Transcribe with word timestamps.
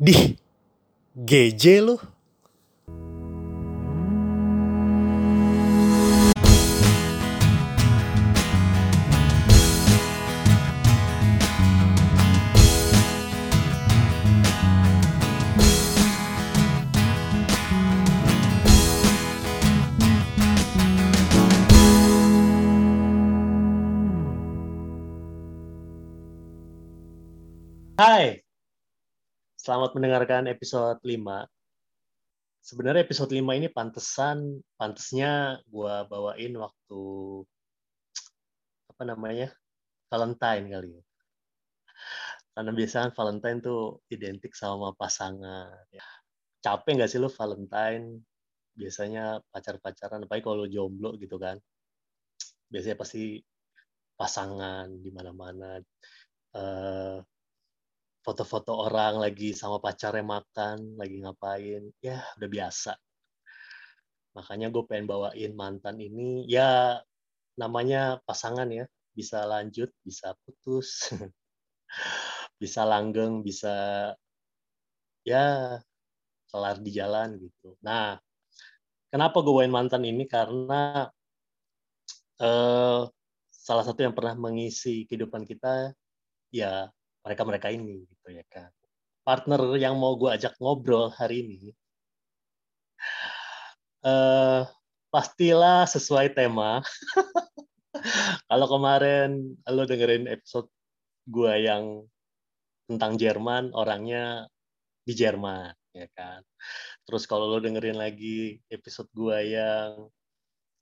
Dih, 0.00 0.36
GJ 1.14 1.80
lu. 1.86 1.96
Selamat 29.64 29.96
mendengarkan 29.96 30.44
episode 30.52 31.00
5. 31.00 31.48
Sebenarnya 32.60 33.00
episode 33.00 33.32
5 33.32 33.56
ini 33.56 33.72
pantesan, 33.72 34.60
pantesnya 34.76 35.56
gua 35.72 36.04
bawain 36.04 36.52
waktu 36.60 37.02
apa 38.92 39.02
namanya? 39.08 39.48
Valentine 40.12 40.68
kali 40.68 40.88
ya. 41.00 41.02
Karena 42.52 42.76
biasanya 42.76 43.08
Valentine 43.16 43.58
tuh 43.64 44.04
identik 44.12 44.52
sama 44.52 44.92
pasangan. 44.92 45.72
Capek 46.60 47.00
nggak 47.00 47.08
sih 47.08 47.16
lu 47.16 47.32
Valentine? 47.32 48.20
Biasanya 48.76 49.40
pacar-pacaran, 49.48 50.28
apalagi 50.28 50.44
kalau 50.44 50.68
jomblo 50.68 51.16
gitu 51.16 51.40
kan. 51.40 51.56
Biasanya 52.68 53.00
pasti 53.00 53.40
pasangan 54.12 54.92
di 55.00 55.08
mana-mana. 55.08 55.80
Eh, 56.52 57.16
foto-foto 58.24 58.72
orang 58.88 59.20
lagi 59.20 59.52
sama 59.52 59.76
pacarnya 59.76 60.24
makan, 60.24 60.96
lagi 60.96 61.20
ngapain, 61.20 61.92
ya 62.00 62.24
udah 62.40 62.48
biasa. 62.48 62.92
Makanya 64.32 64.72
gue 64.72 64.82
pengen 64.88 65.04
bawain 65.04 65.52
mantan 65.52 66.00
ini, 66.00 66.48
ya 66.48 66.98
namanya 67.60 68.18
pasangan 68.24 68.66
ya, 68.72 68.88
bisa 69.12 69.44
lanjut, 69.44 69.92
bisa 70.00 70.32
putus, 70.42 71.12
bisa 72.62 72.82
langgeng, 72.88 73.44
bisa 73.44 73.76
ya 75.28 75.78
kelar 76.48 76.80
di 76.80 76.90
jalan 76.96 77.36
gitu. 77.36 77.76
Nah, 77.84 78.16
kenapa 79.12 79.44
gue 79.44 79.52
bawain 79.52 79.68
mantan 79.68 80.00
ini? 80.08 80.24
Karena 80.24 81.12
eh, 82.40 83.02
salah 83.52 83.84
satu 83.84 84.00
yang 84.00 84.16
pernah 84.16 84.32
mengisi 84.32 85.04
kehidupan 85.04 85.44
kita 85.44 85.92
ya 86.48 86.88
mereka-mereka 87.24 87.72
ini 87.72 88.04
gitu 88.06 88.28
ya 88.30 88.44
kan. 88.46 88.70
Partner 89.24 89.60
yang 89.80 89.96
mau 89.96 90.14
gue 90.20 90.28
ajak 90.28 90.60
ngobrol 90.60 91.08
hari 91.08 91.40
ini 91.42 91.72
uh, 94.04 94.62
pastilah 95.14 95.88
sesuai 95.88 96.36
tema. 96.36 96.82
Kalau 98.50 98.66
kemarin 98.68 99.56
lo 99.70 99.86
dengerin 99.88 100.28
episode 100.28 100.68
gue 101.24 101.54
yang 101.64 102.04
tentang 102.84 103.16
Jerman, 103.16 103.72
orangnya 103.72 104.44
di 105.06 105.16
Jerman, 105.16 105.72
ya 105.96 106.04
kan. 106.12 106.44
Terus 107.08 107.24
kalau 107.24 107.48
lo 107.48 107.64
dengerin 107.64 107.96
lagi 107.96 108.60
episode 108.68 109.08
gue 109.16 109.56
yang 109.56 110.12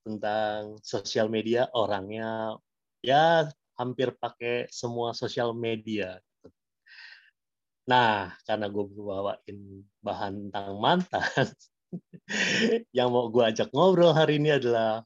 tentang 0.02 0.82
sosial 0.82 1.30
media, 1.30 1.70
orangnya 1.78 2.58
ya 3.06 3.46
hampir 3.78 4.18
pakai 4.18 4.66
semua 4.66 5.14
sosial 5.14 5.54
media 5.54 6.18
Nah, 7.82 8.30
karena 8.46 8.70
gue 8.70 8.84
bawain 8.94 9.58
bahan 9.98 10.32
tentang 10.48 10.78
mantan, 10.78 11.46
yang 12.96 13.10
mau 13.10 13.26
gue 13.26 13.42
ajak 13.42 13.74
ngobrol 13.74 14.14
hari 14.14 14.38
ini 14.38 14.54
adalah 14.54 15.02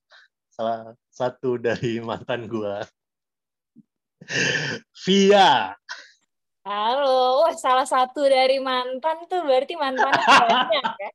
salah 0.53 0.93
satu 1.09 1.57
dari 1.57 2.05
mantan 2.05 2.45
gue, 2.45 2.85
Via. 5.09 5.73
Halo, 6.67 7.47
wah 7.47 7.55
salah 7.57 7.86
satu 7.89 8.27
dari 8.27 8.61
mantan 8.61 9.25
tuh 9.31 9.41
berarti 9.47 9.73
mantan 9.79 10.13
banyak 10.51 10.85
ya? 11.01 11.11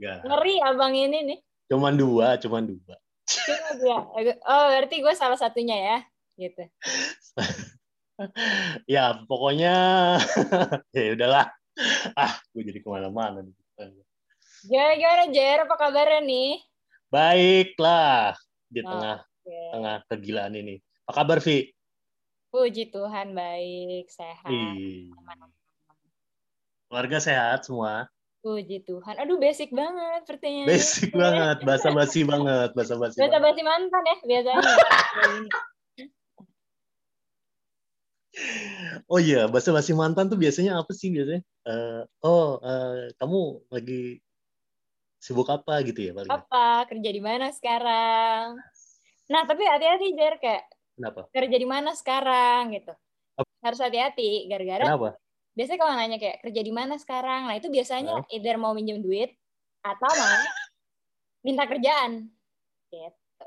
Gak. 0.00 0.18
Ngeri 0.24 0.54
abang 0.64 0.94
ini 0.96 1.18
nih. 1.26 1.38
Cuman 1.68 1.98
dua, 1.98 2.40
cuman 2.40 2.64
dua. 2.70 2.96
Cuma 3.28 3.68
dua. 3.76 3.98
Oh, 4.48 4.64
berarti 4.72 4.96
gue 5.02 5.12
salah 5.12 5.36
satunya 5.36 5.76
ya, 5.76 5.98
gitu. 6.38 6.64
ya 8.94 9.24
pokoknya 9.24 9.74
ya 10.96 11.12
udahlah 11.16 11.46
ah 12.16 12.32
gue 12.52 12.62
jadi 12.66 12.78
ke 12.84 12.88
mana-mana 12.88 13.44
gimana 13.46 14.92
gimana 14.96 15.24
Jer 15.32 15.58
apa 15.64 15.74
kabarnya 15.76 16.20
nih 16.24 16.60
baiklah 17.08 18.36
di 18.68 18.80
tengah 18.84 19.24
okay. 19.24 19.68
tengah 19.72 19.96
kegilaan 20.06 20.54
ini 20.54 20.74
apa 21.08 21.12
kabar 21.24 21.38
Vi 21.40 21.72
Puji 22.50 22.90
Tuhan 22.90 23.32
baik 23.32 24.10
sehat 24.12 24.50
keluarga 26.90 27.18
sehat 27.22 27.64
semua 27.64 28.10
Puji 28.40 28.80
Tuhan. 28.88 29.20
Aduh 29.20 29.36
basic 29.36 29.68
banget 29.68 30.24
pertanyaan. 30.24 30.64
Basic 30.64 31.12
banget, 31.12 31.60
basa-basi 31.60 32.24
banget, 32.24 32.72
basa-basi. 32.72 33.20
Basa-basi 33.20 33.60
mantan 33.60 34.00
ya 34.00 34.16
biasanya. 34.24 34.64
Oh 39.10 39.18
iya, 39.18 39.50
bahasa 39.50 39.74
basi 39.74 39.90
mantan 39.90 40.30
tuh 40.30 40.38
biasanya 40.38 40.78
apa 40.78 40.94
sih 40.94 41.10
biasanya? 41.10 41.42
Uh, 41.66 42.02
oh, 42.22 42.62
uh, 42.62 43.10
kamu 43.18 43.40
lagi 43.74 44.22
sibuk 45.18 45.50
apa 45.50 45.82
gitu 45.82 46.10
ya 46.10 46.12
paling? 46.14 46.30
Apa? 46.30 46.86
Kerja 46.86 47.10
di 47.10 47.22
mana 47.22 47.50
sekarang? 47.50 48.56
Nah, 49.30 49.42
tapi 49.46 49.62
hati-hati 49.66 50.14
Jer 50.14 50.38
kayak 50.38 50.64
Kenapa? 50.94 51.26
Kerja 51.32 51.56
di 51.56 51.68
mana 51.68 51.90
sekarang 51.96 52.76
gitu. 52.76 52.92
Apa? 53.40 53.50
Harus 53.64 53.80
hati-hati 53.80 54.46
gara-gara 54.46 54.84
Kenapa? 54.84 55.08
Biasanya 55.56 55.78
kalau 55.82 55.94
nanya 55.98 56.18
kayak 56.22 56.38
kerja 56.46 56.60
di 56.62 56.72
mana 56.72 56.94
sekarang, 56.96 57.50
nah 57.50 57.56
itu 57.58 57.66
biasanya 57.66 58.22
huh? 58.22 58.32
either 58.32 58.54
mau 58.54 58.70
minjem 58.70 59.02
duit 59.02 59.34
atau 59.82 60.06
mau 60.06 60.38
minta 61.46 61.66
kerjaan. 61.66 62.30
Gitu. 62.94 63.46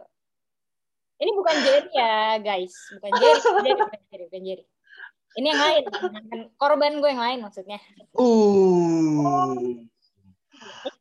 Ini 1.23 1.31
bukan 1.31 1.55
Jerry 1.63 1.89
ya, 1.95 2.41
guys. 2.43 2.75
Bukan 2.99 3.11
Jerry, 3.15 3.39
bukan 3.39 4.01
Jerry, 4.11 4.23
bukan 4.27 4.41
Jerry. 4.43 4.63
Ini 5.33 5.47
yang 5.49 5.61
lain, 5.61 5.83
korban 6.61 7.01
gue 7.01 7.09
yang 7.09 7.23
lain 7.23 7.39
maksudnya. 7.41 7.81
Uh, 8.13 9.81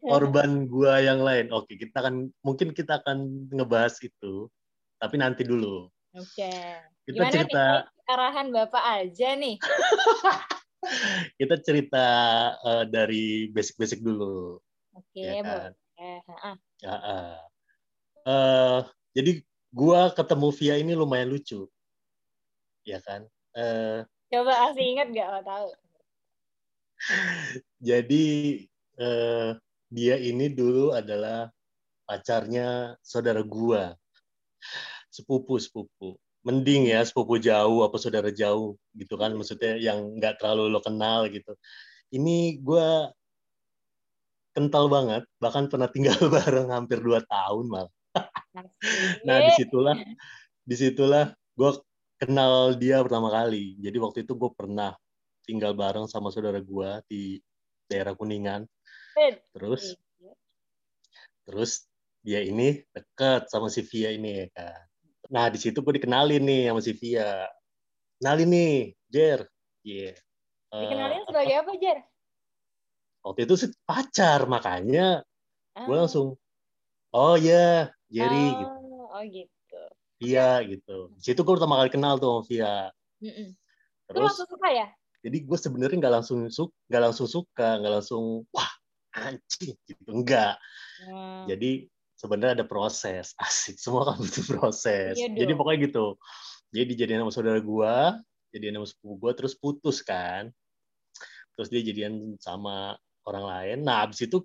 korban 0.00 0.64
gue 0.64 0.94
yang 1.04 1.20
lain. 1.20 1.52
Oke, 1.52 1.76
kita 1.76 2.00
akan 2.00 2.32
mungkin 2.40 2.72
kita 2.72 3.04
akan 3.04 3.48
ngebahas 3.52 4.00
itu, 4.00 4.48
tapi 4.96 5.20
nanti 5.20 5.44
dulu. 5.44 5.92
Oke. 6.16 6.52
Kita 7.02 7.18
Gimana 7.18 7.32
cerita 7.34 7.64
nih, 7.82 8.08
arahan 8.08 8.48
bapak 8.54 8.84
aja 9.04 9.28
nih. 9.36 9.56
kita 11.40 11.54
cerita 11.60 12.06
uh, 12.62 12.84
dari 12.88 13.50
basic-basic 13.52 14.00
dulu. 14.00 14.56
Oke, 14.96 15.22
ya 15.22 15.42
kan? 15.44 15.70
Ya, 16.82 16.94
uh. 16.94 17.38
Uh, 18.22 18.78
jadi 19.12 19.42
gue 19.72 20.00
ketemu 20.14 20.48
Via 20.56 20.74
ini 20.78 20.92
lumayan 20.94 21.32
lucu, 21.32 21.66
ya 22.86 23.02
kan? 23.02 23.26
Uh, 23.52 24.06
Coba 24.32 24.52
asli 24.64 24.96
ingat 24.96 25.12
gak? 25.12 25.28
Oh, 25.28 25.42
tahu. 25.44 25.68
Jadi 27.84 28.26
eh, 28.96 29.50
dia 29.92 30.16
ini 30.16 30.48
dulu 30.48 30.96
adalah 30.96 31.52
pacarnya 32.08 32.96
saudara 33.04 33.44
gua. 33.44 33.92
Sepupu 35.12 35.60
sepupu. 35.60 36.16
Mending 36.48 36.88
ya 36.90 37.04
sepupu 37.04 37.36
jauh 37.36 37.84
apa 37.84 38.00
saudara 38.00 38.32
jauh 38.32 38.74
gitu 38.96 39.14
kan 39.20 39.36
maksudnya 39.36 39.76
yang 39.76 40.16
nggak 40.16 40.40
terlalu 40.40 40.72
lo 40.72 40.80
kenal 40.80 41.28
gitu. 41.28 41.52
Ini 42.08 42.56
gua 42.64 43.12
kental 44.56 44.88
banget 44.88 45.22
bahkan 45.40 45.68
pernah 45.68 45.88
tinggal 45.92 46.16
bareng 46.34 46.72
hampir 46.72 47.04
dua 47.04 47.20
tahun 47.24 47.68
malah. 47.68 47.92
nah 49.24 49.40
di 49.40 49.50
situlah 49.56 49.96
di 50.68 50.76
situlah 50.76 51.32
gue 51.56 51.70
kenal 52.22 52.78
dia 52.78 53.02
pertama 53.02 53.34
kali. 53.34 53.74
Jadi 53.82 53.98
waktu 53.98 54.18
itu 54.22 54.38
gue 54.38 54.50
pernah 54.54 54.94
tinggal 55.42 55.74
bareng 55.74 56.06
sama 56.06 56.30
saudara 56.30 56.62
gue 56.62 56.90
di 57.10 57.42
daerah 57.90 58.14
Kuningan. 58.14 58.62
Terus, 59.50 59.98
terus 61.42 61.90
dia 62.22 62.38
ini 62.46 62.78
deket 62.94 63.50
sama 63.50 63.66
si 63.66 63.82
Via 63.82 64.14
ini 64.14 64.46
ya 64.46 64.46
kan. 64.54 64.86
Nah 65.34 65.50
di 65.50 65.58
situ 65.58 65.82
gue 65.82 65.98
dikenalin 65.98 66.46
nih 66.46 66.70
sama 66.70 66.80
si 66.80 66.92
Via. 66.94 67.50
Kenalin 68.22 68.48
nih, 68.54 68.74
Jer. 69.10 69.40
Iya. 69.82 70.14
Yeah. 70.14 70.80
Dikenalin 70.86 71.20
uh, 71.20 71.26
sebagai 71.26 71.54
apa, 71.58 71.70
Jer? 71.82 71.98
Waktu 73.26 73.40
itu 73.50 73.54
sih 73.58 73.70
pacar, 73.82 74.46
makanya 74.46 75.26
ah. 75.74 75.86
gue 75.86 75.96
langsung, 75.98 76.38
oh 77.10 77.34
ya, 77.34 77.90
yeah, 78.10 78.26
Jerry 78.30 78.46
oh, 78.46 78.54
gitu. 78.54 78.76
Oh 79.12 79.22
gitu. 79.26 79.61
Via 80.22 80.62
gitu. 80.62 81.10
Di 81.18 81.22
situ 81.26 81.42
gue 81.42 81.54
pertama 81.58 81.82
kali 81.82 81.90
kenal 81.90 82.22
tuh 82.22 82.38
sama 82.38 82.42
Via. 82.46 82.76
Mm 83.18 83.32
-mm. 83.34 83.48
Terus, 84.06 84.18
Lu 84.22 84.26
langsung 84.30 84.48
suka 84.50 84.68
ya? 84.70 84.86
jadi 85.22 85.38
gue 85.46 85.58
sebenarnya 85.58 85.96
nggak 86.02 86.14
langsung 86.18 86.38
suka 86.50 86.74
nggak 86.90 87.02
langsung 87.06 87.28
suka 87.30 87.68
nggak 87.78 87.92
langsung 87.94 88.24
wah 88.50 88.70
anjing 89.14 89.78
gitu. 89.86 90.10
Enggak 90.10 90.58
jadi 91.46 91.86
sebenarnya 92.18 92.62
ada 92.62 92.66
proses. 92.66 93.34
Asik 93.42 93.78
semua 93.78 94.12
kan 94.12 94.18
butuh 94.18 94.44
proses. 94.46 95.14
Iya 95.18 95.30
jadi 95.34 95.52
pokoknya 95.54 95.78
gitu. 95.90 96.06
Jadi 96.74 96.84
dijadiin 96.94 97.22
sama 97.22 97.32
saudara 97.32 97.60
gue 97.62 97.94
jadian 98.52 98.82
sama 98.82 98.86
sepupu 98.90 99.14
gue 99.22 99.32
terus 99.38 99.54
putus 99.54 100.02
kan. 100.02 100.50
Terus 101.54 101.68
dia 101.70 101.82
jadian 101.84 102.36
sama 102.42 102.98
orang 103.28 103.44
lain. 103.46 103.78
Nah 103.86 104.06
abis 104.06 104.26
itu 104.26 104.42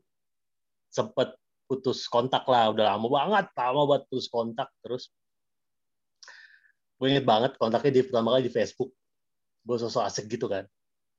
sempet 0.93 1.33
putus 1.65 2.05
kontak 2.05 2.45
lah. 2.45 2.69
Udah 2.69 2.95
lama 2.95 3.07
banget 3.09 3.45
lama 3.57 3.81
banget 3.89 4.03
putus 4.13 4.29
kontak 4.29 4.69
terus 4.85 5.09
gue 6.97 7.07
inget 7.07 7.25
banget 7.25 7.53
kontaknya 7.61 7.91
di 7.93 8.01
pertama 8.05 8.33
kali 8.35 8.49
di 8.49 8.53
Facebook. 8.53 8.89
Gue 9.61 9.77
sosok 9.77 10.03
asik 10.05 10.25
gitu 10.27 10.49
kan. 10.49 10.65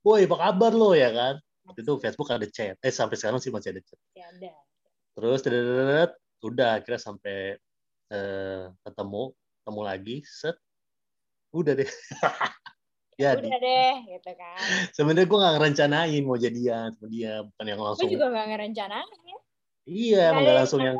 Woi 0.03 0.27
apa 0.27 0.37
kabar 0.39 0.73
lo? 0.75 0.95
Ya 0.95 1.11
kan? 1.11 1.39
Waktu 1.69 1.85
itu 1.85 1.93
Facebook 2.01 2.29
ada 2.33 2.47
chat. 2.49 2.77
Eh 2.81 2.93
sampai 2.93 3.17
sekarang 3.19 3.39
sih 3.39 3.53
masih 3.53 3.77
ada 3.77 3.83
chat. 3.85 4.01
Ya, 4.17 4.27
ada. 4.31 4.53
terus 5.19 5.43
udah 6.39 6.79
akhirnya 6.79 7.01
sampai 7.03 7.59
eh, 8.11 8.65
ketemu. 8.83 9.35
Ketemu 9.63 9.83
lagi 9.85 10.17
set. 10.27 10.57
Udah 11.55 11.73
deh. 11.79 11.89
Ya 13.19 13.35
udah 13.35 13.59
deh 13.59 13.95
gitu 14.15 14.31
kan. 14.39 14.63
Sebenarnya 14.95 15.27
gue 15.27 15.39
gak 15.43 15.55
ngerencanain 15.59 16.23
mau 16.23 16.39
jadian 16.39 16.95
sama 16.95 17.11
dia. 17.11 17.43
Bukan 17.43 17.67
yang 17.67 17.83
langsung 17.83 18.07
gue 18.07 18.15
juga 18.15 18.31
gak 18.31 18.47
ngerencanain. 18.47 19.19
Ya 19.27 19.39
iya 19.91 20.23
emang 20.31 20.47
gak 20.47 20.59
langsung 20.63 20.81
yang 20.87 20.99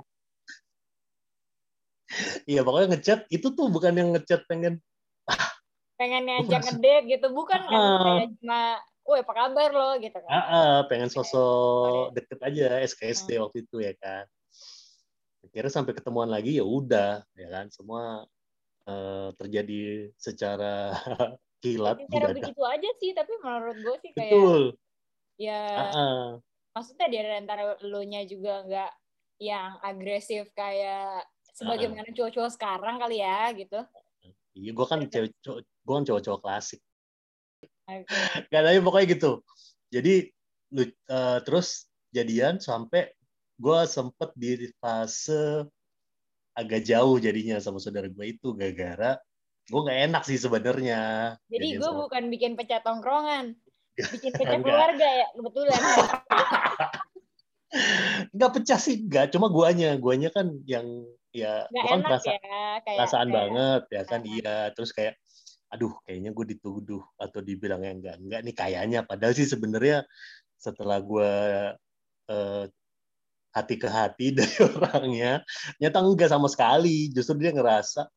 iya 2.51 2.61
pokoknya 2.65 2.97
ngechat 2.97 3.21
itu 3.29 3.53
tuh 3.53 3.69
bukan 3.69 3.93
yang 3.95 4.11
ngechat 4.17 4.45
pengen 4.49 4.81
pengen 5.99 6.25
ngajak 6.25 6.63
ngedate 6.73 7.05
gitu 7.11 7.27
bukan 7.35 7.61
kan 7.67 7.75
uh, 7.75 8.23
kayak 8.23 8.31
cuma 8.41 8.61
Woi, 9.09 9.25
apa 9.25 9.33
kabar 9.33 9.73
lo 9.73 9.97
gitu 10.05 10.21
kan? 10.21 10.29
Uh, 10.29 10.37
uh, 10.37 10.77
pengen 10.85 11.09
sosok 11.09 12.13
deket 12.13 12.45
aja 12.45 12.85
SKSD 12.85 13.41
uh. 13.41 13.49
waktu 13.49 13.65
itu 13.65 13.81
ya 13.81 13.97
kan. 13.97 14.29
Akhirnya 15.49 15.73
sampai 15.73 15.97
ketemuan 15.97 16.29
lagi 16.29 16.61
ya 16.61 16.65
udah 16.69 17.25
ya 17.33 17.49
kan 17.49 17.73
semua 17.73 18.29
uh, 18.85 19.33
terjadi 19.41 20.13
secara 20.21 20.93
kilat. 21.65 22.05
Cara 22.13 22.37
begitu 22.37 22.61
aja 22.61 22.91
sih, 23.01 23.17
tapi 23.17 23.33
menurut 23.41 23.81
gue 23.81 23.97
sih 24.05 24.11
kayak 24.13 24.29
Betul. 24.29 24.63
ya 25.41 25.63
uh 25.65 25.89
-uh. 25.89 26.25
maksudnya 26.77 27.09
di 27.09 27.17
antara 27.25 27.81
lo 27.81 28.03
nya 28.05 28.29
juga 28.29 28.61
nggak 28.69 28.93
yang 29.41 29.81
agresif 29.81 30.53
kayak 30.53 31.25
sebagaimana 31.59 32.07
cowok-cowok 32.15 32.53
sekarang 32.55 33.03
kali 33.03 33.19
ya 33.19 33.51
gitu. 33.59 33.81
Iya, 34.55 34.71
gue 34.75 34.87
kan 34.87 34.99
cewek 35.11 35.31
cowok, 35.43 35.61
gue 35.67 35.95
kan 35.99 36.05
cowok-cowok 36.07 36.41
klasik. 36.43 36.81
Okay. 37.87 38.07
Gak 38.55 38.63
tapi 38.63 38.79
pokoknya 38.79 39.07
gitu. 39.19 39.33
Jadi 39.91 40.15
uh, 41.11 41.39
terus 41.43 41.91
jadian 42.15 42.63
sampai 42.63 43.11
gue 43.59 43.79
sempet 43.91 44.31
di 44.39 44.71
fase 44.79 45.67
agak 46.55 46.87
jauh 46.87 47.19
jadinya 47.19 47.59
sama 47.59 47.83
saudara 47.83 48.07
gue 48.07 48.27
itu 48.35 48.55
gara-gara 48.55 49.19
gue 49.69 49.81
nggak 49.85 50.01
enak 50.11 50.23
sih 50.25 50.41
sebenarnya. 50.41 51.37
Jadi 51.53 51.77
gue 51.77 51.91
sama... 51.93 52.09
bukan 52.09 52.33
bikin 52.33 52.57
pecah 52.57 52.81
tongkrongan, 52.81 53.53
bikin 54.17 54.33
pecah 54.33 54.59
keluarga 54.65 55.05
ya 55.07 55.29
kebetulan. 55.37 55.81
Nggak 58.33 58.53
pecah 58.57 58.81
sih, 58.81 59.05
nggak. 59.05 59.29
Cuma 59.29 59.53
guanya, 59.53 59.93
guanya 60.01 60.33
kan 60.33 60.57
yang 60.65 61.05
ya 61.33 61.69
gak 61.69 61.85
kan 61.85 62.01
perasa, 62.01 62.29
ya, 62.33 62.39
kayak, 62.81 62.99
perasaan 62.99 63.29
kayak, 63.29 63.37
banget 63.37 63.83
ya 63.93 64.03
kan 64.09 64.21
uh, 64.21 64.29
iya. 64.29 64.57
Terus 64.73 64.91
kayak, 64.97 65.15
aduh 65.69 65.93
kayaknya 66.09 66.31
gue 66.33 66.47
dituduh 66.57 67.03
atau 67.21 67.41
dibilang 67.45 67.85
yang 67.85 68.01
enggak 68.01 68.17
enggak 68.21 68.41
nih 68.45 68.55
kayaknya. 68.57 69.01
Padahal 69.05 69.35
sih 69.37 69.49
sebenarnya 69.49 70.05
setelah 70.59 70.99
gue 71.01 71.33
uh, 72.33 72.65
hati 73.53 73.75
ke 73.77 73.89
hati 73.89 74.33
dari 74.39 74.57
orangnya, 74.65 75.43
nyata 75.81 75.99
enggak 76.01 76.31
sama 76.33 76.49
sekali. 76.49 77.13
Justru 77.13 77.41
dia 77.41 77.53
ngerasa 77.53 78.09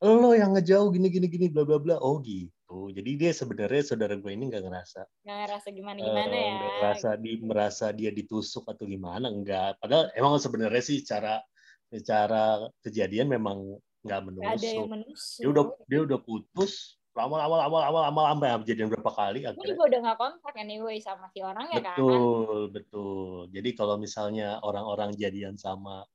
lo 0.00 0.32
yang 0.32 0.56
ngejauh 0.56 0.88
gini 0.96 1.12
gini 1.12 1.28
gini 1.28 1.46
bla 1.52 1.60
bla 1.68 1.76
bla 1.76 2.00
oh 2.00 2.24
gitu 2.24 2.88
jadi 2.88 3.10
dia 3.20 3.30
sebenarnya 3.36 3.84
saudara 3.84 4.16
gue 4.16 4.32
ini 4.32 4.48
nggak 4.48 4.64
ngerasa 4.64 5.04
nggak 5.28 5.38
ngerasa 5.44 5.68
gimana 5.76 5.98
gimana 6.00 6.32
uh, 6.32 6.40
ya 6.40 6.50
nggak 6.56 6.72
ngerasa 6.72 7.08
di 7.20 7.32
merasa 7.44 7.86
dia 7.92 8.08
ditusuk 8.08 8.64
atau 8.64 8.88
gimana 8.88 9.28
enggak 9.28 9.76
padahal 9.76 10.08
emang 10.16 10.40
sebenarnya 10.40 10.80
sih 10.80 11.04
cara 11.04 11.44
secara 11.90 12.70
kejadian 12.86 13.28
memang 13.28 13.78
nggak 14.06 14.20
menusuk. 14.24 14.54
ada 14.56 14.66
yang 14.66 14.88
menusuk. 14.88 15.40
Dia 15.42 15.48
udah 15.50 15.64
dia 15.90 16.00
udah 16.06 16.18
putus 16.22 16.96
lama 17.10 17.36
lama 17.42 17.56
lama 17.66 17.78
lama 17.90 17.98
lama 18.06 18.20
lama 18.32 18.44
ya 18.46 18.56
kejadian 18.62 18.88
berapa 18.88 19.10
kali 19.12 19.40
akhirnya. 19.44 19.66
Ini 19.66 19.76
gue 19.76 19.86
udah 19.90 20.00
nggak 20.06 20.18
kontak 20.18 20.54
anyway 20.56 20.96
sama 21.02 21.26
si 21.34 21.42
orangnya 21.42 21.82
betul, 21.82 21.84
kan. 21.84 21.96
Betul 21.98 22.60
betul. 22.70 23.38
Jadi 23.50 23.70
kalau 23.74 23.96
misalnya 23.98 24.48
orang-orang 24.62 25.10
jadian 25.18 25.58
sama 25.58 26.06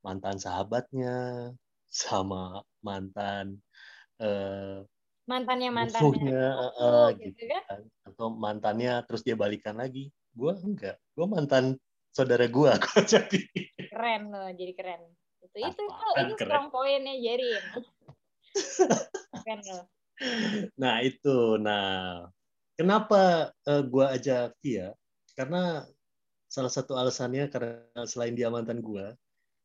mantan 0.00 0.40
sahabatnya, 0.40 1.52
sama 1.90 2.64
mantan 2.80 3.60
uh, 4.22 4.80
mantannya 5.26 5.70
mantannya 5.70 6.02
musuhnya 6.02 6.44
uh, 6.78 7.08
gitu, 7.14 7.34
gitu 7.34 7.44
kan? 7.50 7.62
kan 7.66 7.82
atau 8.06 8.26
mantannya 8.34 8.92
terus 9.06 9.22
dia 9.22 9.34
balikan 9.38 9.78
lagi 9.78 10.10
gue 10.34 10.52
enggak 10.62 10.96
gue 11.14 11.26
mantan 11.26 11.78
saudara 12.10 12.46
gue 12.46 12.70
kok 12.78 13.02
jadi. 13.12 13.40
Keren 13.90 14.22
loh 14.30 14.50
jadi 14.54 14.72
keren. 14.74 15.02
Itu 15.40 15.56
itu 15.56 15.82
itu 15.82 16.08
ini 16.20 16.32
strong 16.36 16.68
pointnya 16.68 17.14
jadi 17.18 17.48
keren 19.42 19.62
loh 19.66 19.86
nah 20.76 21.00
itu. 21.00 21.56
Nah 21.60 22.26
kenapa 22.76 23.52
uh, 23.66 23.70
eh, 23.80 23.82
gue 23.84 24.06
ajak 24.20 24.48
dia 24.60 24.92
karena 25.36 25.84
salah 26.50 26.72
satu 26.72 26.98
alasannya 26.98 27.48
karena 27.48 28.04
selain 28.04 28.34
dia 28.34 28.50
mantan 28.50 28.82
gue 28.82 29.14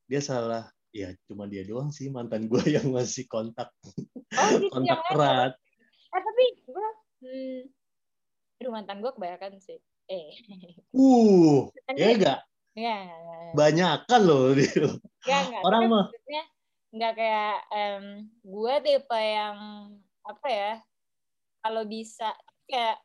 dia 0.05 0.21
salah 0.21 0.69
ya 0.95 1.11
cuma 1.27 1.49
dia 1.49 1.65
doang 1.67 1.91
sih 1.91 2.07
mantan 2.07 2.47
gue 2.47 2.63
yang 2.75 2.87
masih 2.91 3.27
kontak. 3.27 3.71
Oh, 4.35 4.49
gitu, 4.59 4.71
kontak 4.71 4.99
erat. 5.11 5.53
Eh 6.15 6.21
tapi 6.21 6.45
gue 6.63 6.87
hmm, 7.25 7.59
aduh 8.63 8.71
mantan 8.71 9.03
gue 9.03 9.11
kebanyakan 9.11 9.59
sih 9.59 9.79
eh 10.05 10.29
uh 10.93 11.69
ya 11.97 12.07
enggak 12.13 12.39
ya, 12.75 12.97
banyak 13.55 13.99
kan 14.05 14.21
loh 14.21 14.51
gitu. 14.53 14.99
ya, 15.23 15.47
enggak. 15.47 15.63
orang 15.63 15.81
mah 15.87 16.05
nggak 16.95 17.13
kayak 17.19 17.55
um, 17.75 18.05
gue 18.39 18.73
tipe 18.87 19.19
yang 19.19 19.57
apa 20.23 20.47
ya 20.47 20.71
kalau 21.59 21.83
bisa 21.83 22.31
kayak 22.69 22.97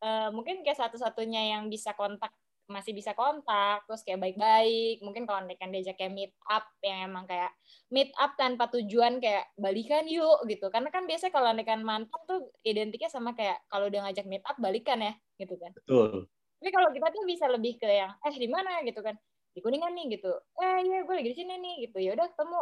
uh, 0.00 0.32
mungkin 0.32 0.64
kayak 0.64 0.80
satu-satunya 0.80 1.52
yang 1.52 1.68
bisa 1.68 1.92
kontak 1.92 2.32
masih 2.70 2.94
bisa 2.94 3.12
kontak 3.18 3.82
terus 3.84 4.06
kayak 4.06 4.22
baik-baik. 4.22 5.02
Mungkin 5.02 5.26
kalau 5.26 5.42
kan 5.58 5.68
diajak 5.74 5.98
kayak 5.98 6.14
meet 6.14 6.32
up 6.46 6.64
yang 6.80 7.10
emang 7.10 7.26
kayak 7.26 7.50
meet 7.90 8.14
up 8.16 8.38
tanpa 8.38 8.70
tujuan 8.70 9.18
kayak 9.18 9.50
balikan 9.58 10.06
yuk 10.06 10.46
gitu. 10.46 10.70
Karena 10.70 10.88
kan 10.88 11.04
biasanya 11.04 11.34
kalau 11.34 11.50
kan 11.66 11.80
mantan 11.82 12.20
tuh 12.24 12.54
identiknya 12.62 13.10
sama 13.10 13.34
kayak 13.34 13.58
kalau 13.66 13.90
udah 13.90 14.06
ngajak 14.08 14.24
meet 14.30 14.44
up 14.46 14.56
balikan 14.62 15.02
ya 15.02 15.12
gitu 15.36 15.58
kan. 15.58 15.74
Betul. 15.74 16.30
Tapi 16.62 16.70
kalau 16.70 16.88
kita 16.94 17.06
tuh 17.10 17.24
bisa 17.26 17.44
lebih 17.50 17.76
ke 17.76 17.88
yang 17.90 18.14
eh 18.22 18.34
di 18.38 18.48
mana? 18.48 18.80
gitu 18.86 19.02
kan. 19.02 19.18
Di 19.50 19.60
kuningan 19.60 19.92
nih 19.92 20.16
gitu. 20.16 20.32
Eh 20.62 20.78
iya 20.86 21.02
gue 21.02 21.14
lagi 21.18 21.30
di 21.34 21.36
sini 21.36 21.58
nih 21.58 21.74
gitu. 21.90 21.98
Ya 21.98 22.14
udah 22.14 22.30
ketemu. 22.30 22.60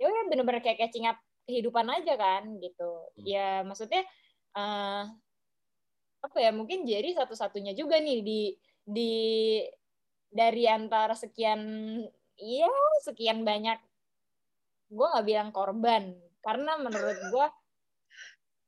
Ya 0.00 0.04
udah 0.10 0.22
bener-bener 0.32 0.60
kayak 0.64 0.80
catching 0.80 1.04
up 1.04 1.20
kehidupan 1.44 1.86
aja 1.92 2.16
kan 2.16 2.42
gitu. 2.58 2.90
Hmm. 3.20 3.24
ya 3.24 3.60
maksudnya 3.62 4.02
uh, 4.56 5.04
apa 6.24 6.38
ya 6.40 6.50
mungkin 6.56 6.88
jadi 6.88 7.12
satu-satunya 7.20 7.76
juga 7.76 8.00
nih 8.00 8.24
di 8.24 8.40
di 8.84 9.60
dari 10.28 10.68
antara 10.68 11.16
sekian 11.16 11.60
iya 12.36 12.68
sekian 13.00 13.42
banyak 13.42 13.80
gue 14.92 15.06
nggak 15.06 15.26
bilang 15.26 15.50
korban. 15.50 16.14
Karena 16.44 16.76
menurut 16.76 17.18
gue 17.32 17.46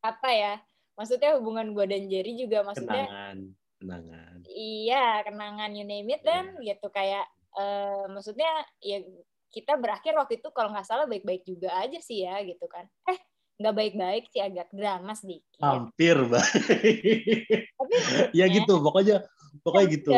apa 0.00 0.28
ya 0.32 0.54
maksudnya 0.96 1.36
hubungan 1.36 1.76
gue 1.76 1.84
dan 1.84 2.02
Jerry 2.08 2.38
juga 2.40 2.64
maksudnya 2.64 3.04
kenangan 3.04 3.38
kenangan. 3.76 4.36
Iya 4.48 5.04
kenangan 5.28 5.70
you 5.76 5.84
name 5.84 6.08
it 6.08 6.24
dan 6.24 6.56
yeah. 6.58 6.72
gitu 6.72 6.88
kayak 6.88 7.26
uh, 7.58 8.08
maksudnya 8.08 8.48
ya 8.80 9.04
kita 9.52 9.76
berakhir 9.76 10.16
waktu 10.16 10.40
itu 10.40 10.48
kalau 10.52 10.72
nggak 10.72 10.88
salah 10.88 11.04
baik-baik 11.04 11.44
juga 11.44 11.72
aja 11.76 12.00
sih 12.00 12.24
ya 12.24 12.40
gitu 12.44 12.64
kan. 12.64 12.88
Eh 13.04 13.18
nggak 13.56 13.76
baik-baik 13.76 14.24
sih 14.32 14.40
agak 14.40 14.68
drama 14.72 15.12
sedikit. 15.12 15.60
Hampir 15.60 16.16
baik 16.28 17.76
tapi 17.86 17.94
ya 18.38 18.46
gitu 18.50 18.82
pokoknya 18.82 19.22
pokoknya 19.66 19.88
gitu. 19.90 20.10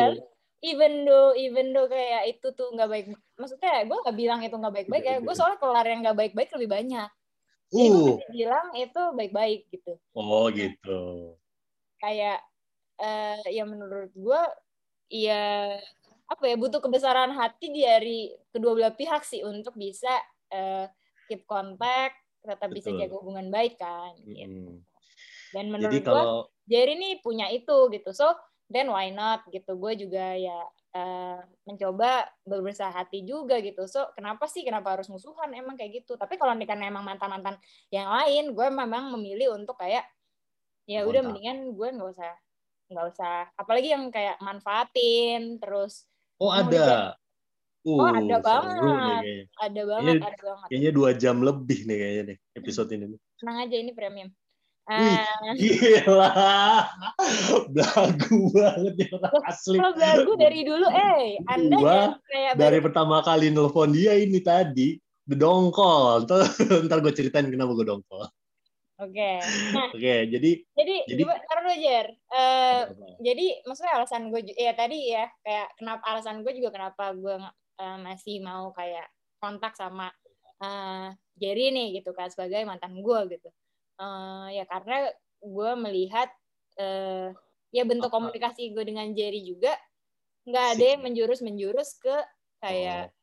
even 0.61 1.09
though 1.09 1.33
even 1.33 1.73
though 1.73 1.89
kayak 1.89 2.37
itu 2.37 2.47
tuh 2.53 2.69
nggak 2.75 2.89
baik 2.91 3.05
maksudnya 3.39 3.89
gue 3.89 3.97
nggak 3.97 4.17
bilang 4.17 4.39
itu 4.45 4.53
nggak 4.53 4.75
baik-baik 4.75 5.05
ya 5.07 5.17
gue 5.17 5.33
soalnya 5.33 5.57
kelar 5.57 5.85
yang 5.89 6.05
nggak 6.05 6.17
baik-baik 6.17 6.49
lebih 6.53 6.69
banyak. 6.69 7.09
Jadi 7.69 7.85
uh. 7.89 8.17
gue 8.17 8.29
bilang 8.33 8.67
itu 8.77 9.01
baik-baik 9.17 9.61
gitu. 9.73 9.93
Oh 10.13 10.45
gitu. 10.53 11.01
Kayak 11.97 12.45
uh, 13.01 13.41
ya 13.49 13.63
menurut 13.65 14.13
gue 14.13 14.41
ya 15.09 15.73
apa 16.29 16.43
ya 16.45 16.55
butuh 16.61 16.77
kebesaran 16.77 17.33
hati 17.33 17.73
dari 17.73 18.29
kedua 18.53 18.77
belah 18.77 18.93
pihak 18.93 19.25
sih 19.25 19.41
untuk 19.41 19.73
bisa 19.73 20.13
uh, 20.53 20.85
keep 21.25 21.41
contact 21.49 22.21
tetap 22.45 22.69
Betul. 22.69 22.77
bisa 22.77 22.89
jaga 22.93 23.15
hubungan 23.17 23.49
baik 23.49 23.81
kan 23.81 24.13
gitu. 24.23 24.79
dan 25.51 25.65
menurut 25.73 25.97
jadi 25.97 26.05
kalau 26.05 26.47
Jerry 26.69 26.95
nih 27.01 27.13
punya 27.25 27.49
itu 27.49 27.89
gitu. 27.89 28.13
So 28.13 28.29
then 28.69 28.87
why 28.93 29.09
not 29.09 29.43
gitu. 29.49 29.75
Gue 29.75 29.97
juga 29.97 30.37
ya 30.37 30.57
uh, 30.95 31.41
mencoba 31.65 32.29
berusaha 32.45 32.93
hati 32.93 33.25
juga 33.25 33.59
gitu. 33.59 33.89
So 33.89 34.13
kenapa 34.13 34.45
sih? 34.45 34.61
Kenapa 34.61 34.95
harus 34.95 35.09
musuhan? 35.09 35.51
Emang 35.51 35.75
kayak 35.75 36.05
gitu. 36.05 36.15
Tapi 36.15 36.37
kalau 36.37 36.53
karena 36.55 36.87
emang 36.87 37.03
mantan 37.03 37.29
mantan 37.33 37.55
yang 37.89 38.07
lain 38.07 38.53
gue 38.53 38.67
memang 38.69 39.11
memilih 39.17 39.57
untuk 39.57 39.75
kayak 39.75 40.05
ya 40.89 41.05
udah 41.05 41.21
mendingan 41.21 41.73
gue 41.73 41.87
nggak 41.89 42.09
usah 42.13 42.33
nggak 42.89 43.05
usah. 43.11 43.37
Apalagi 43.57 43.93
yang 43.93 44.09
kayak 44.13 44.37
manfaatin 44.39 45.57
terus 45.57 46.05
oh 46.37 46.53
ada. 46.53 47.17
Uh, 47.79 47.95
oh 47.95 48.11
ada 48.11 48.43
banget, 48.43 48.75
nih 49.23 49.47
ada 49.55 49.81
banget, 49.87 50.19
kayaknya, 50.19 50.27
ada 50.27 50.41
banget. 50.43 50.67
Kayaknya 50.67 50.91
dua 50.91 51.09
jam 51.15 51.35
lebih 51.39 51.79
nih 51.87 51.95
kayaknya 51.95 52.23
nih 52.27 52.37
episode 52.59 52.89
ini. 52.91 53.05
Tenang 53.39 53.57
aja 53.63 53.75
ini 53.79 53.91
premium. 53.95 54.29
Wih, 54.89 55.21
uh, 55.21 55.53
gila, 55.53 56.31
belagu 57.69 58.39
banget 58.49 58.93
ya 59.05 59.21
asli. 59.45 59.77
Kalau 59.77 59.93
belagu 59.93 60.31
dari 60.33 60.65
dulu, 60.65 60.89
eh, 60.89 61.37
Anda 61.45 61.77
gua 61.77 62.01
kayak 62.25 62.57
dari 62.57 62.79
pertama 62.81 63.21
kali 63.21 63.53
nelfon 63.53 63.93
dia 63.93 64.17
ini 64.17 64.41
tadi, 64.41 64.97
dongkol. 65.29 66.25
Ntar 66.89 67.05
gue 67.05 67.13
ceritain 67.13 67.45
kenapa 67.45 67.77
gue 67.77 67.85
dongkol. 67.85 68.25
Oke. 68.99 69.13
Okay. 69.15 69.35
Nah, 69.71 69.87
Oke, 69.93 70.01
okay, 70.01 70.19
jadi 70.27 70.51
jadi 70.75 70.95
jadi 71.05 71.21
taruh 71.47 71.77
Jer. 71.77 72.07
Uh, 72.33 72.81
jadi 73.21 73.45
maksudnya 73.63 73.93
alasan 73.95 74.33
gue 74.33 74.41
ya 74.57 74.73
tadi 74.73 75.13
ya 75.13 75.29
kayak 75.45 75.69
kenapa 75.77 76.03
alasan 76.09 76.41
gue 76.41 76.51
juga 76.57 76.73
kenapa 76.73 77.13
gue 77.13 77.35
uh, 77.79 77.97
masih 78.01 78.41
mau 78.41 78.75
kayak 78.75 79.07
kontak 79.39 79.77
sama 79.77 80.11
uh, 80.65 81.13
Jerry 81.39 81.71
nih 81.71 82.01
gitu 82.01 82.11
kan 82.11 82.27
sebagai 82.27 82.65
mantan 82.67 82.99
gue 82.99 83.19
gitu 83.39 83.49
uh, 83.99 84.47
ya 84.49 84.63
karena 84.65 85.11
gue 85.39 85.71
melihat 85.77 86.29
uh, 86.79 87.35
ya 87.69 87.83
bentuk 87.85 88.09
komunikasi 88.09 88.73
gue 88.73 88.83
dengan 88.83 89.11
Jerry 89.13 89.45
juga 89.45 89.75
nggak 90.47 90.65
ada 90.75 90.85
yang 90.97 91.01
menjurus 91.05 91.39
menjurus 91.45 91.99
ke 91.99 92.15
kayak 92.63 93.13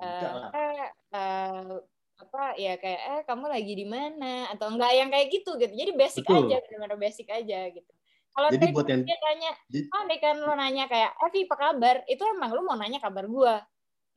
oh. 0.00 0.06
uh, 0.06 0.48
eh, 0.54 0.88
uh, 1.12 1.74
apa 2.16 2.56
ya 2.56 2.80
kayak 2.80 3.00
eh 3.12 3.20
kamu 3.28 3.44
lagi 3.52 3.72
di 3.76 3.84
mana? 3.84 4.48
Atau 4.48 4.72
enggak 4.72 4.92
yang 4.96 5.12
kayak 5.12 5.28
gitu 5.28 5.60
gitu. 5.60 5.68
Jadi 5.68 5.92
basic 5.92 6.24
Betul. 6.24 6.48
aja 6.48 6.56
benar-benar 6.64 6.96
basic 6.96 7.28
aja 7.28 7.68
gitu. 7.68 7.92
Kalau 8.32 8.48
jadi 8.52 8.72
buat 8.72 8.88
yang 8.88 9.04
dia 9.04 9.16
tanya 9.16 9.50
oh 9.96 10.02
deh 10.08 10.20
kan 10.20 10.36
lo 10.40 10.52
nanya 10.56 10.84
kayak 10.88 11.12
eh 11.12 11.44
apa 11.48 11.56
kabar 11.56 11.96
itu 12.04 12.20
emang 12.24 12.52
lo 12.52 12.60
mau 12.64 12.76
nanya 12.76 13.00
kabar 13.00 13.24
gue 13.24 13.54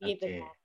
gitu 0.04 0.24
okay. 0.28 0.44
kan 0.44 0.59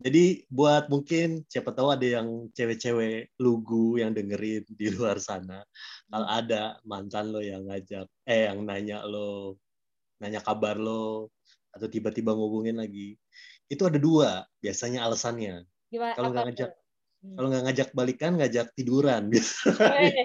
jadi 0.00 0.48
buat 0.48 0.88
mungkin 0.88 1.44
siapa 1.44 1.76
tahu 1.76 1.92
ada 1.92 2.06
yang 2.08 2.48
cewek-cewek 2.56 3.36
lugu 3.36 4.00
yang 4.00 4.16
dengerin 4.16 4.64
di 4.72 4.88
luar 4.96 5.20
sana. 5.20 5.60
Kalau 6.08 6.24
hmm. 6.24 6.38
ada 6.40 6.62
mantan 6.88 7.28
lo 7.28 7.44
yang 7.44 7.68
ngajak, 7.68 8.08
eh 8.24 8.48
yang 8.48 8.64
nanya 8.64 9.04
lo, 9.04 9.60
nanya 10.16 10.40
kabar 10.40 10.80
lo, 10.80 11.28
atau 11.76 11.84
tiba-tiba 11.84 12.32
ngubungin 12.32 12.80
lagi, 12.80 13.20
itu 13.68 13.82
ada 13.84 14.00
dua 14.00 14.48
biasanya 14.64 15.04
alasannya. 15.04 15.68
Kalau 15.92 16.32
nggak 16.32 16.46
ngajak, 16.48 16.70
hmm. 17.20 17.34
kalau 17.36 17.46
nggak 17.52 17.64
ngajak 17.68 17.88
balikan, 17.92 18.32
ngajak 18.40 18.66
tiduran 18.72 19.28
biasanya. 19.28 20.24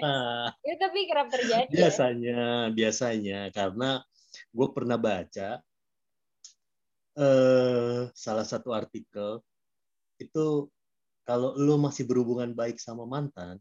itu 0.64 0.76
tapi 0.80 0.98
kerap 1.04 1.28
terjadi. 1.28 1.68
Ya? 1.68 1.76
Biasanya, 1.84 2.40
ya? 2.40 2.72
biasanya 2.72 3.40
karena 3.52 4.00
gue 4.56 4.68
pernah 4.72 4.96
baca 4.96 5.60
eh, 7.20 8.00
salah 8.16 8.46
satu 8.48 8.72
artikel 8.72 9.44
itu 10.20 10.70
kalau 11.26 11.58
lo 11.58 11.74
masih 11.76 12.06
berhubungan 12.06 12.54
baik 12.54 12.78
sama 12.78 13.02
mantan, 13.02 13.58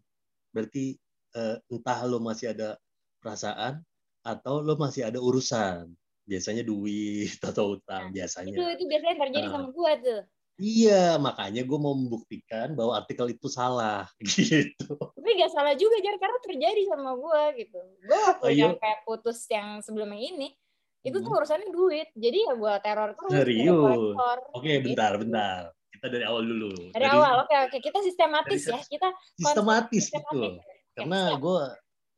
berarti 0.54 0.96
uh, 1.34 1.58
entah 1.68 2.00
lo 2.06 2.22
masih 2.22 2.54
ada 2.54 2.78
perasaan 3.20 3.82
atau 4.22 4.62
lo 4.62 4.78
masih 4.78 5.10
ada 5.10 5.18
urusan. 5.18 5.90
Biasanya 6.26 6.66
duit 6.66 7.38
atau 7.50 7.78
utang 7.78 8.10
nah, 8.10 8.14
biasanya. 8.14 8.54
Itu 8.54 8.64
itu 8.78 8.84
biasanya 8.86 9.18
terjadi 9.18 9.48
uh, 9.50 9.54
sama 9.58 9.68
gue 9.74 9.94
tuh. 10.06 10.22
Iya, 10.56 11.20
makanya 11.20 11.68
gue 11.68 11.80
mau 11.84 11.92
membuktikan 11.92 12.80
bahwa 12.80 12.96
artikel 12.96 13.28
itu 13.28 13.52
salah 13.52 14.08
gitu. 14.24 14.96
Tapi 14.96 15.30
gak 15.36 15.52
salah 15.52 15.76
juga, 15.76 16.00
Jar, 16.00 16.16
karena 16.16 16.40
terjadi 16.48 16.82
sama 16.88 17.12
gue 17.12 17.66
gitu. 17.66 17.82
Gue 18.08 18.20
waktu 18.24 18.46
oh, 18.48 18.54
yang 18.56 18.80
kayak 18.80 19.04
putus 19.04 19.44
yang 19.52 19.84
sebelumnya 19.84 20.16
ini, 20.16 20.56
itu 21.04 21.18
tuh 21.20 21.28
hmm. 21.28 21.40
urusannya 21.44 21.70
duit. 21.76 22.08
Jadi 22.16 22.48
ya 22.48 22.54
gue 22.56 22.74
teror 22.80 23.10
terus. 23.20 23.32
Serius? 23.36 23.76
Oke, 23.76 24.16
okay, 24.56 24.76
bentar, 24.80 25.20
gitu. 25.20 25.28
bentar 25.28 25.76
kita 26.06 26.22
dari 26.22 26.26
awal 26.30 26.46
dulu. 26.46 26.70
Dari, 26.70 27.02
dari 27.02 27.08
awal, 27.10 27.34
oke 27.42 27.56
oke. 27.66 27.78
Kita 27.82 28.00
sistematis 28.06 28.62
ya. 28.70 28.78
Kita 28.86 29.10
sistematis, 29.42 30.06
gitu. 30.14 30.62
Karena 30.94 31.34
gue, 31.34 31.62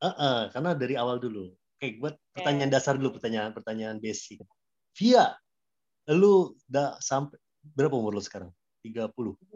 uh, 0.03 0.07
uh, 0.11 0.39
karena 0.51 0.71
dari 0.75 0.99
awal 0.99 1.23
dulu. 1.23 1.55
Oke, 1.79 1.95
buat 2.03 2.19
okay. 2.19 2.43
pertanyaan 2.43 2.67
dasar 2.67 2.99
dulu, 2.99 3.15
pertanyaan 3.15 3.55
pertanyaan 3.55 3.95
basic. 4.03 4.43
Via, 4.99 5.39
lu 6.11 6.51
udah 6.67 6.99
sampai 6.99 7.39
berapa 7.63 7.95
umur 7.95 8.11
lu 8.11 8.19
sekarang? 8.19 8.51
30. 8.83 9.15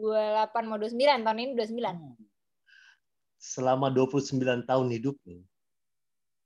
mau 0.64 0.80
29, 0.80 0.96
tahun 0.96 1.36
ini 1.36 1.52
29. 1.52 1.76
Hmm. 1.92 2.16
Selama 3.36 3.92
29 3.92 4.64
tahun 4.64 4.86
hidup 4.96 5.20
lu, 5.28 5.44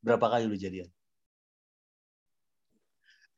berapa 0.03 0.27
kali 0.27 0.51
lu 0.51 0.59
jadian? 0.59 0.91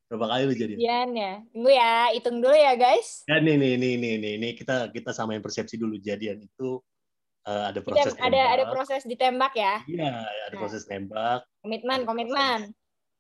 Berapa 0.09 0.25
kali 0.25 0.43
lu 0.49 0.55
jadi? 0.57 0.75
Jadian 0.81 1.11
ya. 1.13 1.35
Tunggu 1.53 1.71
ya, 1.71 1.95
hitung 2.17 2.41
dulu 2.41 2.57
ya 2.57 2.73
guys. 2.81 3.29
Ya 3.29 3.45
nih 3.45 3.61
nih 3.61 3.73
nih 3.77 3.95
nih 4.01 4.15
nih, 4.17 4.35
nih. 4.41 4.53
kita 4.57 4.89
kita 4.89 5.13
samain 5.13 5.45
persepsi 5.45 5.77
dulu 5.77 6.01
jadian 6.01 6.41
itu 6.41 6.81
uh, 7.45 7.69
ada 7.69 7.81
proses 7.85 8.17
Ditem 8.17 8.25
ada 8.25 8.41
ada 8.57 8.65
proses 8.73 9.03
ditembak 9.05 9.53
ya. 9.53 9.85
Iya, 9.85 10.15
ada 10.25 10.55
nah. 10.57 10.61
proses 10.65 10.83
tembak. 10.89 11.41
Komitmen, 11.61 12.09
komitmen. 12.09 12.61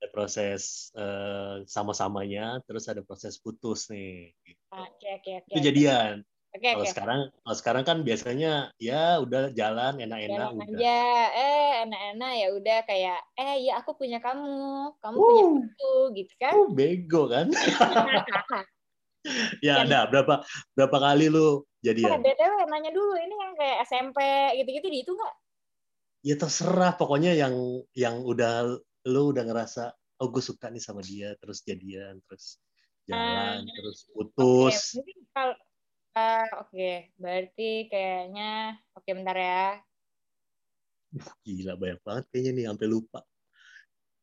Ada 0.00 0.08
proses 0.14 0.88
uh, 0.96 1.60
sama-samanya, 1.68 2.64
terus 2.64 2.88
ada 2.88 3.04
proses 3.04 3.36
putus 3.36 3.92
nih. 3.92 4.32
Oke, 4.72 5.08
oke, 5.20 5.30
oke. 5.44 5.52
Itu 5.52 5.60
jadian. 5.60 6.24
Okay, 6.48 6.72
kalau 6.72 6.84
okay. 6.84 6.92
sekarang 6.96 7.20
kalau 7.28 7.56
sekarang 7.60 7.84
kan 7.84 7.98
biasanya 8.00 8.72
ya 8.80 9.20
udah 9.20 9.52
jalan 9.52 10.00
enak-enak 10.00 10.48
udah. 10.56 10.64
aja. 10.64 11.00
Eh 11.36 11.70
enak-enak 11.84 12.32
ya 12.40 12.48
udah 12.56 12.78
kayak 12.88 13.20
eh 13.36 13.54
ya 13.68 13.72
aku 13.84 13.92
punya 14.00 14.16
kamu. 14.18 14.96
Kamu 14.96 15.16
uh, 15.16 15.24
punya 15.28 15.44
aku 15.60 15.92
gitu 16.16 16.34
kan. 16.40 16.52
Uh, 16.56 16.68
bego 16.72 17.22
kan? 17.28 17.46
Ya 19.60 19.84
ada 19.84 20.08
berapa 20.08 20.40
berapa 20.72 20.96
kali 21.04 21.28
lu 21.28 21.60
jadi 21.84 22.00
ya? 22.00 22.16
btw 22.16 22.64
nanya 22.70 22.94
dulu. 22.94 23.12
Ini 23.18 23.34
yang 23.34 23.52
kayak 23.60 23.78
SMP 23.84 24.18
gitu-gitu 24.62 24.88
di 24.88 24.98
itu 25.04 25.12
nggak? 25.12 25.34
Ya 26.24 26.34
terserah. 26.38 26.96
Pokoknya 26.96 27.36
yang 27.36 27.52
yang 27.92 28.24
udah 28.24 28.78
lu 29.04 29.22
udah 29.34 29.44
ngerasa 29.44 29.92
oh 30.22 30.28
gue 30.32 30.40
suka 30.40 30.70
nih 30.72 30.80
sama 30.80 31.04
dia 31.04 31.34
terus 31.38 31.62
jadian 31.62 32.18
terus 32.26 32.58
jalan 33.06 33.62
uh, 33.64 33.74
terus 33.78 33.98
putus. 34.10 34.76
okay. 34.76 34.96
mungkin 35.00 35.18
kalau 35.32 35.56
oke, 36.62 36.72
okay. 36.72 37.10
berarti 37.18 37.70
kayaknya 37.90 38.76
oke 38.94 39.04
okay, 39.04 39.12
bentar 39.16 39.36
ya. 39.36 39.66
Gila 41.42 41.72
banyak 41.80 42.00
banget 42.04 42.24
kayaknya 42.28 42.50
nih 42.52 42.64
sampai 42.68 42.86
lupa. 42.86 43.20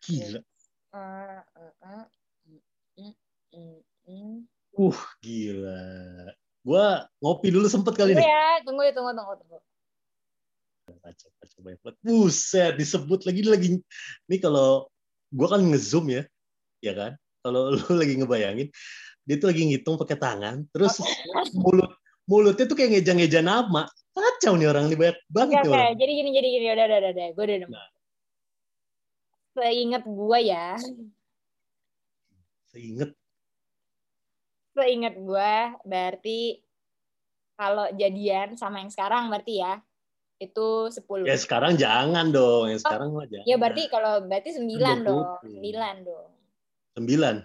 Gila. 0.06 0.40
Uh, 0.96 1.42
uh, 1.58 1.74
uh, 1.84 2.06
uh, 4.76 4.96
gila. 5.24 5.84
Gua 6.66 7.06
ngopi 7.22 7.48
dulu 7.54 7.70
sempet 7.70 7.94
kali 7.94 8.18
nih. 8.18 8.26
Ya, 8.26 8.62
tunggu 8.66 8.82
ya, 8.86 8.92
tunggu, 8.94 9.14
tunggu, 9.14 9.34
tunggu. 9.38 9.60
Baca, 11.02 11.26
baca 11.42 11.58
banyak 11.62 11.80
banget. 11.82 11.98
Buset, 12.02 12.74
disebut 12.78 13.22
lagi 13.26 13.42
lagi. 13.46 13.68
Ini 14.30 14.38
kalau 14.42 14.90
gua 15.30 15.58
kan 15.58 15.62
ngezoom 15.62 16.10
ya, 16.10 16.24
ya 16.82 16.94
kan? 16.94 17.12
Kalau 17.46 17.78
lu 17.78 17.86
lagi 17.94 18.18
ngebayangin, 18.18 18.70
dia 19.26 19.36
tuh 19.42 19.50
lagi 19.50 19.62
ngitung 19.66 19.98
pakai 19.98 20.18
tangan 20.22 20.70
terus 20.70 21.02
mulut 21.66 21.90
mulutnya 22.30 22.66
tuh 22.70 22.78
kayak 22.78 23.02
ngeja-ngeja 23.02 23.42
nama 23.42 23.90
kacau 24.14 24.54
nih 24.56 24.70
orang 24.70 24.86
ini 24.90 24.96
banyak 24.98 25.20
banget 25.28 25.56
okay, 25.62 25.66
nih 25.66 25.74
orang. 25.74 25.94
jadi 25.98 26.12
gini 26.14 26.30
jadi 26.32 26.48
gini 26.48 26.66
udah 26.70 26.86
udah 26.86 26.98
udah, 27.02 27.12
udah. 27.12 27.28
gue 27.34 27.44
udah 27.44 27.58
nemu 27.66 27.74
nah. 27.74 27.90
seingat 29.58 30.04
gue 30.06 30.40
ya 30.46 30.70
seingat 32.70 33.10
seingat 34.78 35.14
gue 35.18 35.54
berarti 35.84 36.40
kalau 37.56 37.88
jadian 37.98 38.54
sama 38.56 38.86
yang 38.86 38.92
sekarang 38.92 39.32
berarti 39.32 39.64
ya 39.64 39.80
itu 40.36 40.92
sepuluh. 40.92 41.24
Ya 41.24 41.40
sekarang 41.40 41.80
jangan 41.80 42.36
dong, 42.36 42.68
yang 42.68 42.82
sekarang 42.84 43.16
oh, 43.16 43.24
aja. 43.24 43.40
Ya 43.48 43.56
berarti 43.56 43.88
kalau 43.88 44.20
berarti 44.28 44.52
sembilan 44.52 44.98
dong, 45.08 45.24
sembilan 45.48 45.96
dong. 46.04 46.30
Sembilan. 47.00 47.36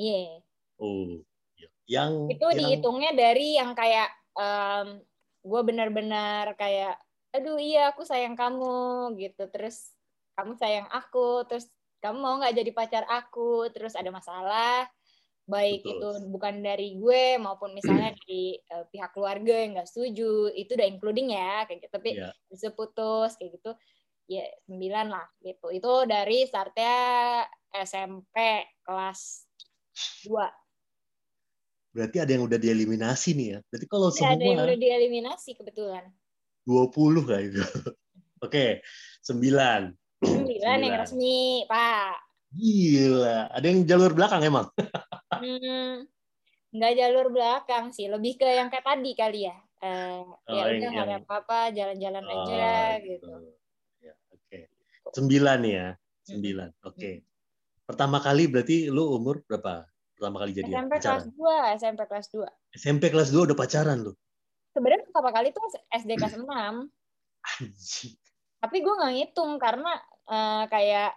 Iya. 0.00 0.16
Yeah. 0.16 0.45
Oh, 0.76 1.20
iya. 1.56 1.68
yang 1.88 2.28
itu 2.28 2.44
yang... 2.44 2.58
dihitungnya 2.58 3.12
dari 3.16 3.56
yang 3.56 3.72
kayak 3.72 4.12
um, 4.36 5.00
gue 5.46 5.60
benar-benar 5.62 6.52
kayak, 6.58 6.98
aduh 7.30 7.56
iya 7.56 7.94
aku 7.94 8.02
sayang 8.02 8.34
kamu 8.34 9.14
gitu, 9.16 9.46
terus 9.48 9.94
kamu 10.34 10.58
sayang 10.58 10.88
aku, 10.90 11.46
terus 11.46 11.70
kamu 12.02 12.18
mau 12.18 12.34
nggak 12.36 12.56
jadi 12.58 12.70
pacar 12.74 13.04
aku, 13.08 13.70
terus 13.72 13.94
ada 13.94 14.10
masalah, 14.12 14.84
baik 15.46 15.86
Betul. 15.86 15.94
itu 15.96 16.08
bukan 16.28 16.54
dari 16.60 16.98
gue 16.98 17.38
maupun 17.38 17.72
misalnya 17.72 18.10
dari 18.20 18.58
uh, 18.74 18.84
pihak 18.90 19.14
keluarga 19.14 19.54
yang 19.54 19.78
nggak 19.78 19.88
setuju, 19.88 20.50
itu 20.52 20.74
udah 20.74 20.86
including 20.90 21.32
ya 21.32 21.64
kayak 21.64 21.78
gitu, 21.80 21.92
tapi 21.94 22.10
yeah. 22.18 22.34
bisa 22.50 22.74
putus 22.74 23.38
kayak 23.38 23.56
gitu. 23.62 23.72
ya 24.26 24.42
sembilan 24.66 25.06
lah 25.06 25.26
gitu 25.38 25.70
itu 25.70 25.92
dari 26.02 26.42
startnya 26.50 26.98
SMP 27.70 28.66
kelas 28.82 29.46
2 30.26 30.65
berarti 31.96 32.16
ada 32.20 32.30
yang 32.30 32.44
udah 32.44 32.58
dieliminasi 32.58 33.32
nih 33.32 33.48
ya 33.48 33.58
berarti 33.64 33.86
kalau 33.88 34.08
Ada- 34.08 34.14
semua 34.14 34.30
ada 34.30 34.44
yang 34.44 34.60
udah 34.60 34.76
dieliminasi 34.76 35.50
kebetulan 35.56 36.04
20 36.62 37.24
lah 37.24 37.40
itu 37.40 37.62
oke 38.44 38.66
sembilan 39.20 39.80
sembilan 40.20 40.76
yang 40.76 40.92
Sembilan. 40.92 41.00
resmi 41.00 41.38
pak 41.64 42.14
gila 42.52 43.38
ada 43.48 43.66
yang 43.66 43.80
jalur 43.82 44.12
belakang 44.12 44.42
emang 44.42 44.66
Hmm, 45.36 46.00
nggak 46.72 46.92
jalur 46.96 47.28
belakang 47.28 47.92
sih, 47.92 48.08
lebih 48.08 48.36
ke 48.36 48.46
yang 48.46 48.68
kayak 48.68 48.86
tadi 48.86 49.12
kali 49.12 49.44
ya. 49.44 49.56
Eh, 49.78 50.22
ya 50.24 50.32
Oh, 50.48 50.64
yang- 50.64 50.80
udah 50.80 50.88
nggak 50.88 51.04
ada 51.04 51.16
apa-apa, 51.20 51.58
jalan-jalan 51.72 52.24
aja 52.24 52.56
Oh, 52.56 52.90
gitu. 53.04 53.26
Ya, 54.00 54.14
oke. 54.30 54.58
Sembilan 55.12 55.58
nih 55.60 55.74
ya, 55.74 55.88
sembilan. 56.24 56.68
Oke. 56.82 57.20
Pertama 57.84 58.16
kali 58.18 58.48
berarti 58.48 58.88
lu 58.88 59.12
umur 59.12 59.44
berapa? 59.44 59.84
Pertama 60.16 60.36
kali 60.40 60.52
jadi 60.56 60.70
SMP 60.72 60.92
kelas 60.96 61.22
pacaran? 61.28 61.36
2, 61.36 61.56
SMP 61.76 62.00
kelas 62.08 62.26
2. 62.32 62.48
SMP 62.72 63.02
kelas 63.12 63.28
2 63.28 63.42
udah 63.52 63.56
pacaran 63.56 63.98
lu. 64.00 64.12
Sebenarnya 64.72 65.04
pertama 65.08 65.30
kali 65.32 65.48
tuh 65.52 65.60
SD 65.92 66.10
kelas 66.16 66.34
6, 66.40 66.88
Anjing. 67.46 68.16
tapi 68.56 68.76
gue 68.82 68.94
nggak 68.96 69.12
ngitung 69.14 69.60
karena 69.60 69.92
eh, 70.26 70.64
kayak 70.72 71.10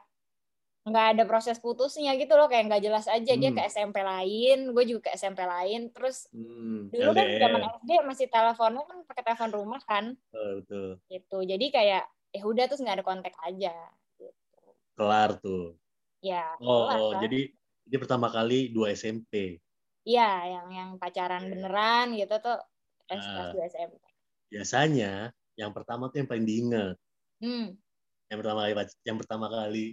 nggak 0.84 1.06
ada 1.16 1.24
proses 1.28 1.60
putusnya 1.60 2.16
gitu 2.20 2.34
loh, 2.36 2.48
kayak 2.52 2.68
nggak 2.72 2.84
jelas 2.84 3.06
aja 3.08 3.34
dia 3.36 3.52
Hmm. 3.52 3.58
ke 3.58 3.62
SMP 3.68 3.98
lain, 4.04 4.72
gue 4.76 4.84
juga 4.88 5.12
ke 5.12 5.20
SMP 5.20 5.44
lain, 5.44 5.92
terus 5.96 6.28
Hmm, 6.32 6.88
dulu 6.90 7.12
kan 7.14 7.28
zaman 7.36 7.62
SD 7.84 7.92
masih 8.04 8.28
teleponnya 8.32 8.84
kan 8.88 8.98
pakai 9.06 9.24
telepon 9.28 9.52
rumah 9.54 9.82
kan, 9.84 10.16
Oh, 10.36 10.60
betul. 10.60 10.98
gitu. 11.08 11.38
Jadi 11.46 11.66
kayak 11.72 12.04
ya 12.30 12.42
udah 12.46 12.64
terus 12.70 12.82
nggak 12.82 12.98
ada 13.02 13.06
kontak 13.06 13.36
aja. 13.44 13.76
Gitu. 14.18 14.60
Kelar 14.98 15.38
tuh. 15.40 15.78
Ya, 16.20 16.54
Oh, 16.60 16.88
kelar 16.88 16.98
oh, 17.00 17.12
lah. 17.16 17.22
jadi 17.28 17.42
dia 17.90 18.00
pertama 18.00 18.30
kali 18.30 18.70
dua 18.70 18.94
SMP. 18.94 19.58
Iya, 20.06 20.32
yang 20.48 20.68
yang 20.72 20.90
pacaran 20.96 21.44
Oke. 21.44 21.52
beneran 21.58 22.08
gitu 22.16 22.36
tuh 22.40 22.58
pas 23.10 23.20
Ah. 23.20 23.50
kelas 23.50 23.50
2 23.58 23.66
SMP. 23.74 24.04
Biasanya 24.54 25.14
yang 25.58 25.74
pertama 25.74 26.08
tuh 26.14 26.22
yang 26.22 26.30
paling 26.30 26.46
diinget. 26.46 26.96
Hmm. 27.42 27.74
Yang 28.30 28.38
pertama 28.46 28.60
kali 28.64 28.74
yang 29.04 29.18
pertama 29.18 29.46
kali 29.50 29.86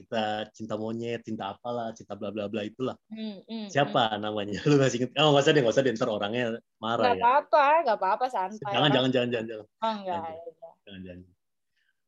kita 0.00 0.48
cinta 0.56 0.74
monyet, 0.80 1.20
cinta 1.20 1.52
apalah, 1.52 1.92
cinta 1.92 2.16
bla 2.16 2.32
bla 2.32 2.48
bla 2.48 2.64
itulah. 2.64 2.96
Hmm, 3.12 3.44
hmm, 3.44 3.68
Siapa 3.68 4.16
namanya? 4.16 4.56
Lu 4.70 4.80
masih 4.80 5.04
inget? 5.04 5.10
Oh, 5.20 5.36
nggak 5.36 5.44
usah 5.44 5.52
deh, 5.52 5.60
nggak 5.60 5.74
usah 5.76 5.84
deh, 5.84 5.92
ntar 5.92 6.08
orangnya 6.08 6.44
hmm. 6.56 6.80
marah 6.80 7.12
Nggak 7.12 7.20
ya. 7.20 7.20
apa-apa, 7.20 7.64
nggak 7.84 7.98
apa-apa 8.00 8.26
santai. 8.32 8.72
Jangan, 8.72 8.90
jangan, 8.96 9.10
jangan, 9.12 9.28
jangan, 9.28 9.46
jangan. 9.46 9.66
Oh, 9.68 9.92
enggak. 9.92 10.08
jangan. 10.08 10.32
udah. 10.40 10.72
jangan, 10.86 11.00
jangan. 11.04 11.24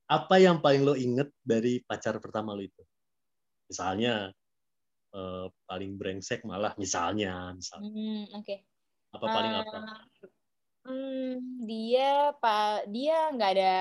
Apa 0.09 0.35
yang 0.41 0.57
paling 0.65 0.83
lo 0.89 0.95
inget 0.97 1.29
dari 1.45 1.85
pacar 1.85 2.17
pertama 2.17 2.57
lo 2.57 2.65
itu? 2.65 2.83
Misalnya 3.69 4.33
eh, 5.13 5.47
paling 5.69 5.93
brengsek 6.01 6.45
malah 6.49 6.73
misalnya, 6.81 7.53
misalnya. 7.55 7.89
Hmm, 7.89 8.25
oke. 8.41 8.57
apa 9.13 9.27
paling 9.29 9.53
Eh, 9.53 9.61
apa? 9.61 9.79
Hmm, 10.83 11.63
dia 11.63 12.35
pak 12.43 12.91
dia 12.91 13.31
nggak 13.31 13.51
ada 13.55 13.77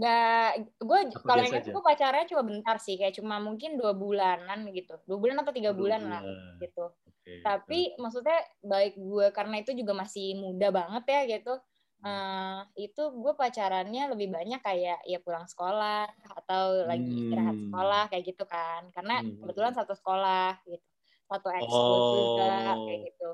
nggak 0.00 0.48
gue 0.80 1.00
kalau 1.28 1.44
aja? 1.44 1.60
gue 1.60 1.82
pacarnya 1.84 2.24
cuma 2.24 2.42
bentar 2.46 2.76
sih 2.80 2.96
kayak 2.96 3.20
cuma 3.20 3.36
mungkin 3.36 3.76
dua 3.76 3.92
bulanan 3.92 4.64
gitu 4.72 4.96
dua 5.04 5.18
bulan 5.20 5.44
atau 5.44 5.52
tiga 5.52 5.76
bulan 5.76 6.00
lah 6.08 6.24
gitu 6.56 6.88
Oke. 7.04 7.44
tapi 7.44 7.92
maksudnya 8.00 8.38
baik 8.64 8.96
gue 8.96 9.26
karena 9.36 9.60
itu 9.60 9.76
juga 9.76 9.92
masih 9.92 10.40
muda 10.40 10.72
banget 10.72 11.04
ya 11.04 11.20
gitu 11.36 11.52
Hmm. 12.02 12.20
eh, 12.26 12.58
itu 12.84 13.00
gue 13.22 13.32
pacarannya 13.40 14.00
lebih 14.12 14.28
banyak 14.36 14.60
kayak 14.66 14.96
ya 15.10 15.18
pulang 15.24 15.44
sekolah 15.52 16.08
atau 16.38 16.64
lagi 16.90 17.08
istirahat 17.20 17.56
Hmm. 17.56 17.70
sekolah 17.70 18.00
kayak 18.10 18.24
gitu 18.30 18.44
kan 18.48 18.82
karena 18.96 19.12
Hmm. 19.12 19.36
kebetulan 19.40 19.72
satu 19.78 19.92
sekolah 20.00 20.64
gitu 20.70 20.86
satu 21.30 21.48
ekskul 21.60 22.00
juga 22.12 22.44
Oh. 22.72 22.84
kayak 22.84 23.00
gitu 23.12 23.24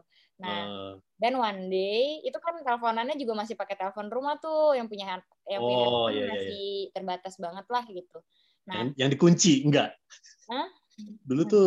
nah 0.43 0.59
dan 1.23 1.33
one 1.41 1.61
day 1.73 2.21
itu 2.27 2.39
kan 2.45 2.55
teleponannya 2.67 3.15
juga 3.23 3.35
masih 3.41 3.55
pakai 3.61 3.77
telepon 3.81 4.09
rumah 4.13 4.35
tuh 4.43 4.77
yang 4.79 4.87
punya 4.91 5.05
yang 5.53 5.63
punya 5.65 5.79
Oh, 5.79 6.09
handphone 6.11 6.19
iya, 6.19 6.27
iya, 6.37 6.37
masih 6.37 6.91
terbatas 6.95 7.35
banget 7.45 7.67
lah 7.75 7.85
gitu 7.89 8.17
nah 8.69 8.83
yang, 8.83 8.91
yang 8.99 9.11
dikunci 9.13 9.63
enggak? 9.63 9.95
Hah? 10.49 10.67
Dulu 10.99 11.43
tuh 11.45 11.65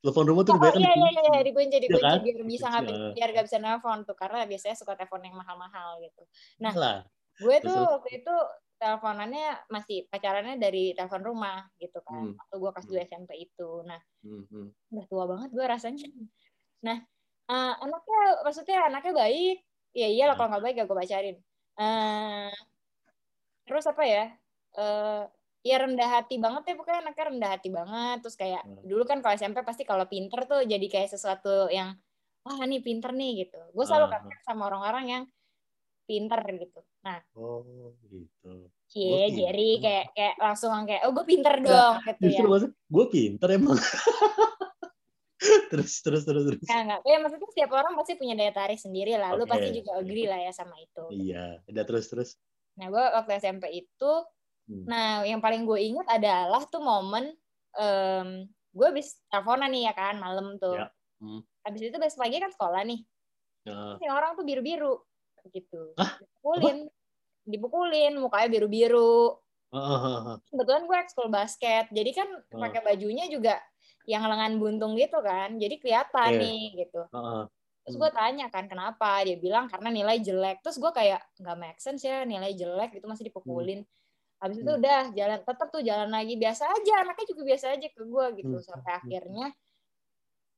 telepon 0.00 0.24
rumah 0.26 0.42
tuh 0.42 0.54
Oh 0.54 0.58
kebanyakan 0.58 0.80
iya 0.80 0.90
iya 0.90 1.08
dikunci. 1.08 1.22
iya 1.22 1.40
dikunci 1.42 1.76
dikunci 1.78 2.02
kan? 2.02 2.18
biar 2.20 2.40
bisa 2.42 2.66
nggak 2.66 2.82
ah. 2.84 3.12
biar 3.14 3.28
nggak 3.30 3.46
bisa 3.46 3.58
nelpon 3.58 3.98
tuh 4.02 4.16
karena 4.16 4.38
biasanya 4.42 4.74
suka 4.74 4.92
telepon 4.94 5.22
yang 5.22 5.36
mahal-mahal 5.36 6.00
gitu. 6.00 6.22
Nah 6.58 6.72
Lah. 6.72 6.98
gue 7.34 7.56
tuh 7.58 7.70
terus? 7.70 7.92
waktu 7.92 8.10
itu 8.18 8.34
teleponannya 8.76 9.46
masih 9.68 10.04
pacarannya 10.06 10.58
dari 10.58 10.90
telepon 10.92 11.22
rumah 11.22 11.70
gitu 11.76 12.02
Hmm. 12.02 12.34
kan 12.34 12.36
waktu 12.36 12.54
gue 12.58 12.70
kelas 12.72 12.86
2 12.88 13.06
SMP 13.06 13.30
itu. 13.40 13.70
Nah 13.82 14.00
Hmm, 14.20 14.42
hmm. 14.44 14.66
udah 14.90 15.04
tua 15.06 15.24
banget 15.26 15.48
gue 15.50 15.64
rasanya. 15.64 16.06
Nah 16.82 16.98
eh, 17.48 17.72
anaknya 17.78 18.20
maksudnya 18.42 18.78
anaknya 18.86 19.12
baik 19.14 19.56
ya 19.92 20.08
iyalah 20.08 20.34
Nah. 20.34 20.38
kalau 20.38 20.48
nggak 20.50 20.62
baik 20.62 20.74
gak 20.76 20.86
gue 20.86 20.98
pacarin. 20.98 21.36
Eh, 21.72 22.52
terus 23.62 23.84
apa 23.86 24.02
ya? 24.02 24.24
Eh, 24.74 25.22
ya 25.62 25.78
rendah 25.78 26.10
hati 26.12 26.36
banget 26.36 26.62
ya 26.66 26.74
pokoknya 26.74 27.00
anaknya 27.00 27.24
rendah 27.30 27.50
hati 27.54 27.68
banget 27.68 28.16
terus 28.18 28.34
kayak 28.34 28.62
Hmm. 28.62 28.82
dulu 28.82 29.02
kan 29.02 29.18
kalau 29.18 29.34
SMP 29.34 29.62
pasti 29.62 29.82
kalau 29.82 30.04
pinter 30.04 30.42
tuh 30.42 30.62
jadi 30.62 30.82
kayak 30.84 31.08
sesuatu 31.08 31.66
yang 31.68 31.94
wah 32.42 32.58
nih 32.60 32.82
pinter 32.82 33.10
nih 33.10 33.46
gitu 33.46 33.62
gue 33.70 33.84
selalu 33.84 34.06
Ah. 34.06 34.12
kata 34.18 34.34
sama 34.42 34.66
orang-orang 34.66 35.04
yang 35.06 35.22
pinter 36.02 36.42
gitu 36.52 36.82
nah 37.00 37.22
Oh, 37.32 37.94
gitu. 38.04 38.66
cie 38.86 39.06
Gua 39.08 39.26
Jerry 39.28 39.78
kayak 39.78 40.06
kayak 40.12 40.34
langsung 40.36 40.74
kayak 40.82 41.02
oh 41.02 41.12
gue 41.12 41.24
pinter 41.24 41.54
dong 41.58 41.94
gitu 42.00 42.18
ya 42.20 42.26
Justru 42.28 42.46
maksud 42.48 42.70
gue 42.74 43.04
pinter 43.08 43.48
emang. 43.52 43.78
terus 45.72 45.98
terus 46.00 46.22
terus 46.22 46.44
terus. 46.44 46.62
Nah, 46.64 46.80
enggak. 46.80 47.00
Ya, 47.02 47.16
maksudnya 47.18 47.48
setiap 47.48 47.70
orang 47.72 47.96
pasti 47.96 48.14
punya 48.14 48.34
daya 48.36 48.52
tarik 48.52 48.78
sendiri 48.78 49.16
lah. 49.16 49.34
Lu 49.34 49.42
Oke. 49.42 49.50
pasti 49.50 49.74
juga 49.74 49.98
agree 49.98 50.28
lah 50.28 50.38
ya 50.38 50.52
sama 50.52 50.78
itu. 50.78 51.02
Iya, 51.10 51.58
udah 51.66 51.82
terus 51.82 52.06
terus. 52.06 52.30
Nah, 52.74 52.86
gue 52.88 53.02
waktu 53.02 53.32
SMP 53.38 53.64
itu, 53.74 54.12
Hmm. 54.62 54.84
nah 54.86 55.26
yang 55.26 55.42
paling 55.42 55.66
gue 55.66 55.78
inget 55.80 56.06
adalah 56.06 56.62
tuh 56.70 56.78
momen 56.78 57.34
em, 57.74 58.46
gue 58.72 58.86
habis 58.88 59.18
teleponan 59.28 59.68
nih 59.68 59.90
ya 59.90 59.92
kan, 59.92 60.16
malam 60.16 60.56
tuh. 60.56 60.76
Ya. 60.76 60.88
Hmm. 61.20 61.40
Habis 61.62 61.92
itu 61.92 61.96
besok 62.00 62.24
pagi 62.24 62.40
kan 62.40 62.50
sekolah 62.50 62.82
nih. 62.88 63.00
Nah, 63.68 63.94
Terus 64.00 64.10
orang 64.10 64.32
tuh 64.34 64.44
biru-biru 64.44 64.94
gitu. 65.52 65.92
Hah? 65.98 66.18
Dipukulin. 66.18 66.78
Dipukulin, 67.42 68.12
mukanya 68.18 68.48
biru-biru. 68.48 69.36
Kebetulan 70.48 70.82
gue 70.84 70.96
ekskul 71.00 71.28
basket. 71.28 71.88
Jadi 71.90 72.10
kan 72.12 72.28
Oh. 72.52 72.60
pakai 72.60 72.80
bajunya 72.84 73.26
juga 73.26 73.56
yang 74.06 74.26
lengan 74.26 74.58
buntung 74.58 74.98
gitu 74.98 75.18
kan. 75.22 75.56
Jadi 75.56 75.78
kelihatan 75.78 76.30
Iya. 76.36 76.42
nih 76.42 76.62
gitu. 76.86 77.02
ah. 77.12 77.46
Terus 77.82 77.94
Hmm. 77.98 78.02
gue 78.06 78.10
tanya 78.14 78.46
kan 78.46 78.70
kenapa, 78.70 79.26
dia 79.26 79.34
bilang 79.38 79.66
karena 79.66 79.90
nilai 79.90 80.22
jelek. 80.22 80.62
Terus 80.62 80.78
gue 80.78 80.92
kayak 80.94 81.18
nggak 81.38 81.56
make 81.58 81.80
sense 81.82 82.06
ya 82.06 82.22
nilai 82.22 82.54
jelek 82.54 82.94
itu 82.94 83.06
masih 83.10 83.26
dipukulin. 83.26 83.82
Habis 84.42 84.58
itu 84.58 84.72
Hmm. 84.74 84.82
udah 84.82 85.00
jalan 85.14 85.40
tetap 85.46 85.68
tuh 85.70 85.82
jalan 85.86 86.10
lagi 86.10 86.34
biasa 86.34 86.66
aja, 86.66 86.94
anaknya 87.06 87.26
juga 87.30 87.42
biasa 87.46 87.66
aja 87.78 87.86
ke 87.86 88.02
gue 88.02 88.26
gitu. 88.42 88.56
Hmm. 88.58 88.66
Sampai 88.66 88.92
akhirnya 88.98 89.46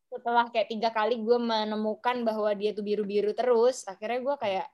setelah 0.08 0.46
kayak 0.48 0.68
tiga 0.72 0.88
kali 0.88 1.20
gue 1.20 1.38
menemukan 1.42 2.16
bahwa 2.24 2.48
dia 2.56 2.72
tuh 2.72 2.80
biru-biru 2.80 3.36
terus, 3.36 3.84
akhirnya 3.84 4.24
gue 4.24 4.36
kayak 4.40 4.66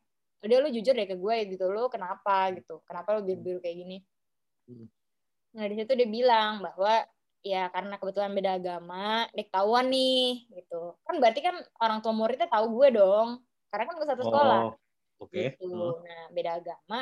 udah 0.46 0.56
lu 0.62 0.68
jujur 0.70 0.94
deh 0.94 1.08
ke 1.10 1.16
gue 1.18 1.36
gitu, 1.50 1.64
lu 1.68 1.90
kenapa 1.90 2.54
gitu, 2.54 2.80
kenapa 2.86 3.18
lu 3.18 3.26
biru-biru 3.26 3.58
kayak 3.58 3.76
gini? 3.82 3.98
Hmm. 4.70 4.86
Nah 5.58 5.64
di 5.66 5.74
situ 5.74 5.92
dia 5.98 6.06
bilang 6.06 6.62
bahwa 6.62 7.02
ya 7.42 7.66
karena 7.72 7.96
kebetulan 7.98 8.30
beda 8.36 8.50
agama, 8.62 9.26
dia 9.34 9.44
ketahuan 9.48 9.90
nih 9.90 10.46
gitu. 10.54 10.94
Kan 11.02 11.18
berarti 11.18 11.40
kan 11.42 11.56
orang 11.82 11.98
tua 11.98 12.12
muridnya 12.14 12.46
tahu 12.46 12.66
gue 12.78 12.88
dong, 12.94 13.28
karena 13.74 13.84
kan 13.90 13.94
gue 13.98 14.06
satu 14.06 14.22
sekolah. 14.22 14.60
Oh, 14.70 15.24
oke. 15.26 15.34
gitu. 15.34 15.66
Ah. 15.72 15.98
Nah 16.04 16.22
beda 16.36 16.50
agama, 16.60 16.98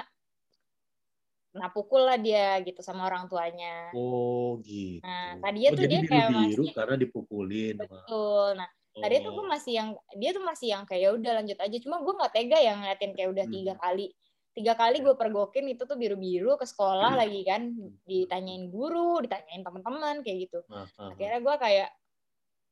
nah 1.53 1.69
pukul 1.69 2.05
lah 2.05 2.17
dia 2.17 2.61
gitu 2.61 2.81
sama 2.81 3.05
orang 3.05 3.25
tuanya. 3.27 3.89
Oh, 3.93 4.61
gitu. 4.61 5.01
Nah, 5.01 5.41
tadinya 5.41 5.71
oh, 5.73 5.77
tuh 5.77 5.85
dia 5.85 6.01
kayak 6.03 6.29
biru-biru 6.29 6.63
masih- 6.63 6.77
karena 6.77 6.95
dipukulin. 6.97 7.75
Betul. 7.77 8.49
Nah 8.55 8.69
tadi 8.95 9.15
tuh 9.23 9.31
gue 9.31 9.45
Oh. 9.45 9.49
masih 9.49 9.73
yang 9.73 9.89
dia 10.13 10.31
tuh 10.33 10.43
masih 10.43 10.67
yang 10.69 10.83
kayak 10.83 11.03
"Ya 11.03 11.11
udah 11.13 11.33
lanjut 11.39 11.59
aja. 11.59 11.77
Cuma 11.79 11.97
gue 11.99 12.13
nggak 12.13 12.33
tega 12.33 12.59
yang 12.59 12.77
ngeliatin 12.79 13.13
kayak 13.13 13.29
udah 13.31 13.45
Hmm. 13.45 13.55
tiga 13.55 13.75
kali. 13.77 14.07
Tiga 14.51 14.73
kali 14.75 14.97
gue 14.99 15.15
pergokin 15.15 15.67
itu 15.69 15.83
tuh 15.83 15.95
biru-biru 15.95 16.53
ke 16.55 16.67
sekolah 16.67 17.15
Hmm. 17.15 17.21
lagi 17.21 17.41
kan, 17.43 17.63
ditanyain 18.05 18.67
guru, 18.69 19.23
ditanyain 19.23 19.63
teman-teman 19.63 20.21
kayak 20.21 20.39
gitu. 20.45 20.61
Ah, 20.67 20.83
ah, 20.83 20.87
ah. 21.01 21.09
akhirnya 21.13 21.39
gue 21.39 21.55
kayak 21.59 21.91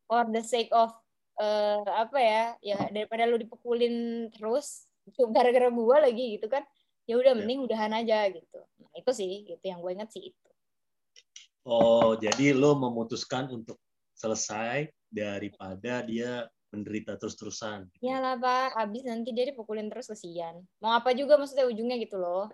for 0.04 0.24
the 0.26 0.42
sake 0.42 0.68
of 0.70 0.90
eh, 1.36 1.80
apa 1.86 2.16
ya 2.16 2.42
ya 2.60 2.78
daripada 2.88 3.24
lu 3.24 3.36
dipukulin 3.36 3.94
terus 4.30 4.88
gara-gara 5.30 5.68
gue 5.68 5.96
lagi 6.00 6.24
gitu 6.34 6.48
kan 6.48 6.64
ya 7.07 7.14
udah 7.16 7.33
Ya. 7.33 7.38
mending 7.38 7.61
udahan 7.62 7.92
aja 7.95 8.27
gitu 8.29 8.59
nah 8.79 8.90
itu 8.92 9.11
sih 9.11 9.31
itu 9.49 9.64
yang 9.64 9.81
gue 9.81 9.92
inget 9.92 10.11
sih 10.11 10.31
itu 10.31 10.49
Oh, 11.66 12.14
jadi 12.14 12.55
lo 12.55 12.79
memutuskan 12.79 13.51
untuk 13.51 13.83
selesai 14.14 14.87
daripada 15.11 15.99
dia 16.03 16.47
menderita 16.71 17.19
terus-terusan. 17.19 17.90
ya 17.99 18.23
lah 18.23 18.38
pak 18.38 18.71
abis 18.77 19.03
nanti 19.03 19.35
dia 19.35 19.51
dipukulin 19.51 19.90
terus 19.90 20.07
kesian 20.07 20.62
mau 20.79 20.95
apa 20.95 21.11
juga 21.11 21.35
maksudnya 21.35 21.66
ujungnya 21.66 21.99
gitu 21.99 22.19
loh 22.19 22.47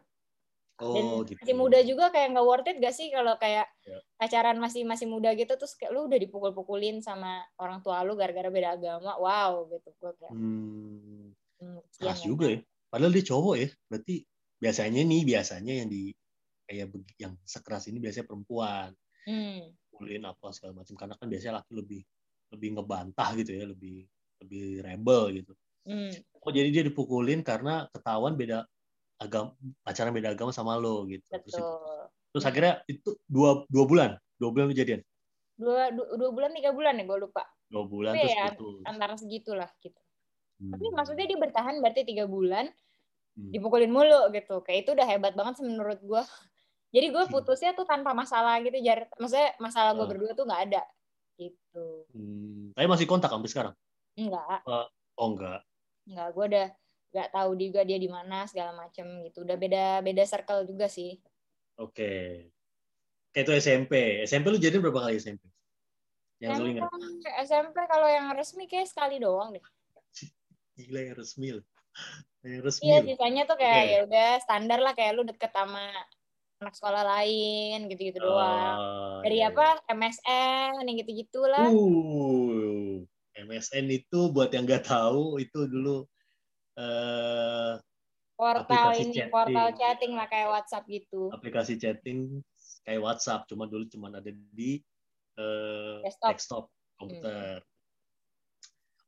Oh, 0.81 0.97
Dan 1.23 1.29
gitu. 1.29 1.38
masih 1.38 1.55
muda 1.55 1.79
juga 1.85 2.11
kayak 2.11 2.33
nggak 2.35 2.47
worth 2.49 2.67
it 2.67 2.77
gak 2.81 2.97
sih 2.97 3.12
kalau 3.12 3.37
kayak 3.38 3.69
Ya. 3.85 4.01
pacaran 4.17 4.59
masih 4.59 4.83
masih 4.83 5.07
muda 5.07 5.31
gitu 5.37 5.53
terus 5.55 5.77
kayak 5.77 5.93
lu 5.93 6.09
udah 6.11 6.19
dipukul-pukulin 6.19 6.99
sama 6.99 7.45
orang 7.55 7.79
tua 7.85 8.03
lu 8.03 8.17
gara-gara 8.19 8.49
beda 8.51 8.75
agama. 8.75 9.15
Wow 9.15 9.69
gitu. 9.71 9.93
Gue 10.01 10.11
kayak 10.19 10.33
Hmm, 10.33 11.31
hmm, 11.61 11.81
keras 12.01 12.19
ya. 12.19 12.27
juga 12.27 12.47
ya. 12.51 12.59
Padahal 12.88 13.12
dia 13.15 13.25
cowok 13.29 13.55
ya. 13.61 13.69
Berarti 13.87 14.15
biasanya 14.62 15.03
nih, 15.03 15.22
biasanya 15.27 15.72
yang 15.83 15.88
di 15.90 16.14
kayak 16.62 16.94
yang 17.18 17.35
sekeras 17.42 17.90
ini 17.90 17.98
biasanya 17.98 18.31
perempuan. 18.31 18.94
Hmm. 19.27 19.75
Apa 20.22 20.51
segala 20.55 20.79
macam. 20.79 20.94
Karena 20.94 21.14
kan 21.18 21.27
biasanya 21.27 21.55
laki 21.59 21.72
lebih 21.75 22.01
lebih 22.55 22.68
ngebantah 22.79 23.29
gitu 23.35 23.51
ya, 23.51 23.64
lebih 23.66 24.07
lebih 24.42 24.64
rebel 24.81 25.22
gitu. 25.42 25.53
Hmm. 25.83 26.14
Oh 26.38 26.51
jadi 26.51 26.70
dia 26.70 26.83
dipukulin 26.87 27.42
karena 27.42 27.90
ketahuan 27.90 28.35
beda 28.35 28.66
agama, 29.18 29.55
pacaran 29.83 30.11
beda 30.11 30.35
agama 30.35 30.51
sama 30.51 30.79
lo 30.79 31.07
gitu. 31.07 31.22
Terus, 31.27 31.42
itu- 31.46 31.59
Betul. 31.59 31.98
terus 32.35 32.42
Hmm. 32.42 32.51
akhirnya 32.51 32.75
itu 32.87 33.11
dua 33.27 33.62
dua 33.66 33.85
bulan, 33.87 34.11
dua 34.38 34.51
bulan 34.51 34.66
lu 34.70 34.75
jadian, 34.75 35.03
Dua, 35.53 35.94
dua, 35.94 36.07
dua 36.18 36.31
bulan, 36.35 36.51
tiga 36.51 36.70
bulan 36.75 36.98
ya 36.98 37.05
gue 37.07 37.18
lupa. 37.20 37.44
dua 37.70 37.85
bulan 37.87 38.12
Tapi 38.14 38.22
terus 38.25 38.35
ya, 38.35 38.46
putus. 38.53 38.83
Antara 38.83 39.14
segitulah 39.14 39.70
gitu. 39.79 40.01
Tapi 40.59 40.85
Hmm. 40.87 40.94
maksudnya 40.94 41.27
dia 41.27 41.38
bertahan 41.38 41.75
berarti 41.79 42.03
tiga 42.03 42.25
bulan. 42.27 42.66
Dipukulin 43.35 43.88
mulu 43.88 44.29
gitu. 44.31 44.61
Kayak 44.61 44.79
itu 44.85 44.90
udah 44.92 45.07
hebat 45.07 45.33
banget 45.33 45.59
sih 45.59 45.64
menurut 45.64 45.99
gue. 45.99 46.23
Jadi 46.92 47.07
gue 47.09 47.25
Hmm. 47.25 47.33
putusnya 47.33 47.73
tuh 47.73 47.85
tanpa 47.85 48.12
masalah 48.12 48.61
gitu. 48.61 48.77
Jar. 48.79 49.09
Maksudnya 49.16 49.57
masalah 49.57 49.97
gue 49.97 50.05
Ah. 50.05 50.11
berdua 50.12 50.31
tuh 50.33 50.45
nggak 50.45 50.62
ada 50.68 50.83
gitu. 51.37 52.05
Hmm. 52.12 52.77
Tapi 52.77 52.87
masih 52.87 53.07
kontak 53.07 53.33
sampai 53.33 53.49
sekarang? 53.49 53.75
Enggak, 54.12 54.61
Oh 55.16 55.27
enggak. 55.27 55.64
enggak. 56.05 56.29
Gue 56.31 56.45
udah 56.47 56.66
nggak 57.12 57.29
tahu 57.31 57.51
juga 57.57 57.81
dia 57.83 57.97
di 57.97 58.09
mana 58.09 58.45
segala 58.45 58.77
macem 58.77 59.05
gitu. 59.25 59.40
Udah 59.40 59.57
beda 59.57 59.85
beda 60.01 60.25
circle 60.25 60.64
juga 60.64 60.85
sih. 60.87 61.16
Oke. 61.77 62.49
Kayak 63.33 63.45
itu 63.49 63.53
SMP. 63.59 63.92
SMP 64.23 64.53
lu 64.53 64.61
jadi 64.61 64.77
berapa 64.77 65.01
kali 65.03 65.16
SMP? 65.16 65.49
Yang 66.37 66.61
lu 66.61 66.66
ingat? 66.68 66.85
SMP, 66.85 67.25
SMP 67.49 67.77
kalau 67.87 68.05
yang 68.05 68.29
resmi 68.37 68.68
kayak 68.68 68.85
sekali 68.85 69.16
doang 69.16 69.57
deh. 69.57 69.64
Gila 70.77 71.01
yang 71.01 71.16
resmi 71.16 71.57
loh. 71.57 71.64
Yang 72.42 72.62
resmi 72.66 72.83
Iya, 72.90 72.98
sisanya 73.07 73.42
tuh 73.46 73.57
kayak 73.59 73.83
ya 73.87 73.98
udah 74.07 74.28
standar 74.42 74.78
lah 74.83 74.92
kayak 74.98 75.12
lu 75.14 75.22
deket 75.22 75.50
sama 75.55 75.87
anak 76.62 76.74
sekolah 76.78 77.02
lain 77.02 77.90
gitu-gitu 77.90 78.22
doang. 78.22 78.76
Ah, 78.78 79.20
Dari 79.26 79.42
iya, 79.42 79.50
apa? 79.50 79.83
MSN 79.90 80.87
yang 80.87 80.96
gitu-gitu 81.02 81.40
iya. 81.46 81.52
lah. 81.55 81.68
Uh, 81.70 83.02
MSN 83.35 83.87
itu 83.90 84.31
buat 84.31 84.50
yang 84.55 84.66
nggak 84.66 84.87
tahu 84.87 85.42
itu 85.42 85.66
dulu 85.66 86.07
eh, 86.78 87.74
portal 88.37 88.62
aplikasi 88.66 89.02
ini, 89.09 89.14
chatting. 89.14 89.33
portal 89.33 89.68
chatting 89.74 90.12
lah 90.14 90.26
kayak 90.28 90.48
WhatsApp 90.52 90.85
gitu. 90.88 91.20
aplikasi 91.33 91.74
chatting 91.81 92.44
kayak 92.83 93.00
WhatsApp, 93.02 93.46
cuma 93.46 93.64
dulu 93.70 93.87
cuma 93.88 94.11
ada 94.12 94.31
di 94.31 94.83
eh, 95.38 95.96
Desktop. 96.05 96.31
desktop 96.35 96.64
komputer. 96.98 97.62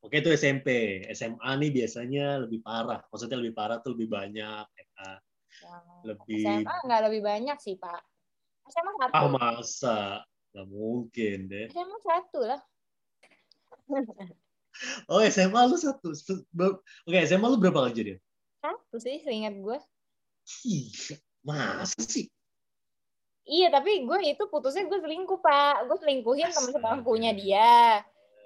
Oke 0.04 0.20
itu 0.20 0.28
SMP, 0.36 1.00
SMA 1.16 1.50
nih 1.64 1.70
biasanya 1.72 2.44
lebih 2.44 2.60
parah. 2.60 3.00
Maksudnya 3.08 3.40
lebih 3.40 3.56
parah 3.56 3.80
tuh 3.80 3.96
lebih 3.96 4.12
banyak. 4.12 4.64
ya 4.68 4.86
kan? 5.00 5.16
Lebih 6.04 6.44
SMA 6.44 6.74
nggak 6.84 7.02
lebih 7.08 7.20
banyak 7.24 7.56
sih 7.56 7.80
Pak. 7.80 8.04
SMA 8.68 8.92
satu. 9.00 9.12
ah 9.16 9.28
masa 9.32 9.98
nggak 10.52 10.66
mungkin 10.68 11.38
deh. 11.48 11.66
SMA 11.72 11.98
satu 12.04 12.40
lah. 12.44 12.60
Oh 15.06 15.22
SMA 15.22 15.70
lu 15.70 15.78
satu. 15.78 16.10
Oke 17.06 17.18
SMA 17.30 17.46
lu 17.46 17.62
berapa 17.62 17.86
kali 17.86 17.94
jadi? 17.94 18.12
Satu 18.58 18.98
sih 18.98 19.22
seingat 19.22 19.54
gue. 19.54 19.78
Iya, 20.66 21.14
masa 21.46 22.02
sih? 22.02 22.26
Iya 23.46 23.70
tapi 23.70 24.02
gue 24.02 24.18
itu 24.26 24.44
putusnya 24.50 24.90
gue 24.90 24.98
selingkuh 24.98 25.38
Pak. 25.38 25.86
Gue 25.86 25.96
selingkuhin 26.02 26.50
Astaga. 26.50 26.74
sebangkunya 26.74 27.30
dia. 27.38 28.02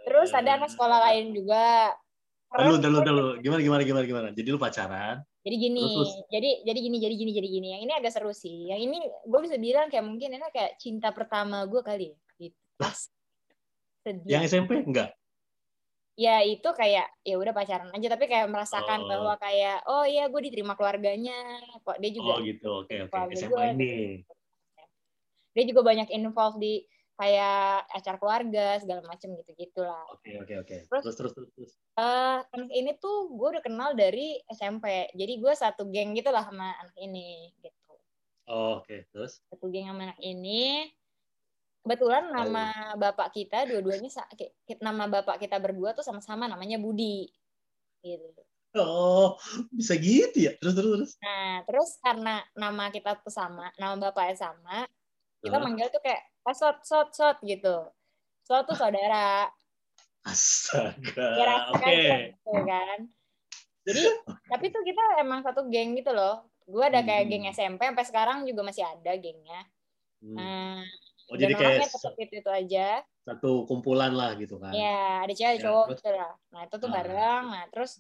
Terus 0.09 0.31
ada 0.33 0.51
anak 0.57 0.73
sekolah 0.73 0.99
lain 1.05 1.31
juga. 1.31 1.93
Dulu, 2.49 2.59
Terus 2.59 2.79
dulu, 2.81 2.99
dulu. 3.05 3.25
Gimana, 3.39 3.61
gimana, 3.61 3.83
gimana, 3.85 4.05
gimana? 4.05 4.29
Jadi 4.33 4.49
lu 4.49 4.57
pacaran? 4.57 5.21
Jadi 5.45 5.57
gini, 5.59 5.85
Terus, 5.85 6.09
terus. 6.17 6.29
jadi 6.29 6.51
jadi 6.65 6.79
gini, 6.81 6.97
jadi 6.97 7.15
gini, 7.15 7.31
jadi 7.37 7.49
gini. 7.51 7.67
Yang 7.77 7.83
ini 7.85 7.93
agak 7.93 8.13
seru 8.13 8.33
sih. 8.33 8.73
Yang 8.73 8.81
ini 8.89 8.99
gue 9.05 9.41
bisa 9.45 9.57
bilang 9.57 9.87
kayak 9.89 10.05
mungkin 10.05 10.33
ini 10.33 10.49
kayak 10.49 10.81
cinta 10.81 11.13
pertama 11.13 11.69
gue 11.69 11.81
kali 11.81 12.09
ya. 12.09 12.17
Gitu. 12.39 12.57
Pas. 12.77 12.99
Sedih. 14.01 14.33
Yang 14.33 14.43
SMP 14.49 14.81
enggak? 14.81 15.13
Ya 16.19 16.43
itu 16.43 16.67
kayak 16.67 17.07
ya 17.23 17.37
udah 17.39 17.55
pacaran 17.55 17.95
aja 17.95 18.09
tapi 18.11 18.27
kayak 18.27 18.51
merasakan 18.51 19.05
Oh. 19.05 19.09
bahwa 19.09 19.35
kayak 19.39 19.87
oh 19.87 20.03
iya 20.03 20.27
gue 20.27 20.41
diterima 20.41 20.73
keluarganya. 20.75 21.37
Kok 21.85 22.01
dia 22.01 22.11
juga 22.11 22.31
Oh 22.33 22.41
gitu, 22.43 22.69
oke, 22.83 22.95
oke. 23.07 23.13
keluarga 23.13 23.35
SMA 23.37 23.63
ini. 23.77 23.93
gitu. 24.25 24.33
Dia 25.53 25.65
juga 25.69 25.81
banyak 25.85 26.09
involve 26.11 26.57
di 26.59 26.75
kayak 27.19 27.91
acara 27.91 28.17
keluarga 28.17 28.67
segala 28.79 29.03
macem 29.03 29.35
gitu 29.35 29.51
gitulah. 29.59 30.07
Oke, 30.15 30.39
oke, 30.39 30.55
oke. 30.63 30.77
Terus- 30.87 31.03
Terus, 31.03 31.17
terus, 31.19 31.33
terus. 31.35 31.51
terus. 31.51 31.73
Eh 31.99 32.39
anak 32.55 32.71
ini 32.71 32.95
tuh 33.03 33.35
gue 33.35 33.49
udah 33.59 33.65
kenal 33.67 33.91
dari 33.99 34.39
SMP. 34.47 35.11
Jadi 35.19 35.33
gue 35.43 35.53
satu 35.59 35.91
geng 35.91 36.15
gitu 36.15 36.31
lah 36.31 36.47
sama 36.47 36.79
anak 36.79 36.95
ini 37.03 37.51
gitu. 37.59 37.75
Oh, 38.49 38.81
oke, 38.81 39.11
terus. 39.11 39.43
satu 39.51 39.67
geng 39.67 39.91
sama 39.91 40.15
anak 40.15 40.21
ini. 40.23 40.87
Kebetulan 41.83 42.31
nama 42.31 42.95
bapak 42.95 43.35
kita 43.35 43.67
dua-duanya 43.67 44.11
nama 44.79 45.11
bapak 45.11 45.43
kita 45.43 45.59
berdua 45.59 45.99
tuh 45.99 46.07
sama-sama 46.07 46.47
namanya 46.47 46.79
Budi. 46.79 47.27
Gitu. 47.99 48.47
Oh, 48.79 49.35
bisa 49.75 49.97
gitu 49.99 50.39
ya? 50.39 50.53
Terus, 50.61 50.77
terus, 50.77 50.91
terus. 50.95 51.13
Nah, 51.25 51.65
terus 51.65 51.91
karena 51.99 52.45
nama 52.55 52.93
kita 52.93 53.17
tuh 53.25 53.33
sama, 53.33 53.73
nama 53.81 53.97
bapaknya 53.97 54.37
sama, 54.37 54.85
kita 55.41 55.57
manggil 55.57 55.89
tuh 55.89 56.03
kayak 56.05 56.21
eh, 56.47 56.55
sot 56.57 56.85
sot 56.85 57.09
sot 57.15 57.37
gitu. 57.43 57.89
Sot 58.45 58.65
tuh 58.65 58.77
saudara. 58.77 59.49
Astaga. 60.23 61.29
Ya 61.41 61.55
Oke. 61.73 61.83
kan 61.83 62.21
gitu 62.33 62.53
kan. 62.67 62.99
Jadi, 63.89 64.03
tapi 64.53 64.67
tuh 64.69 64.83
kita 64.85 65.03
emang 65.23 65.41
satu 65.41 65.67
geng 65.73 65.97
gitu 65.97 66.13
loh. 66.13 66.45
Gue 66.69 66.85
ada 66.85 67.01
kayak 67.01 67.25
Hmm. 67.25 67.31
geng 67.33 67.45
SMP 67.49 67.81
sampai 67.89 68.05
sekarang 68.05 68.39
juga 68.45 68.61
masih 68.61 68.85
ada 68.85 69.13
gengnya. 69.17 69.65
Hmm. 70.21 70.37
Nah, 70.37 70.81
Oh, 71.29 71.37
dan 71.37 71.45
jadi 71.45 71.53
kayak 71.61 71.69
orangnya 71.77 71.89
tetap 71.93 72.13
itu 72.17 72.35
itu 72.41 72.51
aja. 72.51 72.89
satu 73.29 73.69
kumpulan 73.69 74.13
lah 74.17 74.33
gitu 74.41 74.57
kan? 74.57 74.73
Ya, 74.73 75.21
ada 75.21 75.33
cewek, 75.37 75.61
Ya, 75.61 75.65
cowok 75.69 75.85
terus? 75.93 76.01
gitu 76.01 76.11
lah. 76.17 76.33
Nah, 76.49 76.61
itu 76.65 76.75
tuh 76.81 76.89
Ah. 76.89 76.95
bareng. 76.97 77.45
Nah, 77.53 77.65
terus 77.69 77.93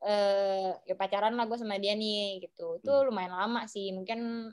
eh 0.00 0.68
ya 0.84 0.94
pacaran 0.96 1.32
lah 1.36 1.44
gue 1.48 1.56
sama 1.56 1.76
dia 1.80 1.96
nih 1.96 2.44
gitu. 2.44 2.76
Itu 2.76 2.92
Hmm. 2.92 3.08
lumayan 3.08 3.32
lama 3.32 3.64
sih, 3.64 3.88
mungkin 3.96 4.52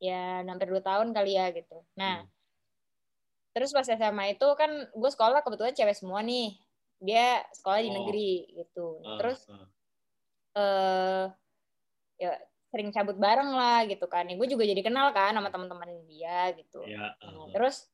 ya 0.00 0.42
hampir 0.48 0.68
dua 0.72 0.82
tahun 0.82 1.12
kali 1.12 1.36
ya 1.36 1.52
gitu. 1.54 1.84
Nah, 2.00 2.24
Hmm. 2.24 2.30
terus 3.54 3.70
pas 3.76 3.86
SMA 3.86 4.34
itu 4.34 4.46
kan 4.56 4.70
gue 4.90 5.10
sekolah 5.12 5.44
kebetulan 5.44 5.74
cewek 5.76 5.96
semua 5.98 6.20
nih. 6.24 6.56
Dia 7.00 7.44
sekolah 7.54 7.80
di 7.84 7.90
Oh. 7.92 7.96
negeri 8.02 8.32
gitu. 8.56 8.86
Ah, 9.04 9.16
terus 9.20 9.40
ah. 9.50 9.66
eh 10.58 11.24
ya 12.20 12.32
sering 12.70 12.90
cabut 12.94 13.16
bareng 13.18 13.50
lah 13.54 13.84
gitu 13.90 14.06
kan. 14.10 14.28
Ya, 14.30 14.34
gue 14.38 14.48
juga 14.50 14.64
jadi 14.68 14.82
kenal 14.84 15.10
kan 15.16 15.34
sama 15.36 15.50
teman-teman 15.52 15.90
dia 16.08 16.52
gitu. 16.56 16.82
Ya, 16.86 17.14
ah. 17.20 17.46
terus 17.54 17.88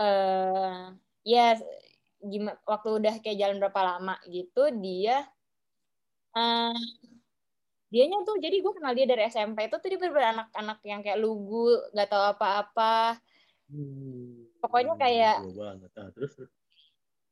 eh 0.00 0.92
ya 1.26 1.56
gimana 2.20 2.56
waktu 2.68 2.88
udah 3.00 3.14
kayak 3.24 3.38
jalan 3.40 3.58
berapa 3.62 3.80
lama 3.96 4.16
gitu 4.28 4.68
dia 4.84 5.24
eh 6.36 6.74
dianya 7.86 8.18
tuh 8.26 8.36
jadi 8.42 8.56
gue 8.58 8.72
kenal 8.74 8.92
dia 8.92 9.06
dari 9.06 9.22
SMP 9.26 9.70
itu 9.70 9.76
tuh 9.78 9.88
dia 9.88 9.98
bener 9.98 10.18
anak-anak 10.34 10.78
yang 10.82 11.00
kayak 11.00 11.18
lugu 11.18 11.70
nggak 11.94 12.08
tahu 12.10 12.24
apa-apa 12.34 13.18
Hmm. 13.66 14.46
pokoknya 14.62 14.94
kayak-. 14.94 15.42
Ah, 15.42 15.74
terus, 16.14 16.14
terus. 16.14 16.34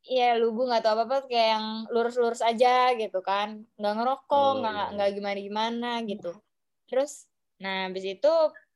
Iya 0.04 0.34
lugu 0.36 0.66
nggak 0.66 0.82
tahu 0.82 0.94
apa-apa 0.98 1.30
kayak 1.30 1.48
yang 1.54 1.66
lurus-lurus 1.94 2.42
aja 2.42 2.90
gitu 2.92 3.22
kan 3.22 3.62
nggak 3.78 3.94
ngerokok 3.96 4.34
Oh, 4.34 4.58
nggak 4.60 4.74
iya, 4.74 4.84
iya. 4.84 4.94
nggak 4.98 5.10
gimana-gimana 5.16 5.90
gitu 6.04 6.32
terus 6.90 7.30
nah 7.56 7.88
habis 7.88 8.04
itu 8.04 8.32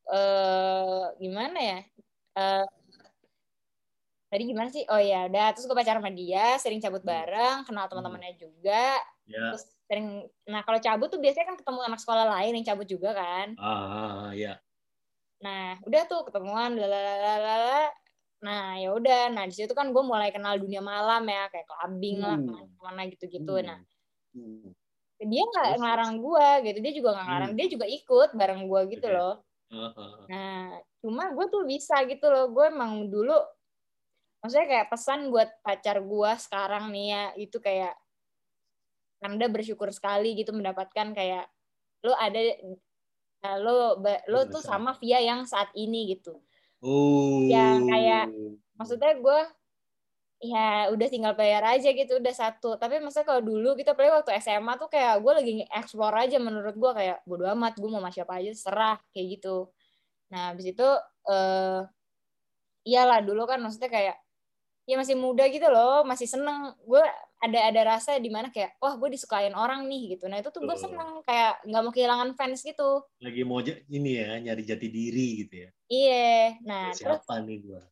eh 0.08 1.02
gimana 1.20 1.58
ya 1.60 1.78
Eh 2.38 2.64
tadi 4.28 4.42
gimana 4.44 4.68
sih 4.70 4.84
oh 4.88 5.00
ya 5.00 5.26
udah 5.28 5.46
terus 5.52 5.64
gue 5.66 5.76
pacaran 5.76 6.00
sama 6.00 6.12
dia 6.12 6.56
sering 6.62 6.80
cabut 6.80 7.02
Hmm. 7.02 7.10
bareng 7.12 7.56
kenal 7.66 7.88
teman-temannya 7.90 8.32
juga 8.38 8.96
Ya. 9.28 9.52
terus 9.52 9.64
sering 9.88 10.08
nah 10.44 10.60
kalau 10.62 10.76
cabut 10.78 11.08
tuh 11.08 11.16
biasanya 11.16 11.48
kan 11.48 11.56
ketemu 11.56 11.80
anak 11.82 11.98
sekolah 11.98 12.26
lain 12.28 12.52
yang 12.54 12.66
cabut 12.66 12.84
juga 12.84 13.10
kan 13.12 13.56
Ah, 13.56 14.30
ya. 14.32 14.60
nah 15.40 15.80
udah 15.82 16.02
tuh 16.04 16.28
ketemuan 16.28 16.76
lalalala 16.76 17.88
nah 18.38 18.76
ya 18.76 18.94
udah 18.94 19.32
nah 19.32 19.42
di 19.42 19.54
situ 19.56 19.72
kan 19.72 19.90
gue 19.90 20.02
mulai 20.04 20.30
kenal 20.30 20.54
dunia 20.54 20.78
malam 20.78 21.24
ya 21.24 21.48
kayak 21.48 21.66
clubbing 21.66 22.20
lah 22.20 22.36
Hmm. 22.36 22.54
ke 22.70 22.80
mana 22.80 23.02
gitu-gitu 23.08 23.54
Hmm. 23.58 23.66
nah 23.66 23.78
Hmm. 24.36 24.70
dia 25.18 25.42
nggak 25.42 25.66
Terus? 25.66 25.78
ngelarang 25.82 26.12
gue 26.20 26.48
gitu 26.62 26.78
dia 26.78 26.92
juga 26.94 27.08
nggak 27.16 27.26
ngelarang 27.26 27.50
Hmm. 27.50 27.58
dia 27.58 27.66
juga 27.66 27.86
ikut 27.88 28.28
bareng 28.36 28.62
gue 28.68 28.80
gitu 28.94 29.06
Oke. 29.10 29.16
loh 29.16 29.34
ah. 29.72 29.90
nah 30.30 30.60
cuma 31.00 31.32
gue 31.32 31.46
tuh 31.48 31.62
bisa 31.64 31.96
gitu 32.04 32.26
loh 32.28 32.46
gue 32.48 32.64
emang 32.68 33.10
dulu 33.10 33.34
maksudnya 34.38 34.66
kayak 34.68 34.86
pesan 34.86 35.34
buat 35.34 35.50
pacar 35.60 35.98
gue 35.98 36.30
sekarang 36.38 36.94
nih 36.94 37.06
ya 37.10 37.24
itu 37.36 37.58
kayak 37.58 37.98
anda 39.24 39.46
bersyukur 39.50 39.90
sekali 39.90 40.38
gitu 40.38 40.54
mendapatkan 40.54 41.14
kayak 41.14 41.50
lo 42.06 42.14
ada 42.14 42.38
Nah, 43.38 43.54
lo 43.62 44.02
lo 44.02 44.40
tuh 44.50 44.62
sama 44.62 44.98
via 44.98 45.22
yang 45.22 45.46
saat 45.46 45.70
ini 45.78 46.10
gitu. 46.10 46.42
Oh. 46.82 47.46
Yang 47.46 47.86
kayak 47.86 48.26
maksudnya 48.74 49.14
gue 49.18 49.40
ya 50.38 50.86
udah 50.94 51.08
tinggal 51.10 51.34
bayar 51.34 51.66
aja 51.66 51.90
gitu 51.90 52.22
udah 52.22 52.30
satu 52.30 52.78
tapi 52.78 53.02
maksudnya 53.02 53.26
kalau 53.26 53.42
dulu 53.42 53.74
gitu 53.74 53.90
apalagi 53.90 54.22
waktu 54.22 54.32
SMA 54.38 54.78
tuh 54.78 54.86
kayak 54.86 55.18
gue 55.18 55.32
lagi 55.34 55.52
explore 55.66 56.14
aja 56.14 56.38
menurut 56.38 56.78
gue 56.78 56.90
kayak 56.94 57.26
bodo 57.26 57.42
amat 57.58 57.74
gue 57.74 57.90
mau 57.90 57.98
sama 57.98 58.14
siapa 58.14 58.38
aja 58.38 58.54
serah 58.54 59.02
kayak 59.10 59.34
gitu 59.34 59.66
nah 60.30 60.54
habis 60.54 60.70
itu 60.70 60.88
eh 61.26 61.82
iyalah 62.86 63.18
dulu 63.26 63.50
kan 63.50 63.58
maksudnya 63.58 63.90
kayak 63.90 64.16
ya 64.86 64.94
masih 64.94 65.18
muda 65.18 65.42
gitu 65.50 65.66
loh 65.66 66.06
masih 66.06 66.30
seneng 66.30 66.70
gue 66.86 67.02
ada 67.38 67.58
ada 67.70 67.80
rasa 67.96 68.18
di 68.18 68.30
mana 68.30 68.50
kayak 68.50 68.74
wah 68.82 68.98
gue 68.98 69.14
disukain 69.14 69.54
orang 69.54 69.86
nih 69.86 70.18
gitu. 70.18 70.26
Nah 70.26 70.42
itu 70.42 70.50
tuh 70.50 70.66
gue 70.66 70.74
seneng 70.74 71.22
kayak 71.22 71.62
nggak 71.62 71.82
mau 71.86 71.92
kehilangan 71.94 72.30
fans 72.34 72.66
gitu. 72.66 73.06
Lagi 73.22 73.42
mau 73.46 73.62
ini 73.62 74.10
ya 74.18 74.30
nyari 74.42 74.62
jati 74.66 74.86
diri 74.90 75.46
gitu 75.46 75.54
ya. 75.66 75.70
iya. 75.86 76.58
Nah 76.66 76.90
terus 76.94 77.22
Siapa 77.22 77.42
nih 77.46 77.58
gua? 77.62 77.82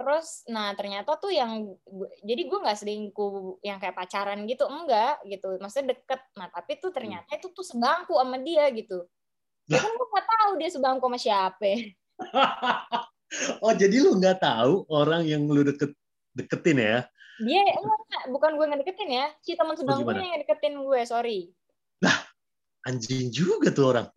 terus 0.00 0.48
nah 0.48 0.72
ternyata 0.72 1.12
tuh 1.20 1.28
yang 1.28 1.76
jadi 2.24 2.48
gue 2.48 2.58
nggak 2.64 2.78
selingkuh 2.80 3.60
yang 3.60 3.76
kayak 3.76 3.94
pacaran 3.94 4.42
gitu 4.50 4.66
enggak 4.66 5.22
gitu. 5.28 5.54
Maksudnya 5.62 5.94
deket. 5.94 6.20
Nah 6.34 6.50
tapi 6.50 6.82
tuh 6.82 6.90
ternyata 6.90 7.30
itu 7.36 7.52
tuh 7.54 7.62
sebangku 7.62 8.18
sama 8.18 8.40
dia 8.42 8.66
gitu. 8.74 9.06
Ya 9.70 9.78
kan 9.78 9.92
gue 9.94 10.08
nggak 10.10 10.26
tahu 10.26 10.50
dia 10.58 10.70
sebangku 10.72 11.06
sama 11.06 11.18
siapa. 11.18 11.70
Oh 13.62 13.70
jadi 13.70 14.02
lu 14.02 14.18
nggak 14.18 14.42
tahu 14.42 14.90
orang 14.90 15.22
yang 15.22 15.46
lu 15.46 15.62
deket 15.62 15.94
deketin 16.34 16.82
ya? 16.82 16.98
Dia 17.40 17.60
enggak, 17.66 18.22
bukan 18.28 18.50
gue 18.54 18.66
ngedeketin 18.66 19.10
ya 19.10 19.26
si 19.38 19.52
teman 19.52 19.74
sebangku 19.74 20.04
gimana? 20.04 20.20
yang 20.22 20.40
deketin 20.40 20.74
gue 20.78 21.00
sorry 21.02 21.40
Anjing 22.80 23.28
juga 23.28 23.68
tuh 23.68 23.92
orang. 23.92 24.06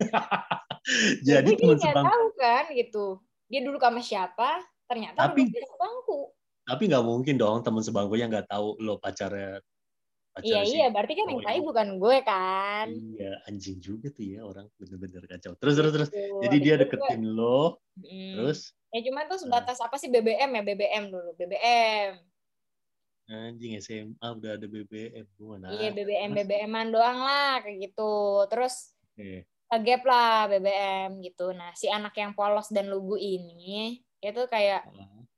jadi 1.20 1.44
jadi 1.46 1.52
teman 1.54 1.76
sebangku. 1.78 2.08
tahu 2.08 2.26
kan 2.34 2.64
gitu 2.70 3.06
dia 3.46 3.60
dulu 3.60 3.76
sama 3.78 4.00
siapa 4.00 4.50
ternyata 4.84 5.28
Tapi- 5.28 5.48
sebangku 5.48 6.32
Tapi 6.62 6.82
nggak 6.86 7.04
mungkin 7.04 7.34
dong 7.36 7.60
teman 7.60 7.80
sebangkunya 7.80 8.24
nggak 8.26 8.48
tahu 8.48 8.80
lo 8.80 8.96
pacarnya. 8.96 9.60
iya 10.34 10.60
pacarnya 10.60 10.64
si 10.64 10.74
iya 10.74 10.86
berarti 10.88 11.12
kan 11.14 11.26
yang 11.28 11.40
tai 11.40 11.56
ini. 11.56 11.62
bukan 11.62 11.88
gue 11.94 12.16
kan 12.22 12.86
Iya 12.88 13.32
anjing 13.44 13.78
juga 13.78 14.08
tuh 14.08 14.24
ya 14.26 14.40
orang 14.42 14.66
bener-bener 14.74 15.24
kacau. 15.26 15.52
Terus 15.54 15.74
terus 15.74 15.92
terus. 15.92 16.08
Gitu. 16.08 16.40
Jadi 16.40 16.56
dia 16.58 16.74
itu 16.74 16.80
gue- 16.80 16.82
deketin 16.88 17.22
lo, 17.30 17.84
Mm. 17.94 18.32
terus 18.34 18.72
ya 18.90 19.00
cuma 19.02 19.24
tuh 19.24 19.38
sebatas 19.38 19.76
apa 19.78 19.94
sih 19.94 20.08
BBM 20.08 20.50
ya 20.50 20.62
BBM 20.64 21.04
dulu 21.06 21.30
BBM 21.34 22.16
anjing 23.28 23.80
SMA 23.80 24.20
udah 24.20 24.60
ada 24.60 24.66
BBM 24.68 25.26
gimana? 25.36 25.66
Iya 25.72 25.90
BBM 25.96 26.30
BBM-an 26.36 26.88
doang 26.92 27.18
lah 27.24 27.64
kayak 27.64 27.90
gitu. 27.90 28.44
Terus 28.52 28.92
Oke. 29.16 29.48
gap 29.80 30.02
lah 30.04 30.48
BBM 30.52 31.24
gitu. 31.24 31.56
Nah 31.56 31.72
si 31.72 31.88
anak 31.88 32.12
yang 32.20 32.36
polos 32.36 32.68
dan 32.68 32.92
lugu 32.92 33.16
ini 33.16 34.00
itu 34.20 34.42
kayak 34.48 34.88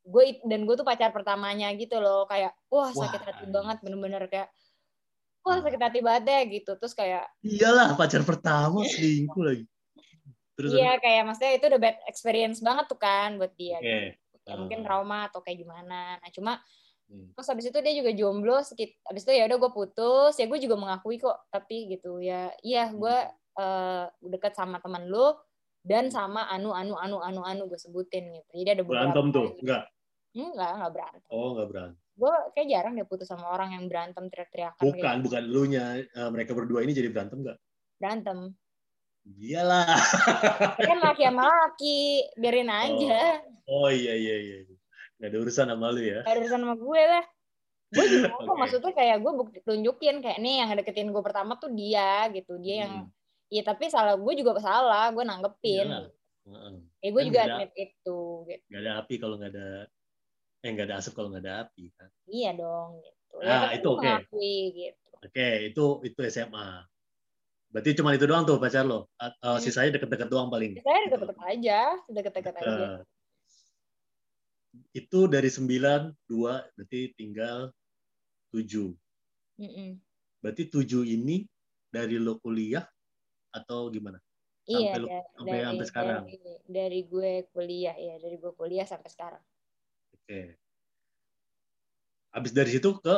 gue 0.06 0.38
dan 0.46 0.62
gue 0.62 0.74
tuh 0.78 0.86
pacar 0.86 1.10
pertamanya 1.10 1.66
gitu 1.74 1.98
loh 1.98 2.30
kayak 2.30 2.54
wah 2.70 2.94
sakit 2.94 3.22
Wah. 3.22 3.26
hati 3.26 3.44
banget 3.50 3.76
bener-bener 3.82 4.22
kayak 4.30 4.54
wah 5.42 5.58
sakit 5.58 5.82
hati 5.82 5.98
banget 6.02 6.22
deh 6.26 6.42
gitu. 6.58 6.70
Terus 6.78 6.94
kayak 6.94 7.26
Iyalah 7.42 7.94
pacar 7.94 8.22
pertama 8.26 8.82
selingkuh 8.82 9.42
lagi. 9.42 9.64
Terus 10.56 10.72
iya 10.72 10.96
kayak 10.96 11.22
maksudnya 11.28 11.52
itu 11.54 11.64
udah 11.68 11.80
bad 11.80 11.96
experience 12.08 12.58
banget 12.64 12.84
tuh 12.88 12.98
kan 12.98 13.36
buat 13.36 13.52
dia. 13.54 13.78
Oke. 13.78 14.18
Ya, 14.46 14.54
mungkin 14.54 14.86
trauma 14.86 15.26
atau 15.26 15.42
kayak 15.42 15.58
gimana. 15.58 16.22
Nah 16.22 16.30
cuma 16.30 16.62
Hmm. 17.06 17.30
terus 17.38 17.46
habis 17.46 17.70
itu 17.70 17.78
dia 17.78 17.94
juga 17.94 18.10
jomblo 18.10 18.58
sekit 18.66 18.98
habis 19.06 19.22
itu 19.22 19.30
ya 19.30 19.46
udah 19.46 19.58
gue 19.62 19.70
putus 19.70 20.34
ya 20.34 20.50
gue 20.50 20.58
juga 20.58 20.74
mengakui 20.74 21.22
kok 21.22 21.38
tapi 21.54 21.86
gitu 21.86 22.18
ya 22.18 22.50
iya 22.66 22.90
gue 22.90 23.16
eh, 23.56 24.04
deket 24.26 24.58
sama 24.58 24.82
teman 24.82 25.06
lu 25.06 25.30
dan 25.86 26.10
sama 26.10 26.50
anu 26.50 26.74
anu 26.74 26.98
anu 26.98 27.22
anu 27.22 27.46
anu 27.46 27.62
gue 27.70 27.78
sebutin 27.78 28.34
gitu 28.34 28.50
jadi 28.58 28.74
ada 28.74 28.82
beberapa 28.82 29.06
Berantem 29.14 29.26
tuh? 29.30 29.48
Enggak. 29.62 29.82
enggak 30.34 30.70
enggak 30.74 30.92
berantem 30.98 31.30
Oh, 31.30 31.48
enggak 31.54 31.68
berantem. 31.70 31.98
gue 32.16 32.34
kayak 32.58 32.68
jarang 32.74 32.92
deh 32.98 33.06
putus 33.06 33.28
sama 33.30 33.46
orang 33.54 33.70
yang 33.78 33.84
berantem 33.86 34.24
teriak-teriakan 34.26 34.82
Bukan, 34.82 35.16
bukan 35.22 35.42
lu 35.46 35.62
nya 35.70 35.84
eh, 36.02 36.30
mereka 36.34 36.58
berdua 36.58 36.82
ini 36.82 36.90
jadi 36.90 37.06
berantem 37.14 37.38
enggak? 37.46 37.58
berantem 38.02 38.38
Iyalah. 39.26 39.98
Ya 40.78 40.86
kan 40.86 40.98
laki 41.02 41.22
sama 41.26 41.42
laki 41.50 41.98
biarin 42.38 42.70
aja 42.70 43.42
Oh 43.66 43.90
iya 43.90 44.14
iya 44.14 44.34
iya. 44.38 44.56
Enggak 45.16 45.28
ada 45.28 45.38
urusan 45.38 45.66
sama 45.66 45.86
lu 45.90 46.00
ya. 46.02 46.20
Gak 46.20 46.30
ada 46.30 46.40
urusan 46.40 46.60
sama 46.60 46.76
gue 46.76 47.02
lah 47.06 47.24
gue 47.86 48.02
juga 48.10 48.34
kok 48.34 48.42
Oke. 48.42 48.58
maksudnya 48.58 48.92
kayak 48.92 49.16
gue 49.22 49.32
bukti 49.32 49.58
tunjukin 49.62 50.18
kayak 50.18 50.38
nih 50.38 50.54
yang 50.58 50.74
deketin 50.74 51.08
gue 51.08 51.22
pertama 51.22 51.54
tuh 51.54 51.70
dia 51.70 52.26
gitu 52.30 52.58
dia 52.58 52.82
yang 52.82 52.94
Hmm. 52.98 53.14
Iya 53.46 53.62
tapi 53.64 53.86
salah 53.86 54.18
gue 54.18 54.32
juga 54.34 54.58
salah, 54.58 55.06
gue 55.08 55.22
nanggepin. 55.22 55.86
Iyalah. 55.86 56.10
Heeh. 56.42 56.74
Ya 56.98 57.08
gue 57.08 57.14
Kan 57.16 57.28
juga 57.28 57.38
ada- 57.38 57.54
admit 57.54 57.70
itu. 57.76 58.18
Gitu. 58.44 58.62
Nggak 58.66 58.82
ada 58.82 58.92
api 58.98 59.14
kalau 59.16 59.34
nggak 59.38 59.52
ada 59.54 59.68
eh 60.58 60.70
nggak 60.72 60.86
ada 60.86 60.94
asap 60.98 61.12
kalau 61.14 61.28
nggak 61.30 61.44
ada 61.46 61.54
api 61.62 61.84
kan. 61.94 62.08
Iya 62.26 62.50
dong. 62.52 62.90
Gitu. 62.98 63.34
Ah, 63.38 63.46
kan 63.46 63.70
itu 63.72 63.86
gue 63.86 63.92
oke. 63.92 64.02
mengakui 64.02 64.56
gitu. 64.74 65.06
Oke, 65.22 65.48
itu 65.64 65.84
itu 66.02 66.20
SMA. 66.26 66.68
Berarti 67.68 67.90
cuma 67.94 68.10
itu 68.10 68.24
doang 68.24 68.42
tuh 68.42 68.58
pacar 68.58 68.82
lo. 68.82 69.06
Eh, 69.14 69.30
Hmm. 69.38 69.62
sisanya 69.62 69.94
deket-deket 69.94 70.26
doang 70.26 70.50
paling. 70.50 70.74
Saya 70.76 70.98
deket-deket 71.06 71.38
aja, 71.40 71.80
deket-deket 72.04 72.54
aja. 72.56 73.06
Itu 74.92 75.28
dari 75.28 75.48
9, 75.52 76.12
2, 76.28 76.64
berarti 76.76 77.12
tinggal 77.14 77.70
7. 78.50 78.92
Mm-mm. 79.60 80.00
Berarti 80.40 80.62
7 80.68 81.04
ini 81.04 81.44
dari 81.88 82.16
lo 82.20 82.36
kuliah 82.40 82.84
atau 83.52 83.88
gimana? 83.88 84.20
Iya, 84.66 84.96
Sampai 84.96 85.00
lu- 85.00 85.08
da- 85.08 85.26
sampai- 85.36 85.46
dari, 85.52 85.64
sampai 85.66 85.86
sekarang? 85.86 86.22
Dari, 86.26 86.38
dari 86.66 87.00
gue 87.06 87.32
kuliah, 87.54 87.96
ya 87.96 88.14
dari 88.18 88.36
gue 88.36 88.52
kuliah 88.52 88.86
sampai 88.86 89.10
sekarang. 89.12 89.42
Oke. 90.16 90.58
Habis 92.34 92.52
dari 92.52 92.70
situ 92.72 92.90
ke 93.00 93.16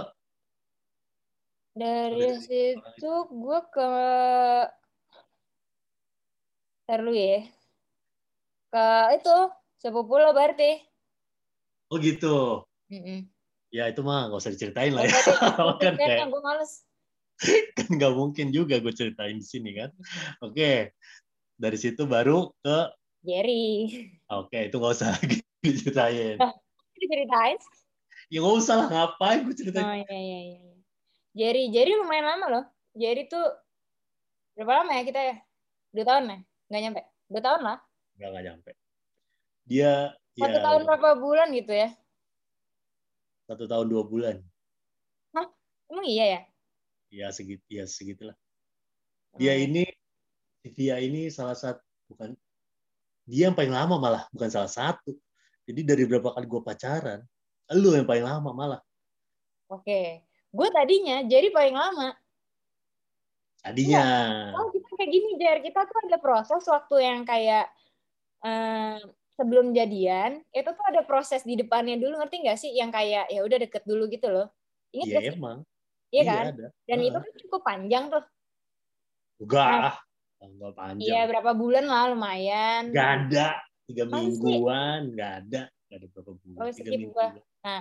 Dari 1.78 2.18
Dari 2.18 2.34
situ 2.42 3.12
gue 3.30 3.60
ke 3.70 3.90
Ntar 6.88 7.04
dulu 7.04 7.12
ya. 7.12 7.44
Ke 8.72 8.86
itu, 9.14 9.36
sepupu 9.76 10.16
lo 10.16 10.32
berarti. 10.32 10.88
Oh 11.88 11.96
gitu. 12.01 12.64
Mm-mm. 12.88 13.29
Ya 13.68 13.88
itu 13.92 14.01
mah 14.01 14.29
nggak 14.33 14.40
usah 14.40 14.53
diceritain 14.53 14.96
lah 14.96 15.05
ya. 15.05 15.12
kan 15.85 15.94
kayak 15.96 16.29
gue 16.29 16.42
males. 16.44 16.85
kan 17.79 17.88
nggak 17.92 18.12
mungkin 18.16 18.48
juga 18.51 18.81
gue 18.81 18.92
ceritain 18.92 19.37
di 19.37 19.46
sini 19.46 19.77
kan. 19.77 19.92
Oke. 20.40 20.92
Dari 21.59 21.77
situ 21.77 22.07
baru 22.09 22.48
ke 22.62 22.79
Jerry. 23.18 23.90
oke 24.31 24.55
itu 24.70 24.77
nggak 24.79 24.94
usah 24.94 25.11
lagi 25.18 25.42
diceritain. 25.61 26.38
Diceritain? 26.96 27.59
Ya 28.33 28.38
nggak 28.40 28.57
usah 28.62 28.74
lah 28.79 28.87
ngapain 28.88 29.44
gue 29.44 29.53
Oh 29.53 29.59
ceritain. 29.59 30.05
iya 30.07 30.16
iya 30.16 30.38
iya. 30.55 30.59
Jerry, 31.37 31.70
Jerry 31.70 31.92
lumayan 31.98 32.27
lama 32.27 32.46
loh. 32.48 32.64
Jerry 32.96 33.29
tuh 33.29 33.42
berapa 34.57 34.83
lama 34.83 34.90
ya 34.96 35.03
kita 35.07 35.20
ya? 35.20 35.37
Dua 35.92 36.05
tahun 36.09 36.24
ya? 36.31 36.38
Nggak 36.72 36.81
nyampe. 36.83 37.01
Dua 37.29 37.42
tahun 37.42 37.61
lah. 37.62 37.79
Nggak 38.16 38.29
nggak 38.33 38.44
nyampe. 38.48 38.70
Dia 39.68 39.92
Satu 40.38 40.59
ya 40.59 40.62
tahun 40.62 40.81
berapa 40.87 41.11
bulan 41.18 41.51
gitu 41.51 41.74
ya? 41.74 41.90
satu 43.48 43.64
tahun 43.64 43.88
dua 43.88 44.05
bulan. 44.05 44.37
Emang 45.88 46.05
iya 46.05 46.24
ya? 46.29 46.40
Ya 47.09 47.27
segit 47.33 47.64
ya 47.64 47.88
segitulah. 47.88 48.37
Dia 49.40 49.57
Hmm. 49.57 49.64
ini 49.64 49.83
dia 50.77 51.01
ini 51.01 51.33
salah 51.33 51.57
satu 51.57 51.81
bukan 52.12 52.37
dia 53.24 53.48
yang 53.48 53.57
paling 53.57 53.72
lama 53.72 53.96
malah 53.96 54.22
bukan 54.37 54.53
salah 54.53 54.68
satu. 54.68 55.16
Jadi 55.64 55.81
dari 55.81 56.05
berapa 56.05 56.37
kali 56.37 56.44
gue 56.44 56.61
pacaran, 56.61 57.20
lu 57.72 57.96
yang 57.96 58.05
paling 58.05 58.24
lama 58.24 58.51
malah. 58.53 58.81
Oke. 59.72 60.24
Gue 60.53 60.68
tadinya 60.68 61.24
Jerry 61.24 61.48
paling 61.48 61.77
lama. 61.77 62.12
Tadinya. 63.64 64.05
Oh 64.61 64.68
kita 64.72 64.88
kayak 64.92 65.09
gini 65.12 65.31
Jer, 65.40 65.59
kita 65.64 65.88
tuh 65.88 65.96
ada 66.09 66.20
proses 66.20 66.64
waktu 66.68 66.96
yang 67.01 67.24
kayak 67.24 67.68
eh, 68.44 69.01
sebelum 69.38 69.70
jadian, 69.70 70.42
itu 70.51 70.66
tuh 70.66 70.85
ada 70.85 71.01
proses 71.01 71.46
di 71.46 71.55
depannya 71.55 71.94
dulu 71.94 72.18
ngerti 72.18 72.42
nggak 72.42 72.59
sih? 72.59 72.74
Yang 72.74 72.90
kayak 72.92 73.24
ya 73.31 73.40
udah 73.40 73.59
deket 73.59 73.83
dulu 73.87 74.11
gitu 74.11 74.27
loh. 74.27 74.51
Ingat 74.90 75.07
Iya 75.07 75.18
sih? 75.22 75.29
emang. 75.33 75.59
Iya 76.09 76.22
kan? 76.24 76.44
ada. 76.51 76.66
Dan 76.83 76.98
Heeh. 76.98 77.09
itu 77.09 77.18
kan 77.20 77.33
cukup 77.38 77.61
panjang 77.62 78.05
tuh. 78.09 78.24
Enggak. 79.38 79.94
Enggak 80.38 80.72
panjang. 80.74 81.07
Iya 81.07 81.20
berapa 81.24 81.51
bulan 81.53 81.85
lah 81.87 82.05
lumayan. 82.11 82.83
Enggak 82.90 83.09
ada. 83.22 83.46
Tiga 83.87 84.05
mingguan. 84.05 85.01
Enggak 85.14 85.33
ada. 85.40 85.61
Enggak 85.70 85.96
ada 85.96 86.07
berapa 86.11 86.33
bulan. 86.35 86.59
Oh, 86.59 86.68
Tiga 86.68 86.90
mingguan. 86.90 87.31
gua. 87.38 87.79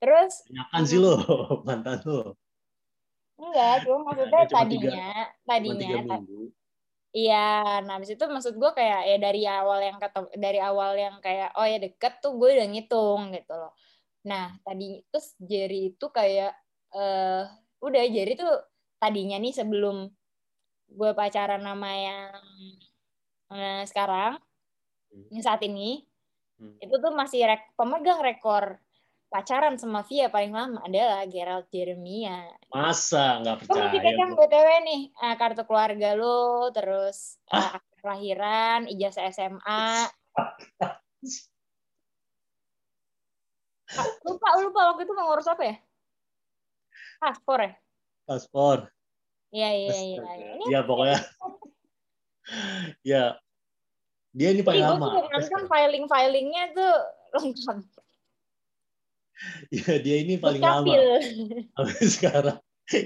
Terus 0.00 0.32
Banyakan 0.46 0.82
sih 0.84 0.98
lo. 0.98 1.14
Mantan 1.68 2.00
lo. 2.04 2.20
enggak, 3.34 3.82
cuma 3.82 3.98
maksudnya 4.06 4.30
Cuma 4.30 4.40
tiga- 4.40 4.54
tadinya, 4.54 5.10
Cuma 5.10 5.42
tadinya 5.44 5.74
tiga 5.76 5.98
minggu. 6.06 6.42
Iya, 7.16 7.36
nah 7.84 7.92
habis 7.96 8.10
itu 8.14 8.24
maksud 8.26 8.54
gue 8.60 8.70
kayak 8.78 9.00
ya 9.10 9.16
dari 9.24 9.40
awal 9.46 9.78
yang 9.88 9.98
kata 10.02 10.18
dari 10.44 10.58
awal 10.62 10.90
yang 10.98 11.16
kayak 11.24 11.48
oh 11.58 11.66
ya 11.72 11.78
deket 11.84 12.12
tuh 12.22 12.32
gue 12.40 12.48
udah 12.58 12.66
ngitung 12.72 13.22
gitu 13.36 13.52
loh. 13.60 13.72
Nah 14.30 14.44
tadi 14.66 14.84
terus 15.10 15.26
Jerry 15.42 15.94
itu 15.94 16.06
kayak 16.18 16.50
eh 16.96 17.42
udah 17.86 18.02
Jerry 18.14 18.32
tuh 18.40 18.52
tadinya 19.02 19.36
nih 19.42 19.52
sebelum 19.54 19.96
gue 20.98 21.10
pacaran 21.18 21.62
sama 21.64 21.90
yang 22.06 22.32
Nah, 23.52 23.84
sekarang 23.86 24.40
Hmm. 25.12 25.26
yang 25.30 25.42
saat 25.46 25.62
ini 25.64 26.02
Hmm. 26.58 26.74
itu 26.82 26.94
tuh 27.02 27.12
masih 27.14 27.46
rek, 27.46 27.74
pemegang 27.78 28.20
rekor 28.22 28.78
pacaran 29.34 29.74
sama 29.74 30.06
Via 30.06 30.30
paling 30.30 30.54
lama 30.54 30.78
adalah 30.86 31.26
Gerald 31.26 31.66
Jeremia. 31.74 32.54
Masa 32.70 33.42
nggak 33.42 33.66
Kamu 33.66 33.66
percaya? 33.66 33.98
pegang 33.98 34.32
gua. 34.38 34.46
BTW 34.46 34.68
nih, 34.86 35.02
ah, 35.18 35.34
kartu 35.34 35.66
keluarga 35.66 36.14
lo, 36.14 36.70
terus 36.70 37.42
ah, 37.50 37.82
kelahiran, 37.98 38.86
ijazah 38.86 39.26
SMA. 39.34 40.06
Lupa, 44.22 44.48
lupa 44.62 44.80
waktu 44.94 45.02
itu 45.06 45.12
mau 45.18 45.34
ngurus 45.34 45.50
apa 45.50 45.62
ya? 45.66 45.76
Paspor 47.18 47.58
ya? 47.62 47.72
Paspor. 48.26 48.78
Iya, 49.54 49.70
iya, 49.70 49.94
iya. 49.94 50.18
Astaga. 50.18 50.46
Ini 50.50 50.64
Ya 50.66 50.80
pokoknya. 50.82 51.18
ya. 53.14 53.24
Dia 54.34 54.50
ini 54.50 54.66
paling 54.66 54.82
gue 54.82 54.94
lama. 54.98 55.14
juga 55.14 55.46
kan 55.46 55.62
filing-filingnya 55.70 56.74
tuh 56.74 56.94
lengkap. 57.38 58.03
Ya 59.74 59.98
dia 59.98 60.16
ini 60.22 60.38
paling 60.38 60.62
lama. 60.62 60.94
Sampai 61.76 62.06
sekarang. 62.06 62.58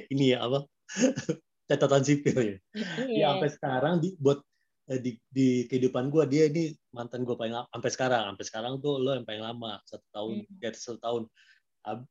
Ini 0.09 0.37
ya 0.37 0.45
apa? 0.45 0.59
Catatan 1.69 2.03
sipil 2.03 2.37
ya. 2.37 2.57
Dia 2.73 3.05
Iya. 3.05 3.27
sampai 3.31 3.51
sekarang 3.53 3.95
di 4.01 4.17
buat 4.17 4.41
eh, 4.89 4.97
di, 4.99 5.21
di 5.29 5.49
kehidupan 5.69 6.09
gue 6.09 6.25
dia 6.25 6.49
ini 6.49 6.73
mantan 6.91 7.29
gue 7.29 7.37
paling 7.37 7.53
lama 7.53 7.69
sampai 7.69 7.91
sekarang 7.93 8.23
sampai 8.33 8.45
sekarang 8.49 8.73
tuh 8.81 8.97
lo 8.97 9.13
yang 9.13 9.29
paling 9.29 9.45
lama 9.45 9.77
satu 9.85 10.07
tahun 10.11 10.33
Hmm. 10.41 10.57
di 10.57 10.65
atas 10.65 10.83
satu 10.83 10.97
tahun 10.99 11.23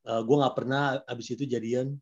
gue 0.06 0.36
nggak 0.38 0.56
pernah 0.56 0.82
abis 1.06 1.34
itu 1.34 1.46
jadian 1.46 1.98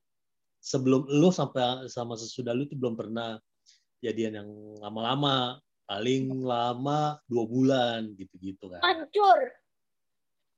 sebelum 0.60 1.08
lo 1.08 1.32
sampai 1.32 1.88
sama 1.88 2.16
sesudah 2.16 2.52
lu 2.52 2.68
tuh 2.68 2.76
belum 2.76 3.00
pernah 3.00 3.40
jadian 4.00 4.36
yang 4.36 4.50
lama-lama 4.84 5.56
paling 5.88 6.44
lama 6.44 7.16
dua 7.24 7.44
bulan 7.48 8.12
gitu-gitu 8.16 8.68
kan 8.68 8.84
Hancur. 8.84 9.40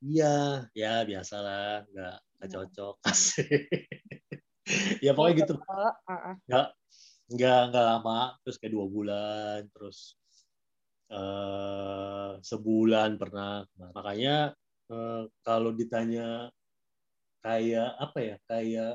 Iya. 0.04 0.66
Ya 0.74 1.02
biasalah. 1.08 1.86
Nggak 1.92 2.16
nggak 2.38 2.50
Hmm. 2.50 2.56
cocok. 2.56 2.96
Ya 5.00 5.16
pokoknya 5.16 5.48
gitu. 5.48 5.54
uh-uh. 5.64 6.36
nggak 7.32 7.60
nggak 7.72 7.86
lama 7.88 8.36
terus 8.44 8.60
kayak 8.60 8.76
dua 8.76 8.86
bulan 8.92 9.60
terus 9.72 10.20
eh 11.08 12.32
sebulan 12.44 13.16
pernah. 13.16 13.64
Makanya 13.96 14.52
eh, 14.92 15.24
kalau 15.40 15.72
ditanya 15.72 16.52
kayak 17.40 17.90
apa 17.96 18.18
ya 18.20 18.36
kayak 18.44 18.92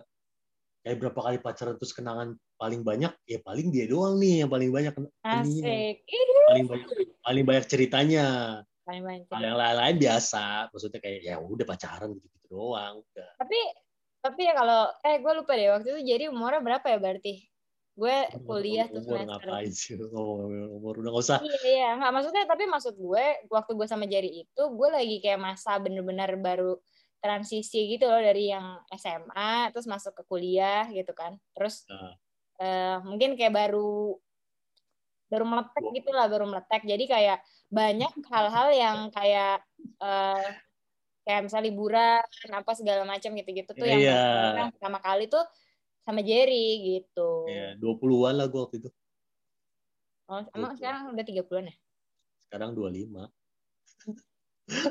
kayak 0.85 0.97
berapa 1.01 1.21
kali 1.25 1.39
pacaran 1.41 1.77
terus 1.81 1.97
kenangan 1.97 2.37
paling 2.61 2.85
banyak 2.85 3.17
ya 3.25 3.41
paling 3.41 3.73
dia 3.73 3.89
doang 3.89 4.21
nih 4.21 4.45
yang 4.45 4.51
paling 4.53 4.69
banyak 4.69 4.93
Asik. 5.25 6.05
Paling 6.53 6.67
banyak 6.69 6.89
paling 7.25 7.45
banyak 7.49 7.65
ceritanya 7.65 8.27
kalau 8.83 9.45
yang 9.47 9.59
lain-lain 9.59 9.97
biasa 9.99 10.69
maksudnya 10.69 10.99
kayak 10.99 11.21
ya 11.23 11.37
udah 11.39 11.67
pacaran 11.67 12.11
gitu 12.19 12.27
gitu 12.27 12.47
doang 12.51 13.01
udah 13.01 13.31
Tapi 13.39 13.61
tapi 14.23 14.41
ya 14.47 14.55
kalau 14.55 14.81
eh 15.03 15.17
gue 15.19 15.33
lupa 15.35 15.53
deh 15.55 15.69
waktu 15.75 15.89
itu 15.95 16.01
jadi 16.07 16.25
umurnya 16.31 16.63
berapa 16.63 16.87
ya 16.87 16.99
berarti? 17.03 17.35
Gue 17.93 18.25
kuliah 18.49 18.87
tuh 18.89 19.05
umur 19.05 19.19
semester. 19.21 19.47
ngapain 19.53 19.73
sih 19.75 19.95
ngomong 20.01 20.51
umur 20.81 20.95
udah 21.03 21.11
nggak 21.13 21.25
usah 21.27 21.39
Iya, 21.43 21.59
iya, 21.67 21.89
nggak 22.01 22.13
maksudnya 22.15 22.45
tapi 22.49 22.65
maksud 22.65 22.95
gue 22.97 23.25
waktu 23.51 23.73
gue 23.77 23.87
sama 23.91 24.05
Jerry 24.07 24.47
itu 24.47 24.63
gue 24.63 24.89
lagi 24.89 25.17
kayak 25.21 25.41
masa 25.43 25.77
bener-bener 25.77 26.39
baru 26.41 26.79
transisi 27.21 27.93
gitu 27.93 28.09
loh 28.11 28.19
dari 28.19 28.51
yang 28.51 28.81
SMA 28.97 29.71
terus 29.71 29.87
masuk 29.87 30.17
ke 30.17 30.23
kuliah 30.27 30.87
gitu 30.91 31.13
kan. 31.15 31.37
Terus 31.55 31.85
Nah. 31.87 32.15
eh, 32.63 32.97
mungkin 33.03 33.35
kayak 33.35 33.55
baru 33.55 34.17
baru 35.33 35.49
meletek 35.49 35.85
gitu 35.97 36.11
lah, 36.13 36.29
baru 36.29 36.45
meletek. 36.45 36.85
Jadi 36.85 37.05
kayak 37.09 37.39
banyak 37.73 38.13
hal-hal 38.29 38.69
yang 38.71 38.97
kayak 39.09 39.65
eh, 39.81 40.47
kayak 41.25 41.41
misalnya 41.49 41.67
liburan 41.73 42.21
apa 42.53 42.73
segala 42.77 43.09
macam 43.09 43.33
gitu-gitu 43.33 43.73
tuh 43.73 43.87
yang 43.87 44.03
Iya. 44.03 44.21
yang 44.61 44.71
pertama 44.77 44.99
kali 44.99 45.25
tuh 45.27 45.41
sama 46.03 46.21
Jerry 46.21 46.69
gitu. 47.01 47.47
ya 47.47 47.79
20-an 47.79 48.35
lah 48.37 48.47
gue 48.47 48.61
waktu 48.61 48.77
itu 48.79 48.91
Oh, 50.27 50.43
emang 50.53 50.75
Gitu. 50.75 50.83
sekarang 50.83 51.15
udah 51.15 51.25
30-an 51.25 51.65
ya? 51.71 51.75
sekarang 52.43 52.71
25 52.75 53.31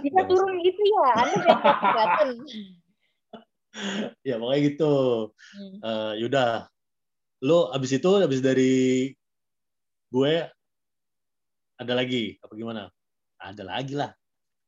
Bisa 0.01 0.19
turun 0.23 0.55
gitu 0.61 0.81
ya, 0.83 1.09
Anda 1.15 1.35
kayak 1.37 1.59
kelihatan. 1.79 2.27
ya 4.27 4.35
pokoknya 4.35 4.61
gitu 4.67 4.93
Hmm. 5.51 5.75
Eh, 5.81 6.13
yaudah 6.23 6.67
lo 7.43 7.71
abis 7.71 7.91
itu 7.93 8.07
abis 8.17 8.39
dari 8.39 9.11
gue 10.11 10.33
ada 11.81 11.93
lagi 11.95 12.37
apa 12.43 12.53
gimana 12.53 12.91
ada 13.41 13.63
lagi 13.65 13.95
lah 13.97 14.11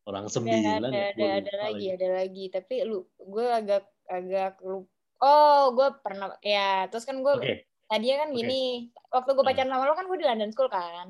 orang 0.03 0.27
sembilan 0.27 0.91
ada, 0.91 0.99
ya, 0.99 1.07
ada, 1.15 1.27
ada 1.39 1.53
lagi, 1.63 1.85
ada 1.95 2.07
lagi. 2.19 2.45
Tapi 2.51 2.75
lu, 2.83 3.07
gue 3.15 3.45
agak 3.47 3.87
agak 4.11 4.59
lu. 4.59 4.83
Oh, 5.23 5.71
gue 5.71 5.87
pernah 6.03 6.35
ya. 6.43 6.91
Terus 6.91 7.07
kan 7.07 7.23
gue 7.23 7.33
oke 7.33 7.53
tadi 7.87 8.11
kan 8.11 8.29
Oke. 8.31 8.37
gini. 8.41 8.63
Waktu 9.07 9.29
gue 9.31 9.43
Hmm. 9.43 9.49
pacaran 9.55 9.71
sama 9.71 9.85
lo 9.87 9.95
kan 9.95 10.07
gue 10.11 10.19
di 10.19 10.27
London 10.27 10.51
School 10.51 10.67
kan. 10.67 11.07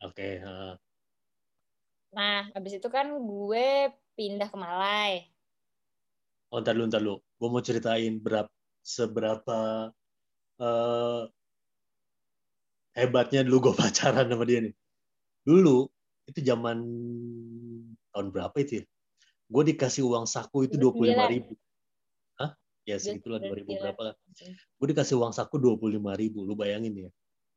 oke 0.00 0.28
eh, 0.38 0.72
Nah, 2.10 2.50
habis 2.54 2.78
itu 2.78 2.88
kan 2.90 3.06
gue 3.10 3.66
pindah 4.14 4.48
ke 4.50 4.56
Malai. 4.58 5.26
oh 6.50 6.58
ntar 6.62 6.74
lu 6.78 6.86
ntar 6.90 6.98
lu 7.02 7.14
gue 7.38 7.48
mau 7.50 7.62
ceritain 7.62 8.18
berapa 8.18 8.50
seberapa 8.82 9.90
eh, 10.58 11.22
hebatnya 12.96 13.46
dulu 13.46 13.70
gue 13.70 13.74
pacaran 13.80 14.26
sama 14.26 14.44
dia 14.46 14.60
nih. 14.64 14.74
Dulu 15.46 15.88
itu 16.28 16.40
zaman 16.44 16.78
tahun 18.14 18.26
berapa 18.30 18.56
itu 18.62 18.82
ya? 18.82 18.84
Gue 19.50 19.62
dikasih 19.74 20.06
uang 20.06 20.30
saku 20.30 20.70
itu 20.70 20.78
dua 20.78 20.94
puluh 20.94 21.10
lima 21.10 21.26
29. 21.26 21.34
ribu. 21.34 21.52
Hah? 22.38 22.50
ya 22.86 22.96
segitulah 23.02 23.42
dua 23.42 23.56
ribu 23.58 23.74
29. 23.74 23.82
berapa 23.82 24.00
lah. 24.10 24.14
Gue 24.78 24.86
dikasih 24.94 25.14
uang 25.18 25.32
saku 25.34 25.58
dua 25.58 25.74
puluh 25.74 25.98
lima 25.98 26.14
ribu 26.14 26.46
lu 26.46 26.54
bayangin 26.54 27.08
ya. 27.08 27.10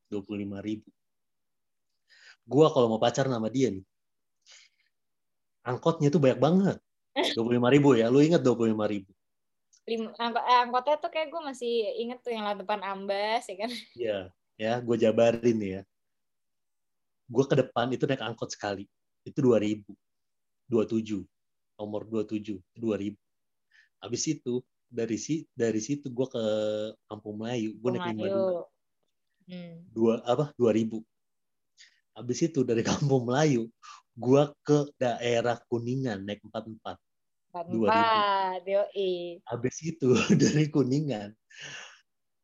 dua 0.09 0.21
puluh 0.25 0.41
lima 0.41 0.61
ribu. 0.61 0.89
Gue 2.43 2.65
kalau 2.73 2.91
mau 2.91 2.99
pacaran 2.99 3.33
sama 3.33 3.47
dia 3.47 3.71
nih 3.71 3.85
angkotnya 5.63 6.11
tuh 6.11 6.21
banyak 6.21 6.39
banget. 6.39 6.77
dua 7.35 7.43
puluh 7.45 7.57
lima 7.57 7.69
ribu 7.71 7.95
ya 7.95 8.11
lu 8.11 8.19
ingat 8.19 8.43
dua 8.43 8.55
puluh 8.55 8.75
lima 8.75 8.85
ribu? 8.85 9.09
Lim, 9.83 10.07
eh, 10.15 10.59
angkotnya 10.63 10.95
tuh 10.95 11.11
kayak 11.11 11.27
gue 11.27 11.41
masih 11.43 11.73
inget 11.99 12.23
tuh 12.23 12.31
yang 12.31 12.47
depan 12.55 12.79
ambas 12.83 13.43
ya 13.47 13.55
kan. 13.59 13.71
ya 13.95 14.19
ya 14.59 14.79
gue 14.79 14.95
jabarin 14.99 15.57
nih 15.57 15.71
ya. 15.79 15.81
Gue 17.29 17.43
ke 17.47 17.55
depan 17.57 17.89
itu 17.93 18.03
naik 18.05 18.21
angkot 18.21 18.53
sekali. 18.53 18.85
Itu 19.25 19.39
dua 19.39 19.57
ribu. 19.61 19.95
dua 20.67 20.87
tujuh. 20.87 21.21
Nomor 21.77 22.07
dua 22.07 22.23
tujuh 22.23 22.59
dua 22.77 22.95
ribu. 22.97 23.19
Habis 23.99 24.39
itu 24.39 24.63
dari 24.87 25.17
si 25.17 25.47
dari 25.53 25.81
situ 25.81 26.09
gue 26.09 26.27
ke 26.29 26.43
Kampung 27.09 27.41
Melayu. 27.41 27.75
Gue 27.77 27.89
naik 27.97 28.13
lima 28.15 28.25
dua. 28.29 28.63
Hmm. 29.43 29.75
dua 29.91 30.13
apa 30.23 30.51
dua 30.55 30.71
ribu. 30.71 31.03
Habis 32.13 32.47
itu 32.47 32.61
dari 32.63 32.81
Kampung 32.89 33.27
Melayu 33.27 33.67
gue 34.13 34.43
ke 34.61 34.93
daerah 35.01 35.57
Kuningan 35.65 36.21
naik 36.21 36.45
empat 36.45 36.69
empat. 36.69 36.97
2000. 37.53 39.45
habis 39.45 39.75
itu 39.85 40.09
dari 40.41 40.73
Kuningan 40.73 41.29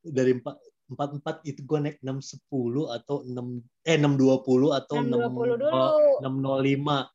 dari 0.05 0.37
empat 0.37 0.61
empat 0.89 1.09
empat 1.15 1.35
itu 1.43 1.61
gue 1.61 1.77
naik 1.79 1.97
enam 2.01 2.17
sepuluh 2.19 2.89
atau 2.89 3.21
enam 3.21 3.61
eh 3.83 3.93
enam 3.93 4.13
dua 4.13 4.41
puluh 4.41 4.73
atau 4.73 4.97
enam 4.97 5.29
620 5.29 6.19
enam 6.19 6.33
nol 6.35 6.59
lima. 6.59 7.05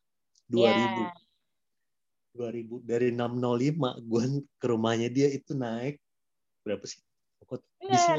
dua 0.46 0.68
ribu. 0.70 1.02
Dua 2.30 2.48
ribu. 2.50 2.74
Dari 2.80 3.10
enam 3.10 3.34
nol 3.34 3.56
lima 3.56 3.94
gue 3.96 4.22
ke 4.56 4.66
rumahnya 4.66 5.08
dia 5.08 5.26
itu 5.28 5.52
naik 5.52 5.98
berapa 6.62 6.82
sih? 6.82 7.02
Pokok 7.40 7.60
Iya. 7.80 7.90
bisnya 7.90 8.14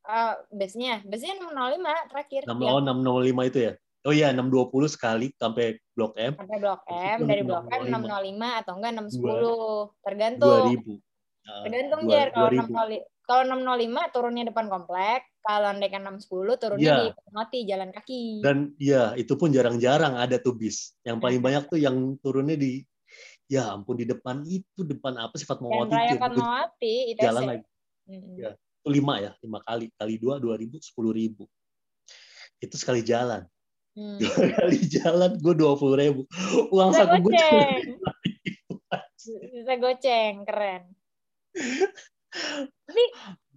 Eh, 0.00 0.34
base-nya, 0.50 0.94
base-nya 1.04 1.34
605 1.38 2.08
terakhir. 2.08 2.40
enam 2.48 2.58
Yang 2.58 2.72
oh 2.72 2.80
enam 2.80 2.98
nol 3.00 3.20
lima 3.20 3.42
itu 3.44 3.58
ya? 3.60 3.72
Oh 4.00 4.10
iya 4.10 4.32
enam 4.32 4.48
dua 4.48 4.64
puluh 4.66 4.88
sekali 4.88 5.28
sampai 5.36 5.76
blok 5.92 6.16
M. 6.16 6.32
Sampai 6.34 6.56
blok 6.56 6.80
M, 6.88 7.18
dari 7.28 7.42
blok 7.44 7.68
M 7.68 7.82
605. 7.84 8.08
605 8.08 8.60
atau 8.60 8.72
enggak 8.74 8.92
610. 8.96 9.12
dua 9.12 9.92
Tergantung. 10.00 10.64
ribu. 10.66 10.92
Ah, 11.42 11.62
Tergantung 11.62 12.00
dua- 12.00 12.10
Jar 12.10 12.28
kalau 12.30 12.40
dua 12.40 12.50
ribu. 12.50 12.72
605 12.72 13.19
kalau 13.30 13.46
605 13.46 14.10
turunnya 14.10 14.50
depan 14.50 14.66
komplek, 14.66 15.22
kalau 15.40 15.70
andaikan 15.70 16.02
610 16.02 16.58
turunnya 16.58 16.82
Iya. 16.82 16.98
di 16.98 17.06
Fatmawati 17.14 17.58
jalan 17.62 17.90
kaki. 17.94 18.22
dan 18.42 18.56
ya 18.74 19.14
itu 19.14 19.38
pun 19.38 19.54
jarang-jarang 19.54 20.18
ada 20.18 20.34
tuh 20.36 20.58
bis 20.58 20.98
yang 21.06 21.22
paling 21.22 21.38
Nah. 21.38 21.46
banyak 21.46 21.64
tuh 21.70 21.78
yang 21.78 21.94
turunnya 22.18 22.58
di 22.58 22.82
ya 23.46 23.70
ampun 23.70 23.94
di 23.94 24.06
depan 24.06 24.42
itu 24.42 24.82
depan 24.82 25.14
apa 25.16 25.38
sih 25.38 25.46
Fatmawati 25.46 25.94
itu 25.94 26.18
Gua 26.18 26.22
Fatmawati, 26.26 26.94
itu 27.14 27.20
jalan 27.22 27.42
lagi 27.46 27.64
Mm-mm. 28.10 28.34
Ya. 28.34 28.50
itu 28.58 28.88
lima 28.90 29.14
ya 29.18 29.30
lima 29.38 29.58
kali 29.62 29.86
kali 29.94 30.14
dua 30.18 30.42
dua 30.42 30.54
ribu 30.58 30.82
sepuluh 30.82 31.14
ribu 31.14 31.46
itu 32.58 32.74
sekali 32.74 33.06
jalan 33.06 33.46
Hmm. 33.90 34.18
dua 34.22 34.34
kali 34.54 34.78
jalan 34.86 35.34
gue 35.34 35.54
dua 35.54 35.74
puluh 35.74 35.98
ribu 35.98 36.22
uang 36.70 36.90
Bisa 36.94 37.10
saku 37.10 37.16
gue. 37.26 37.38
Bisa 39.50 39.74
goceng, 39.76 40.46
keren. 40.46 40.82
Tapi 42.86 43.04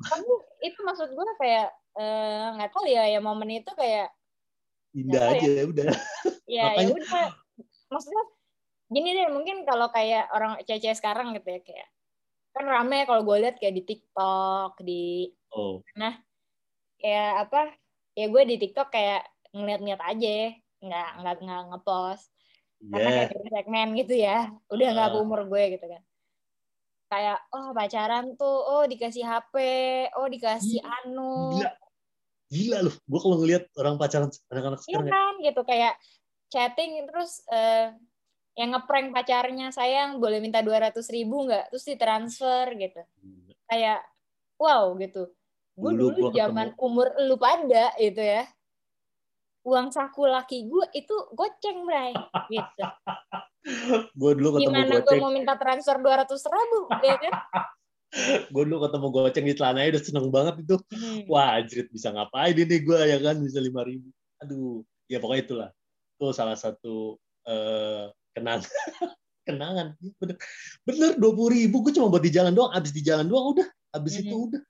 kamu 0.03 0.33
itu 0.65 0.79
maksud 0.81 1.09
gue 1.13 1.25
kayak 1.39 1.67
eh, 1.97 2.45
nggak 2.57 2.71
tahu 2.73 2.85
ya 2.89 3.03
ya 3.09 3.19
momen 3.21 3.61
itu 3.61 3.71
kayak 3.77 4.09
indah 4.93 5.33
aja 5.33 5.47
ya 5.49 5.63
udah 5.65 5.91
ya 6.45 6.67
ya 6.77 6.87
udah 6.93 7.25
maksudnya 7.89 8.23
gini 8.93 9.09
deh 9.17 9.29
mungkin 9.33 9.65
kalau 9.65 9.89
kayak 9.89 10.29
orang 10.29 10.61
cewek 10.69 10.93
sekarang 10.93 11.33
gitu 11.33 11.49
ya 11.49 11.61
kayak 11.65 11.89
kan 12.53 12.65
rame 12.69 13.09
kalau 13.09 13.25
gue 13.25 13.37
lihat 13.41 13.57
kayak 13.57 13.73
di 13.73 13.83
TikTok 13.89 14.77
di 14.85 15.33
oh. 15.57 15.81
nah 15.97 16.13
kayak 17.01 17.49
apa 17.49 17.73
ya 18.13 18.29
gue 18.29 18.41
di 18.45 18.55
TikTok 18.61 18.93
kayak 18.93 19.25
ngeliat-ngeliat 19.53 20.01
aja 20.05 20.37
nggak 20.83 21.09
nggak 21.25 21.35
nggak 21.41 21.61
ngepost 21.73 22.29
yeah. 22.85 22.89
karena 22.93 23.09
kayak 23.33 23.49
segmen 23.49 23.89
gitu 23.97 24.13
ya 24.13 24.37
udah 24.69 24.87
nggak 24.93 25.09
uh. 25.17 25.21
umur 25.25 25.41
gue 25.49 25.63
gitu 25.73 25.85
kan 25.89 26.01
kayak 27.13 27.39
oh 27.53 27.69
pacaran 27.77 28.25
tuh 28.33 28.57
oh 28.65 28.83
dikasih 28.89 29.21
HP 29.21 29.55
oh 30.17 30.25
dikasih 30.25 30.81
gila. 30.81 30.97
anu. 31.05 31.33
Gila. 31.61 31.71
Gila 32.53 32.77
loh 32.89 32.95
gue 32.97 33.19
kalau 33.21 33.37
ngeliat 33.41 33.63
orang 33.77 33.95
pacaran 34.01 34.29
anak-anak 34.49 34.79
iya 34.81 34.85
sekarang 34.85 35.05
iya 35.05 35.13
kan 35.13 35.33
ya. 35.33 35.43
gitu 35.45 35.61
kayak 35.65 35.93
chatting 36.49 36.91
terus 37.09 37.31
uh, 37.49 37.93
yang 38.53 38.69
ngeprank 38.77 39.09
pacarnya 39.09 39.73
sayang 39.73 40.21
boleh 40.21 40.37
minta 40.37 40.61
dua 40.61 40.89
ratus 40.89 41.09
ribu 41.13 41.45
nggak? 41.49 41.73
Terus 41.73 41.85
ditransfer 41.89 42.65
gitu. 42.77 43.01
Kayak 43.69 44.01
wow 44.57 44.93
gitu. 44.97 45.29
Gue 45.73 45.91
dulu, 45.97 46.29
dulu 46.29 46.37
zaman 46.37 46.73
ketemu. 46.73 46.85
umur 46.85 47.07
lu 47.25 47.35
pada 47.37 47.93
itu 47.97 48.21
ya 48.21 48.45
uang 49.63 49.87
saku 49.95 50.27
laki 50.27 50.67
gue 50.67 50.85
itu 50.91 51.15
goceng 51.31 51.87
bray. 51.87 52.11
Gitu. 52.51 52.83
Gue 54.19 54.35
dulu 54.35 54.59
ketemu 54.59 54.75
gimana 54.75 54.95
gue 54.99 55.15
mau 55.23 55.31
minta 55.31 55.55
transfer 55.55 55.95
dua 56.03 56.23
ratus 56.23 56.43
ribu 56.51 56.81
ya 56.99 57.15
kan? 57.15 57.33
Gue 58.53 58.63
dulu 58.67 58.83
ketemu 58.83 59.07
goceng 59.07 59.45
di 59.47 59.55
celananya 59.55 59.89
udah 59.95 60.03
seneng 60.03 60.27
banget 60.29 60.55
itu. 60.67 60.75
Hmm. 60.91 61.23
wah 61.31 61.55
anjrit 61.55 61.87
bisa 61.87 62.11
ngapain 62.11 62.53
ini 62.59 62.83
gue 62.83 62.99
ya 63.07 63.17
kan? 63.23 63.39
Bisa 63.39 63.63
lima 63.63 63.87
ribu. 63.87 64.11
Aduh 64.43 64.83
ya 65.07 65.23
pokoknya 65.23 65.43
itulah. 65.47 65.69
Itu 66.19 66.35
salah 66.35 66.59
satu 66.59 67.15
uh, 67.47 68.11
kenangan 68.35 68.67
kenangan. 69.47 69.95
Iya, 70.03 70.11
bener. 70.19 70.37
Bener 70.83 71.11
dua 71.15 71.31
puluh 71.31 71.55
ribu. 71.55 71.87
Gue 71.87 71.95
cuma 71.95 72.11
buat 72.11 72.21
di 72.21 72.35
jalan 72.35 72.51
doang. 72.51 72.75
Abis 72.75 72.91
di 72.91 72.99
jalan 72.99 73.31
doang 73.31 73.55
udah. 73.55 73.67
Abis 73.95 74.19
mm-hmm. 74.19 74.27
itu 74.27 74.35
udah. 74.51 74.61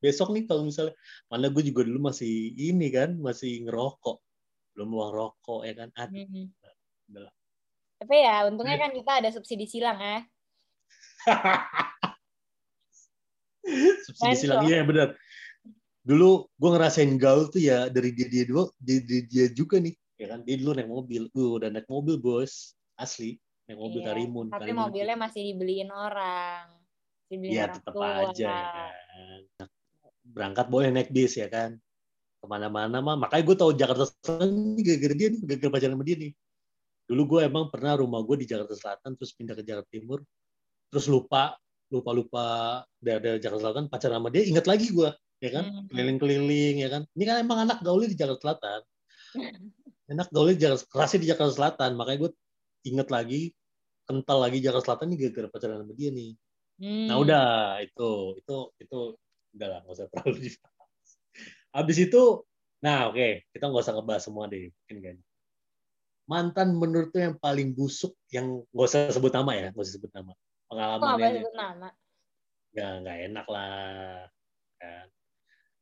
Besok 0.00 0.32
nih 0.32 0.48
kalau 0.48 0.64
misalnya 0.64 0.96
mana 1.28 1.52
gue 1.52 1.60
juga 1.60 1.84
dulu 1.84 2.08
masih 2.08 2.56
ini 2.56 2.88
kan 2.88 3.20
masih 3.20 3.68
ngerokok 3.68 4.16
belum 4.80 4.96
rokok 4.96 5.60
ya 5.68 5.76
kan? 5.76 5.92
Aduh. 5.92 6.24
Mm-hmm. 6.24 7.28
tapi 8.00 8.16
ya 8.24 8.48
untungnya 8.48 8.80
kan 8.80 8.96
kita 8.96 9.20
ada 9.20 9.28
subsidi 9.28 9.68
silang 9.68 10.00
ya. 10.00 10.24
Subsidi 14.08 14.40
silang 14.40 14.64
iya 14.64 14.80
benar 14.80 15.20
dulu 16.00 16.48
gue 16.56 16.70
ngerasain 16.72 17.12
gaul 17.20 17.52
tuh 17.52 17.60
ya 17.60 17.92
dari 17.92 18.16
dia 18.16 18.24
dia 18.24 18.48
dua 18.48 18.72
dia, 18.80 19.04
dia, 19.04 19.20
dia 19.28 19.46
juga 19.52 19.76
nih 19.76 19.92
ya 20.16 20.32
kan? 20.32 20.40
Dia 20.48 20.56
dulu 20.56 20.72
naik 20.72 20.88
mobil. 20.88 21.28
Gue 21.28 21.60
udah 21.60 21.68
naik 21.68 21.84
mobil 21.92 22.16
bos. 22.16 22.72
Asli 22.96 23.36
naik 23.68 23.76
mobil 23.76 24.00
iya, 24.00 24.08
Karimun 24.08 24.48
tapi 24.48 24.72
Karimun 24.72 24.88
mobilnya 24.88 25.16
itu. 25.20 25.24
masih 25.28 25.40
dibeliin 25.52 25.92
orang. 25.92 26.72
Dibeliin 27.28 27.52
ya 27.52 27.68
tetap 27.68 27.92
aja 28.00 28.32
ya 28.32 28.56
kan 29.60 29.68
berangkat 30.30 30.66
boleh 30.70 30.88
naik 30.94 31.10
bis 31.10 31.36
ya 31.36 31.50
kan 31.50 31.76
ke 32.40 32.46
mana-mana 32.48 32.98
mah 33.04 33.16
makanya 33.20 33.44
gue 33.44 33.56
tahu 33.56 33.70
Jakarta 33.76 34.04
Selatan 34.08 34.74
gara-gara 34.80 35.14
dia 35.14 35.28
nih 35.28 35.40
gara-gara 35.44 35.70
pacaran 35.76 35.94
sama 35.94 36.04
dia 36.08 36.16
nih 36.16 36.32
dulu 37.10 37.22
gue 37.36 37.40
emang 37.44 37.64
pernah 37.68 37.92
rumah 38.00 38.20
gue 38.24 38.36
di 38.40 38.46
Jakarta 38.48 38.74
Selatan 38.74 39.10
terus 39.20 39.30
pindah 39.36 39.54
ke 39.54 39.62
Jakarta 39.62 39.90
Timur 39.92 40.24
terus 40.88 41.06
lupa 41.06 41.54
lupa 41.92 42.10
lupa 42.16 42.44
dari 42.96 43.36
Jakarta 43.38 43.68
Selatan 43.68 43.84
pacaran 43.92 44.18
sama 44.24 44.28
dia 44.32 44.42
ingat 44.48 44.64
lagi 44.64 44.88
gue 44.88 45.10
ya 45.40 45.50
kan 45.52 45.64
hmm. 45.68 45.86
keliling-keliling 45.92 46.76
ya 46.80 46.88
kan 46.88 47.02
ini 47.16 47.24
kan 47.28 47.36
emang 47.44 47.58
anak 47.68 47.78
gaulnya 47.84 48.08
di 48.08 48.16
Jakarta 48.16 48.40
Selatan 48.40 48.80
enak 50.16 50.28
gaulnya 50.32 50.54
di 50.56 50.62
Jakarta 50.64 50.84
kerasnya 50.88 51.20
di 51.20 51.28
Jakarta 51.28 51.52
Selatan 51.54 51.90
makanya 51.94 52.18
gue 52.26 52.30
inget 52.88 53.08
lagi 53.12 53.52
kental 54.10 54.38
lagi 54.42 54.58
Jakarta 54.58 54.84
Selatan 54.90 55.06
nih 55.14 55.18
gara-gara 55.22 55.48
pacaran 55.54 55.78
sama 55.86 55.94
dia 55.94 56.10
nih. 56.10 56.30
Hmm. 56.82 57.06
Nah 57.06 57.16
udah 57.22 57.46
itu 57.78 58.10
itu 58.42 58.56
itu 58.82 58.98
udah 59.54 59.68
lah 59.70 59.78
nggak 59.86 59.94
usah 59.94 60.06
terlalu 60.10 60.36
dibahas. 60.50 60.79
Abis 61.70 61.96
itu, 62.02 62.42
nah 62.82 63.10
oke 63.10 63.18
okay, 63.18 63.32
kita 63.54 63.70
nggak 63.70 63.84
usah 63.86 63.94
ngebahas 63.94 64.22
semua 64.26 64.44
deh 64.50 64.70
mungkin 64.70 64.98
kan. 65.02 65.16
Mantan 66.30 66.68
menurut 66.78 67.10
tuh 67.10 67.22
yang 67.26 67.36
paling 67.38 67.74
busuk 67.74 68.14
yang 68.30 68.62
nggak 68.70 68.86
usah 68.86 69.10
sebut 69.10 69.32
nama 69.34 69.50
ya 69.54 69.66
nggak 69.70 69.84
usah 69.86 69.94
sebut 69.98 70.10
nama 70.14 70.32
pengalamannya. 70.66 71.14
Nggak 71.18 71.32
sebut 71.38 71.54
nama. 71.54 71.88
Ya 72.70 72.88
nggak 73.02 73.18
enak 73.30 73.46
lah 73.46 73.74
kan. 74.78 75.06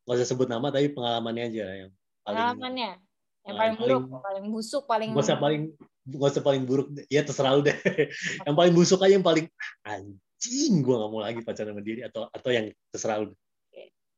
Nggak 0.05 0.16
usah 0.20 0.28
sebut 0.28 0.49
nama 0.49 0.66
tapi 0.72 0.89
pengalamannya 0.93 1.45
aja 1.53 1.66
yang 1.86 1.91
paling. 2.24 2.36
Pengalamannya 2.36 2.93
yang 3.49 3.57
paling 3.57 3.76
buruk, 3.80 4.03
paling, 4.05 4.24
paling 4.24 4.47
busuk, 4.53 4.84
paling. 4.84 5.09
Gak 5.16 5.24
usah 5.24 5.39
paling 5.41 5.62
gak 6.16 6.30
usah 6.32 6.45
paling 6.45 6.64
buruk 6.64 6.89
ya 7.12 7.20
terserah 7.20 7.53
lu 7.53 7.61
deh 7.61 7.76
yang 8.49 8.57
paling 8.57 8.72
busuk 8.72 9.05
aja 9.05 9.12
yang 9.12 9.26
paling 9.26 9.45
anjing 9.84 10.80
gue 10.80 10.95
nggak 10.97 11.11
mau 11.12 11.20
lagi 11.20 11.45
pacaran 11.45 11.76
sama 11.76 11.82
diri 11.84 12.01
atau 12.01 12.24
atau 12.32 12.49
yang 12.49 12.72
terserah 12.89 13.28
lu 13.28 13.36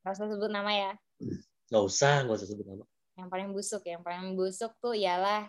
Gak 0.00 0.14
usah 0.14 0.30
sebut 0.30 0.48
nama 0.48 0.70
ya 0.70 0.92
Gak 1.70 1.84
usah 1.86 2.26
gak 2.26 2.36
usah 2.36 2.48
sebut 2.50 2.66
nama 2.66 2.84
yang 3.20 3.28
paling 3.28 3.50
busuk 3.52 3.82
yang 3.84 4.00
paling 4.00 4.32
busuk 4.32 4.72
tuh 4.80 4.96
ialah 4.96 5.44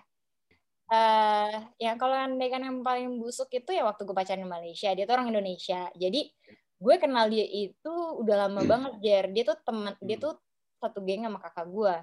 uh, 0.91 1.55
ya 1.79 1.95
kalau 1.95 2.15
kan 2.19 2.35
yang 2.35 2.83
paling 2.83 3.15
busuk 3.15 3.47
itu 3.55 3.71
ya 3.71 3.87
waktu 3.87 4.03
gue 4.03 4.15
pacaran 4.15 4.43
di 4.43 4.49
Malaysia 4.49 4.91
dia 4.91 5.07
tuh 5.07 5.15
orang 5.15 5.31
Indonesia 5.31 5.87
jadi 5.95 6.21
gue 6.81 6.95
kenal 6.99 7.31
dia 7.31 7.47
itu 7.47 7.93
udah 8.19 8.47
lama 8.47 8.61
hmm. 8.61 8.69
banget 8.69 8.93
Jer 8.99 9.25
dia 9.31 9.43
tuh 9.47 9.57
teman 9.63 9.93
dia 10.03 10.19
hmm. 10.19 10.25
tuh 10.27 10.33
satu 10.81 10.99
geng 11.05 11.23
sama 11.23 11.39
kakak 11.39 11.69
gue 11.69 11.95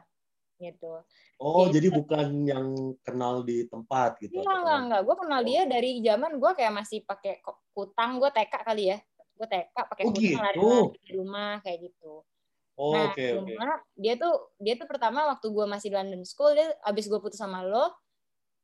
gitu. 0.59 0.91
Oh, 1.39 1.71
jadi, 1.71 1.87
jadi 1.87 1.89
bukan 2.03 2.27
yang 2.43 2.67
kenal 3.07 3.47
di 3.47 3.71
tempat 3.71 4.19
gitu. 4.19 4.43
Enggak, 4.43 4.59
enggak, 4.59 4.79
enggak. 4.83 5.01
Gue 5.07 5.17
kenal 5.23 5.41
dia 5.47 5.63
oh. 5.63 5.67
dari 5.71 5.91
zaman 6.03 6.33
gue 6.35 6.51
kayak 6.59 6.73
masih 6.75 6.99
pakai 7.07 7.39
kutang, 7.71 8.19
gue 8.19 8.27
TK 8.27 8.55
kali 8.67 8.85
ya. 8.91 8.99
Gue 9.39 9.47
TK 9.47 9.77
pakai 9.87 10.03
oh, 10.03 10.11
kutang 10.11 10.43
lari 10.43 10.59
gitu. 10.59 10.79
di 10.99 11.11
rumah 11.15 11.63
kayak 11.63 11.79
gitu. 11.87 12.27
Oh, 12.79 12.95
nah, 12.95 13.11
okay, 13.11 13.35
cuma 13.35 13.43
okay. 13.43 13.59
dia 13.99 14.15
tuh 14.15 14.55
dia 14.63 14.79
tuh 14.79 14.87
pertama 14.87 15.27
waktu 15.35 15.51
gue 15.51 15.67
masih 15.67 15.91
di 15.91 15.97
London 15.99 16.23
School, 16.23 16.55
dia 16.55 16.71
abis 16.87 17.11
gue 17.11 17.19
putus 17.19 17.35
sama 17.35 17.67
lo, 17.67 17.91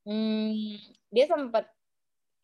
hmm, 0.06 0.78
dia 1.10 1.26
sempet 1.26 1.66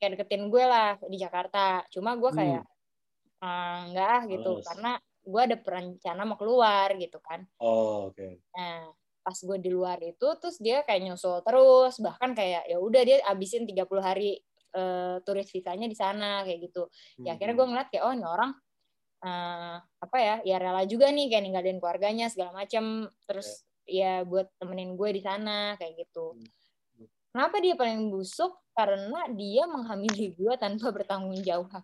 kayak 0.02 0.18
deketin 0.18 0.50
gue 0.50 0.64
lah 0.66 0.98
di 1.06 1.14
Jakarta. 1.14 1.86
Cuma 1.94 2.18
gue 2.18 2.30
kayak 2.34 2.66
hmm. 2.66 3.46
uh, 3.46 3.78
enggak 3.86 4.08
ah 4.10 4.22
gitu, 4.26 4.50
Males. 4.58 4.66
karena 4.66 4.92
gue 5.20 5.40
ada 5.46 5.56
perencana 5.62 6.22
mau 6.26 6.34
keluar 6.34 6.90
gitu 6.98 7.22
kan. 7.22 7.46
Oh, 7.62 8.10
oke. 8.10 8.18
Okay. 8.18 8.42
Nah, 8.50 8.90
pas 9.20 9.36
gue 9.38 9.58
di 9.62 9.70
luar 9.70 10.02
itu 10.02 10.26
terus 10.40 10.56
dia 10.58 10.80
kayak 10.82 11.06
nyusul 11.06 11.44
terus 11.44 12.00
bahkan 12.00 12.32
kayak 12.32 12.64
ya 12.66 12.80
udah 12.80 13.02
dia 13.04 13.20
abisin 13.28 13.68
30 13.68 13.84
hari 14.00 14.40
uh, 14.74 15.20
turis 15.22 15.46
visanya 15.52 15.86
di 15.86 15.94
sana 15.94 16.40
kayak 16.42 16.72
gitu 16.72 16.88
ya 17.20 17.36
akhirnya 17.36 17.54
gue 17.54 17.62
hmm. 17.62 17.72
ngeliat 17.76 17.88
kayak 17.92 18.04
oh 18.08 18.12
ini 18.16 18.26
orang 18.26 18.50
uh, 19.24 19.76
apa 19.80 20.16
ya 20.18 20.36
ya 20.44 20.56
rela 20.60 20.84
juga 20.84 21.08
nih 21.08 21.32
kayak 21.32 21.44
ninggalin 21.44 21.78
keluarganya 21.78 22.26
segala 22.28 22.52
macam 22.52 23.08
terus 23.24 23.64
ya 23.88 24.22
buat 24.24 24.48
temenin 24.60 24.94
gue 24.94 25.10
di 25.16 25.22
sana 25.24 25.74
kayak 25.80 26.06
gitu 26.06 26.36
hmm. 26.36 27.06
kenapa 27.34 27.56
dia 27.58 27.74
paling 27.74 28.12
busuk 28.12 28.52
karena 28.72 29.28
dia 29.34 29.66
menghamili 29.66 30.32
gue 30.36 30.52
tanpa 30.56 30.92
bertanggung 30.94 31.40
jawab 31.42 31.82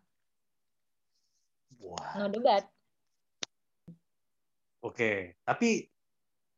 wow. 1.83 2.15
no 2.21 2.27
debat 2.31 2.65
oke 4.85 5.35
tapi 5.43 5.91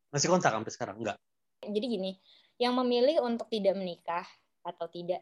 masih 0.09 0.27
kontak 0.29 0.51
sampai 0.53 0.73
sekarang? 0.73 0.97
Enggak. 1.01 1.17
Jadi 1.61 1.85
gini, 1.85 2.11
yang 2.57 2.73
memilih 2.77 3.21
untuk 3.21 3.47
tidak 3.49 3.77
menikah 3.77 4.25
atau 4.65 4.89
tidak 4.89 5.21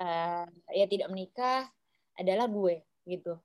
uh, 0.00 0.48
ya 0.72 0.86
tidak 0.88 1.08
menikah 1.12 1.68
adalah 2.16 2.48
gue 2.48 2.80
gitu. 3.04 3.36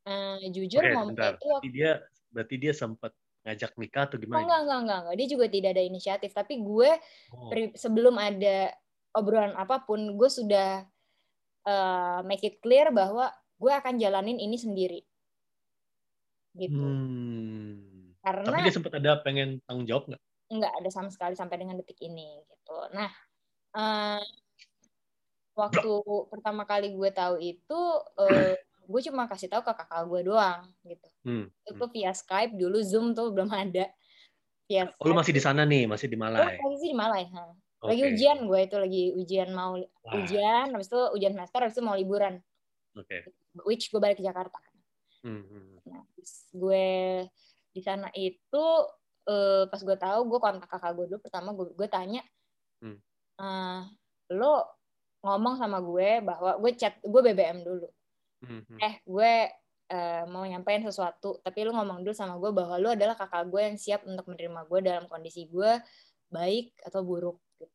Uh, 0.00 0.40
jujur 0.48 0.80
Oke, 0.80 0.96
momen 0.96 1.12
itu 1.12 1.20
berarti 1.20 1.68
dia 1.68 1.90
berarti 2.32 2.54
dia 2.56 2.72
sempat 2.72 3.12
ngajak 3.44 3.72
nikah 3.76 4.04
atau 4.08 4.16
gimana? 4.20 4.40
Oh, 4.40 4.44
enggak, 4.44 4.60
enggak, 4.60 4.78
enggak, 4.80 4.98
enggak. 5.00 5.16
Dia 5.16 5.28
juga 5.28 5.46
tidak 5.48 5.70
ada 5.76 5.82
inisiatif, 5.84 6.30
tapi 6.32 6.54
gue 6.60 6.90
oh. 7.36 7.50
sebelum 7.76 8.16
ada 8.20 8.72
obrolan 9.16 9.56
apa 9.56 9.82
pun, 9.84 10.16
gue 10.16 10.30
sudah 10.30 10.84
uh, 11.66 12.20
make 12.24 12.44
it 12.44 12.60
clear 12.60 12.92
bahwa 12.92 13.32
gue 13.60 13.72
akan 13.72 14.00
jalanin 14.00 14.40
ini 14.40 14.56
sendiri. 14.56 15.00
Gitu. 16.56 16.80
Hmm. 16.80 18.12
Karena 18.20 18.44
Tapi 18.44 18.60
dia 18.68 18.74
sempat 18.74 18.92
ada 19.00 19.20
pengen 19.24 19.64
tanggung 19.64 19.88
jawab 19.88 20.12
nggak? 20.12 20.22
Nggak 20.50 20.72
ada 20.82 20.90
sama 20.92 21.08
sekali 21.08 21.34
sampai 21.36 21.56
dengan 21.56 21.80
detik 21.80 21.96
ini 22.04 22.44
gitu. 22.44 22.76
Nah, 22.92 23.10
uh, 23.76 24.24
waktu 25.56 25.92
pertama 26.28 26.68
kali 26.68 26.92
gue 26.92 27.10
tahu 27.12 27.40
itu 27.40 27.80
uh, 28.20 28.54
gue 28.90 29.00
cuma 29.06 29.30
kasih 29.30 29.46
tahu 29.46 29.62
ke 29.62 29.72
kakak 29.72 30.02
gue 30.10 30.20
doang 30.26 30.66
gitu. 30.82 31.08
Hmm. 31.22 31.46
Itu 31.62 31.84
via 31.94 32.10
Skype 32.10 32.58
dulu 32.58 32.82
Zoom 32.82 33.14
tuh 33.14 33.30
belum 33.30 33.46
ada. 33.54 33.86
Via 34.66 34.90
Skype. 34.90 34.98
Oh, 34.98 35.06
lu 35.06 35.14
masih 35.14 35.30
di 35.30 35.42
sana 35.42 35.62
nih, 35.62 35.86
masih 35.86 36.10
di 36.10 36.18
Malai. 36.18 36.58
Oh, 36.58 36.74
masih 36.74 36.90
di 36.90 36.98
Malai. 36.98 37.30
Ha. 37.30 37.42
Lagi 37.86 38.02
okay. 38.02 38.10
ujian 38.12 38.38
gue 38.44 38.60
itu 38.60 38.76
lagi 38.76 39.04
ujian 39.16 39.48
mau 39.54 39.78
Wah. 39.78 40.12
ujian, 40.20 40.66
habis 40.74 40.90
itu 40.90 41.00
ujian 41.16 41.32
semester, 41.32 41.58
habis 41.62 41.74
itu 41.78 41.84
mau 41.86 41.94
liburan. 41.94 42.42
Oke. 42.98 43.22
Okay. 43.24 43.64
Which 43.64 43.88
gue 43.94 44.02
balik 44.02 44.18
ke 44.18 44.24
Jakarta. 44.26 44.58
Hmm. 45.22 45.46
hmm, 45.46 45.46
hmm. 45.46 45.78
Nah, 45.86 46.02
gue 46.50 46.86
di 47.70 47.80
sana 47.86 48.10
itu 48.18 48.64
uh, 49.30 49.64
pas 49.70 49.80
gue 49.80 49.96
tahu 49.96 50.20
gue 50.26 50.38
kontak 50.42 50.66
kakak 50.66 50.92
gue 50.98 51.06
dulu 51.06 51.20
pertama 51.22 51.54
gue 51.54 51.70
gue 51.70 51.88
tanya 51.90 52.22
hmm. 52.82 52.98
uh, 53.38 53.86
lo 54.34 54.66
ngomong 55.22 55.60
sama 55.60 55.78
gue 55.78 56.24
bahwa 56.24 56.58
gue 56.58 56.72
chat 56.74 56.98
gue 56.98 57.20
BBM 57.20 57.62
dulu 57.62 57.86
hmm. 58.44 58.62
hmm. 58.68 58.78
eh 58.80 58.94
gue 59.04 59.32
uh, 59.90 60.24
mau 60.30 60.44
nyampein 60.46 60.82
sesuatu 60.86 61.42
tapi 61.42 61.66
lu 61.66 61.74
ngomong 61.74 62.06
dulu 62.06 62.14
sama 62.14 62.38
gue 62.38 62.50
bahwa 62.54 62.74
lu 62.78 62.88
adalah 62.94 63.18
kakak 63.18 63.50
gue 63.50 63.60
yang 63.60 63.76
siap 63.76 64.06
untuk 64.06 64.26
menerima 64.30 64.60
gue 64.66 64.78
dalam 64.80 65.04
kondisi 65.10 65.50
gue 65.50 65.80
baik 66.30 66.78
atau 66.86 67.02
buruk 67.02 67.38
gitu. 67.58 67.66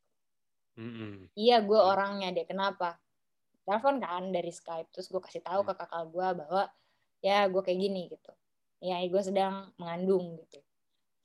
hmm 0.79 1.35
iya 1.35 1.59
gue 1.59 1.79
hmm. 1.79 1.91
orangnya 1.91 2.29
deh 2.31 2.47
kenapa 2.47 2.97
telepon 3.65 3.97
kan 3.97 4.29
dari 4.29 4.53
Skype 4.53 4.93
terus 4.93 5.09
gue 5.09 5.19
kasih 5.19 5.41
tahu 5.41 5.65
ke 5.65 5.73
kakak 5.73 6.05
gue 6.13 6.27
bahwa 6.45 6.63
ya 7.25 7.49
gue 7.49 7.61
kayak 7.65 7.79
gini 7.81 8.01
gitu 8.13 8.31
ya 8.85 9.01
gue 9.01 9.21
sedang 9.25 9.73
mengandung 9.81 10.37
gitu 10.37 10.61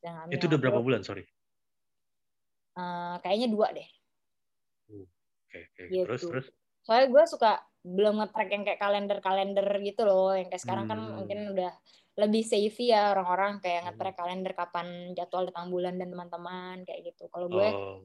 sedang 0.00 0.24
hamil 0.24 0.34
itu 0.40 0.48
udah 0.48 0.58
berapa 0.58 0.80
bulan 0.80 1.04
sorry 1.04 1.28
uh, 2.80 3.20
kayaknya 3.20 3.52
dua 3.52 3.68
deh 3.76 3.88
oke 4.88 5.06
okay, 5.52 5.62
okay. 5.76 5.86
gitu. 5.92 6.06
terus 6.08 6.22
terus 6.24 6.46
soalnya 6.90 7.06
gue 7.06 7.24
suka 7.30 7.62
belum 7.86 8.18
nge-track 8.18 8.50
yang 8.50 8.64
kayak 8.66 8.80
kalender-kalender 8.82 9.68
gitu 9.86 10.02
loh 10.02 10.34
yang 10.34 10.50
kayak 10.50 10.58
sekarang 10.58 10.90
kan 10.90 10.98
hmm. 10.98 11.06
kan 11.06 11.16
mungkin 11.22 11.38
udah 11.54 11.72
lebih 12.18 12.42
safe 12.42 12.82
ya 12.82 13.14
orang-orang 13.14 13.62
kayak 13.62 13.78
hmm. 13.78 13.86
nge-track 13.94 14.16
kalender 14.18 14.52
kapan 14.58 14.86
jadwal 15.14 15.46
datang 15.46 15.70
bulan 15.70 15.94
dan 16.02 16.10
teman-teman 16.10 16.82
kayak 16.82 17.14
gitu 17.14 17.30
kalau 17.30 17.46
gue 17.46 17.68
oh. 17.70 18.02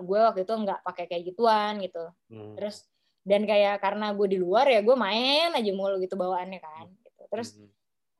gue 0.00 0.20
waktu 0.24 0.48
itu 0.48 0.54
nggak 0.56 0.80
pakai 0.88 1.04
kayak 1.04 1.36
gituan 1.36 1.84
gitu 1.84 2.00
hmm. 2.32 2.56
terus 2.56 2.88
dan 3.28 3.44
kayak 3.44 3.76
karena 3.84 4.16
gue 4.16 4.26
di 4.26 4.38
luar 4.40 4.64
ya 4.72 4.80
gue 4.80 4.96
main 4.96 5.52
aja 5.52 5.72
mulu 5.76 6.00
gitu 6.00 6.16
bawaannya 6.16 6.58
kan 6.58 6.90
gitu. 6.90 7.22
terus 7.30 7.54
mm 7.54 7.62
-hmm. 7.62 7.70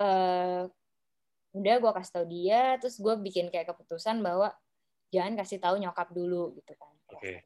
uh, 0.05 0.62
udah 1.59 1.75
gue 1.81 1.91
kasih 1.97 2.12
tau 2.12 2.27
dia 2.29 2.62
terus 2.77 3.01
gue 3.03 3.14
bikin 3.18 3.51
kayak 3.51 3.73
keputusan 3.73 4.23
bahwa 4.23 4.55
jangan 5.11 5.35
kasih 5.43 5.59
tahu 5.59 5.81
nyokap 5.81 6.12
dulu 6.14 6.55
gitu 6.55 6.73
kan 6.79 6.95
okay. 7.11 7.43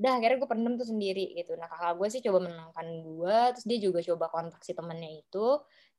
Udah 0.00 0.12
akhirnya 0.18 0.38
gue 0.40 0.50
pendem 0.50 0.74
tuh 0.80 0.88
sendiri 0.88 1.36
gitu 1.36 1.52
nah 1.60 1.68
kakak 1.68 1.92
gue 2.00 2.08
sih 2.08 2.20
coba 2.24 2.38
menangkan 2.48 2.86
gue 3.04 3.38
terus 3.56 3.66
dia 3.68 3.78
juga 3.78 4.00
coba 4.00 4.24
kontak 4.32 4.60
si 4.64 4.72
temennya 4.72 5.10
itu 5.20 5.46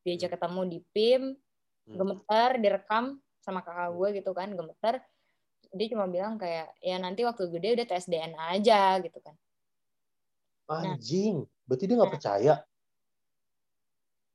diajak 0.02 0.34
mm. 0.34 0.36
ketemu 0.38 0.62
di 0.66 0.80
PIM 0.92 1.24
mm. 1.30 1.96
gemeter 1.96 2.50
direkam 2.60 3.06
sama 3.40 3.62
kakak 3.62 3.94
mm. 3.94 3.96
gue 3.96 4.08
gitu 4.22 4.32
kan 4.34 4.50
gemeter 4.52 4.96
dia 5.74 5.88
cuma 5.90 6.06
bilang 6.06 6.38
kayak 6.38 6.74
ya 6.82 6.98
nanti 7.02 7.26
waktu 7.26 7.50
gede 7.50 7.82
udah 7.82 7.86
tes 7.90 8.06
DNA 8.06 8.44
aja 8.62 9.02
gitu 9.02 9.18
kan 9.22 9.34
Nah. 10.70 10.96
Anjing, 10.96 11.44
nah, 11.44 11.66
berarti 11.68 11.84
dia 11.86 11.96
nggak 11.96 12.10
nah, 12.10 12.16
percaya. 12.16 12.54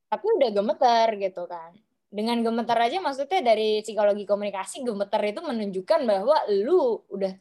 Tapi 0.08 0.26
udah 0.40 0.50
gemeter 0.52 1.06
gitu 1.20 1.42
kan. 1.48 1.72
Dengan 2.08 2.40
gemeter 2.40 2.78
aja 2.80 2.98
maksudnya 3.04 3.40
dari 3.44 3.84
psikologi 3.84 4.24
komunikasi 4.24 4.80
gemeter 4.80 5.20
itu 5.28 5.40
menunjukkan 5.44 6.00
bahwa 6.08 6.36
lu 6.48 7.04
udah 7.12 7.32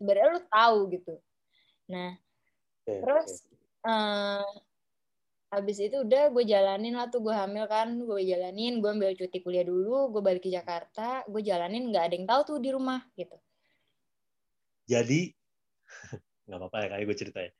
sebenarnya 0.00 0.28
lu 0.32 0.40
tahu 0.48 0.78
gitu. 0.96 1.14
Nah, 1.88 2.12
okay, 2.84 3.00
terus 3.00 3.28
okay. 3.44 3.88
Uh, 3.88 4.44
eh, 4.44 4.50
habis 5.48 5.80
itu 5.80 6.04
udah 6.04 6.28
gue 6.28 6.44
jalanin 6.44 6.92
lah 6.92 7.08
tuh 7.08 7.24
gue 7.24 7.32
hamil 7.32 7.64
kan 7.64 7.88
gue 7.96 8.20
jalanin 8.20 8.84
gue 8.84 8.90
ambil 8.92 9.16
cuti 9.16 9.40
kuliah 9.40 9.64
dulu 9.64 10.12
gue 10.12 10.20
balik 10.20 10.44
ke 10.44 10.52
Jakarta 10.52 11.24
gue 11.24 11.40
jalanin 11.40 11.88
nggak 11.88 12.04
ada 12.04 12.14
yang 12.20 12.28
tahu 12.28 12.40
tuh 12.44 12.58
di 12.60 12.68
rumah 12.68 13.00
gitu 13.16 13.32
jadi 14.84 15.32
nggak 16.44 16.58
apa-apa 16.60 16.76
ya 16.84 16.86
kayak 16.92 17.04
gue 17.08 17.16
ceritain 17.16 17.52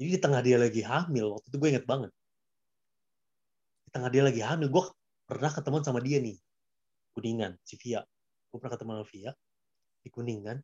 jadi 0.00 0.16
di 0.16 0.20
tengah 0.24 0.40
dia 0.40 0.56
lagi 0.56 0.80
hamil, 0.80 1.36
waktu 1.36 1.46
itu 1.52 1.56
gue 1.60 1.68
inget 1.76 1.84
banget. 1.84 2.08
Di 3.84 3.90
tengah 3.92 4.08
dia 4.08 4.24
lagi 4.24 4.40
hamil, 4.40 4.72
gue 4.72 4.84
pernah 5.28 5.52
ketemu 5.52 5.76
sama 5.84 6.00
dia 6.00 6.16
nih. 6.24 6.40
Kuningan, 7.12 7.60
si 7.60 7.76
Via. 7.76 8.00
Gue 8.48 8.56
pernah 8.56 8.80
ketemu 8.80 8.90
sama 8.96 9.06
Via 9.12 9.30
di 10.00 10.08
Kuningan. 10.08 10.56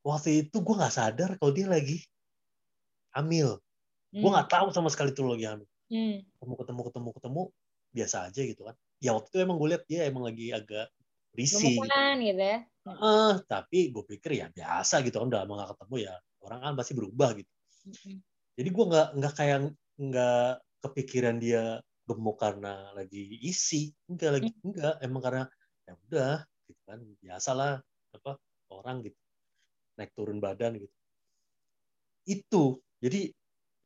Waktu 0.00 0.48
itu 0.48 0.56
gue 0.64 0.74
gak 0.80 0.94
sadar 0.94 1.30
kalau 1.36 1.52
dia 1.52 1.68
lagi 1.68 2.00
hamil. 3.12 3.60
Hmm. 4.10 4.20
Gue 4.24 4.30
gak 4.32 4.50
tahu 4.50 4.66
sama 4.72 4.88
sekali 4.88 5.12
tuh 5.12 5.28
lagi 5.28 5.46
hamil. 5.46 5.68
Hmm. 5.90 6.24
Ketemu, 6.24 6.54
ketemu, 6.64 6.80
ketemu, 6.88 7.08
ketemu, 7.18 7.42
biasa 7.90 8.16
aja 8.30 8.40
gitu 8.46 8.62
kan. 8.64 8.76
Ya 9.02 9.10
waktu 9.16 9.28
itu 9.32 9.38
emang 9.42 9.56
gue 9.60 9.68
liat 9.76 9.84
dia 9.84 10.00
emang 10.08 10.24
lagi 10.24 10.52
agak 10.54 10.88
risih. 11.36 11.76
Gitu. 11.76 11.84
gitu 11.84 12.42
ya. 12.42 12.58
Uh, 12.88 13.36
tapi 13.44 13.92
gue 13.92 14.04
pikir 14.08 14.40
ya 14.40 14.46
biasa 14.48 15.04
gitu 15.04 15.20
kan 15.20 15.28
udah 15.28 15.40
lama 15.44 15.68
gak 15.68 15.76
ketemu 15.76 15.96
ya 16.08 16.14
orang 16.40 16.60
kan 16.64 16.72
pasti 16.80 16.92
berubah 16.96 17.30
gitu 17.36 17.52
jadi 18.56 18.68
gue 18.68 18.84
nggak 18.92 19.08
nggak 19.20 19.34
kayak 19.36 19.58
nggak 20.00 20.52
kepikiran 20.80 21.36
dia 21.36 21.80
gemuk 22.08 22.40
karena 22.40 22.88
lagi 22.96 23.36
isi 23.44 23.92
enggak 24.08 24.40
lagi 24.40 24.50
enggak 24.64 24.94
emang 25.04 25.22
karena 25.22 25.44
ya 25.84 25.92
udah 26.08 26.36
gitu 26.66 26.82
kan 26.88 27.00
biasalah 27.20 27.72
apa 28.16 28.32
orang 28.72 29.04
gitu 29.04 29.19
naik 30.00 30.16
turun 30.16 30.40
badan 30.40 30.80
gitu 30.80 30.96
itu 32.24 32.64
jadi 33.04 33.20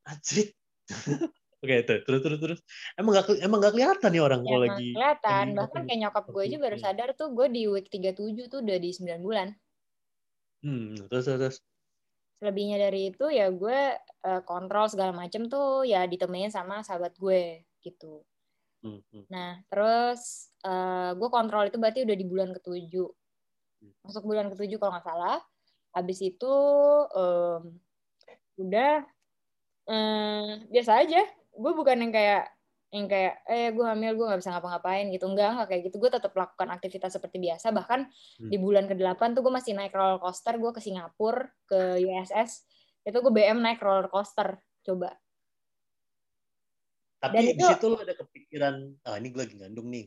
ajrik 0.06 0.54
Oke, 1.64 1.80
itu 1.80 1.96
terus 2.04 2.20
terus 2.20 2.40
terus. 2.44 2.60
Emang 2.92 3.16
gak 3.16 3.40
emang 3.40 3.56
gak 3.56 3.72
kelihatan 3.72 4.12
nih 4.12 4.20
orang 4.20 4.44
ya, 4.44 4.48
kalau 4.52 4.60
lagi 4.68 4.88
kelihatan. 4.92 5.46
Bahkan 5.56 5.82
kayak 5.88 6.00
nyokap 6.04 6.24
gue 6.28 6.42
aja 6.44 6.58
baru 6.60 6.76
sadar 6.76 7.08
tuh 7.16 7.32
gue 7.32 7.46
di 7.48 7.64
week 7.64 7.88
37 7.88 8.52
tuh 8.52 8.60
udah 8.60 8.76
di 8.76 8.90
9 8.92 9.24
bulan. 9.24 9.48
Hmm, 10.60 10.92
terus 11.08 11.24
terus 11.24 11.56
selebihnya 12.44 12.76
dari 12.76 13.08
itu 13.08 13.26
ya 13.32 13.48
gue 13.48 13.80
uh, 14.28 14.42
kontrol 14.44 14.84
segala 14.92 15.16
macem 15.16 15.48
tuh 15.48 15.88
ya 15.88 16.04
ditemenin 16.04 16.52
sama 16.52 16.84
sahabat 16.84 17.16
gue 17.16 17.64
gitu 17.80 18.20
hmm, 18.84 19.00
hmm. 19.00 19.24
nah 19.32 19.64
terus 19.72 20.52
uh, 20.66 21.16
gue 21.16 21.28
kontrol 21.32 21.64
itu 21.64 21.80
berarti 21.80 22.04
udah 22.04 22.16
di 22.16 22.26
bulan 22.28 22.52
ketujuh 22.52 23.08
hmm. 23.80 23.94
masuk 24.04 24.28
bulan 24.28 24.52
ketujuh 24.52 24.76
kalau 24.76 24.92
nggak 24.92 25.08
salah 25.08 25.40
habis 25.94 26.18
itu 26.20 26.54
um, 27.14 27.62
udah 28.58 29.06
um, 29.86 30.46
biasa 30.68 31.06
aja. 31.06 31.22
Gue 31.54 31.72
bukan 31.72 31.96
yang 32.02 32.12
kayak 32.12 32.50
yang 32.94 33.10
kayak 33.10 33.42
eh 33.50 33.74
gue 33.74 33.82
hamil 33.82 34.14
gue 34.14 34.26
nggak 34.26 34.40
bisa 34.42 34.54
ngapa-ngapain 34.54 35.06
gitu. 35.10 35.26
Enggak 35.26 35.54
enggak 35.54 35.68
kayak 35.70 35.82
gitu. 35.90 35.96
Gue 36.02 36.10
tetap 36.10 36.34
lakukan 36.34 36.68
aktivitas 36.70 37.14
seperti 37.14 37.38
biasa. 37.42 37.70
Bahkan 37.74 38.00
hmm. 38.10 38.50
di 38.50 38.56
bulan 38.58 38.86
ke-8 38.90 39.34
tuh 39.34 39.42
gue 39.42 39.54
masih 39.54 39.72
naik 39.74 39.94
roller 39.94 40.18
coaster. 40.18 40.54
Gue 40.58 40.70
ke 40.74 40.82
Singapura 40.82 41.50
ke 41.66 42.02
USS 42.02 42.66
itu 43.04 43.18
gue 43.18 43.32
BM 43.32 43.58
naik 43.62 43.82
roller 43.82 44.10
coaster. 44.10 44.58
Coba. 44.82 45.14
Tapi 47.18 47.34
Dan 47.40 47.56
di 47.56 47.62
situ 47.64 47.86
lo 47.88 47.96
ada 47.98 48.14
kepikiran 48.14 48.74
ah 49.08 49.16
ini 49.16 49.32
gue 49.32 49.40
lagi 49.40 49.54
ngandung 49.56 49.88
nih 49.88 50.06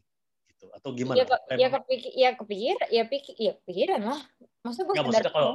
gitu. 0.53 0.65
Atau 0.71 0.93
gimana? 0.93 1.17
Ya, 1.19 1.25
ya 1.57 1.67
kepikir 1.73 2.11
ya 2.13 2.29
kepikir 2.37 2.77
ya 2.93 3.03
pikir 3.09 3.35
ya 3.35 3.53
pikiran 3.65 4.01
lah. 4.05 4.19
Maksudnya 4.63 4.85
gue 4.85 4.95
maksudnya 5.01 5.33
kalau 5.33 5.53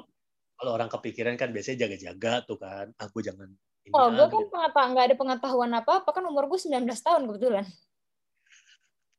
kalau 0.62 0.78
orang 0.78 0.86
kepikiran 0.86 1.34
kan 1.34 1.50
biasanya 1.50 1.90
jaga-jaga 1.90 2.46
tuh 2.46 2.54
kan 2.54 2.94
ah 3.02 3.10
gue 3.10 3.22
jangan 3.26 3.50
ini 3.82 3.94
oh, 3.98 4.08
gue 4.14 4.26
kan 4.30 4.46
pengetahuan 4.46 4.88
nggak 4.94 5.06
ada 5.10 5.16
pengetahuan 5.18 5.72
apa 5.74 5.92
apa 6.06 6.10
kan 6.14 6.22
umur 6.22 6.46
gue 6.46 6.54
19 6.54 6.86
tahun 6.86 7.22
kebetulan. 7.26 7.66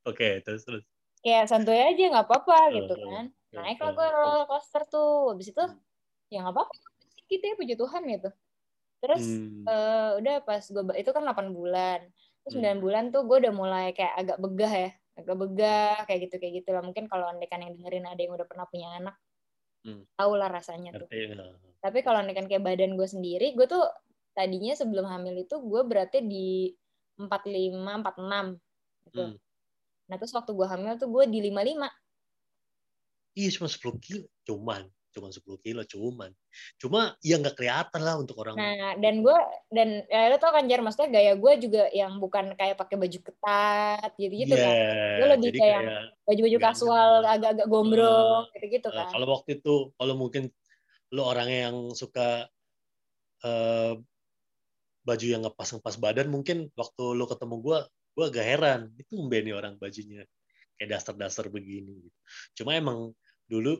Oke, 0.07 0.19
okay, 0.19 0.33
terus 0.43 0.63
terus. 0.63 0.83
Kayak 1.19 1.51
santuy 1.51 1.79
aja 1.79 2.03
nggak 2.11 2.27
apa-apa 2.27 2.55
oh, 2.55 2.67
gitu 2.71 2.93
kan. 2.95 3.25
Naik 3.51 3.79
lah 3.79 3.91
gue 3.91 4.07
roller 4.07 4.45
coaster 4.47 4.83
tuh, 4.87 5.35
habis 5.35 5.51
itu 5.51 5.59
hmm. 5.59 6.31
ya 6.31 6.47
nggak 6.47 6.55
apa-apa 6.55 6.73
gitu 7.27 7.43
ya 7.43 7.55
puji 7.59 7.75
Tuhan 7.75 8.01
gitu. 8.07 8.29
Terus 9.03 9.23
hmm. 9.23 9.67
uh, 9.67 10.09
udah 10.23 10.35
pas 10.47 10.63
gue 10.63 10.83
itu 10.95 11.11
kan 11.11 11.23
8 11.27 11.51
bulan. 11.51 11.99
Terus 12.47 12.55
hmm. 12.55 12.79
9 12.79 12.83
bulan 12.83 13.03
tuh 13.11 13.21
gue 13.27 13.37
udah 13.43 13.53
mulai 13.55 13.91
kayak 13.91 14.15
agak 14.15 14.37
begah 14.39 14.71
ya, 14.71 14.91
agak 15.19 15.35
begah 15.43 15.95
kayak 16.07 16.19
gitu 16.27 16.35
kayak 16.39 16.53
gitu 16.63 16.69
lah. 16.71 16.83
Mungkin 16.83 17.11
kalau 17.11 17.27
andekan 17.27 17.59
yang 17.63 17.75
dengerin 17.75 18.07
ada 18.07 18.19
yang 18.19 18.31
udah 18.31 18.47
pernah 18.47 18.67
punya 18.67 18.95
anak, 18.95 19.15
hmm. 19.83 20.03
tau 20.15 20.33
lah 20.35 20.49
rasanya 20.49 20.95
tuh. 20.95 21.07
Ya. 21.11 21.35
Tapi 21.83 21.99
kalau 22.01 22.23
andekan 22.23 22.47
kayak 22.47 22.63
badan 22.63 22.95
gue 22.95 23.07
sendiri, 23.07 23.55
gue 23.55 23.67
tuh 23.67 23.83
tadinya 24.33 24.73
sebelum 24.73 25.05
hamil 25.05 25.45
itu 25.45 25.55
gue 25.61 25.81
berarti 25.85 26.25
di 26.25 26.73
45 27.19 27.77
46 27.79 28.57
gitu. 29.09 29.23
Hmm. 29.29 29.37
Nah, 30.09 30.15
terus 30.19 30.33
waktu 30.35 30.51
gue 30.51 30.67
hamil 30.67 30.95
tuh 30.99 31.09
gue 31.11 31.23
di 31.29 31.39
55. 31.51 31.87
Iya, 33.33 33.49
cuma 33.57 33.67
10 33.69 33.97
kilo. 34.03 34.25
Cuman, 34.45 34.81
cuma 35.13 35.29
10 35.29 35.45
kilo, 35.61 35.81
cuman. 35.85 36.33
Cuma 36.81 37.13
ya 37.21 37.37
nggak 37.37 37.55
kelihatan 37.55 38.01
lah 38.01 38.17
untuk 38.17 38.41
orang. 38.41 38.57
Nah, 38.57 38.97
dan 38.97 39.21
gue, 39.21 39.37
dan 39.69 40.01
ya 40.09 40.33
lo 40.33 40.37
tau 40.41 40.51
kan 40.51 40.65
Jar, 40.65 40.81
maksudnya 40.81 41.13
gaya 41.13 41.33
gue 41.37 41.53
juga 41.61 41.87
yang 41.93 42.17
bukan 42.17 42.57
kayak 42.57 42.75
pakai 42.75 42.97
baju 42.97 43.19
ketat 43.21 44.11
gitu-gitu 44.17 44.57
yeah, 44.57 44.65
kan. 44.65 44.75
Gue 45.21 45.27
lebih 45.37 45.51
kayak 45.53 45.81
baju-baju 46.25 46.57
kasual, 46.57 47.11
agak-agak 47.23 47.67
gombrong, 47.69 48.49
uh, 48.49 48.53
gitu-gitu 48.57 48.89
uh, 48.89 48.95
kan. 48.97 49.07
kalau 49.13 49.27
waktu 49.29 49.61
itu, 49.61 49.75
kalau 49.95 50.15
mungkin 50.17 50.49
lo 51.13 51.29
orang 51.29 51.49
yang 51.53 51.75
suka 51.93 52.49
uh, 53.45 53.93
baju 55.03 55.25
yang 55.27 55.43
ngepas-ngepas 55.45 55.99
badan 55.99 56.31
mungkin 56.31 56.71
waktu 56.73 57.03
lo 57.13 57.27
ketemu 57.27 57.55
gue 57.59 57.79
gue 58.13 58.25
agak 58.29 58.45
heran 58.45 58.81
itu 58.95 59.19
nih 59.19 59.53
orang 59.53 59.75
bajunya 59.75 60.23
kayak 60.79 60.97
daster-daster 60.97 61.51
begini 61.51 62.07
cuma 62.55 62.73
emang 62.73 63.11
dulu 63.45 63.77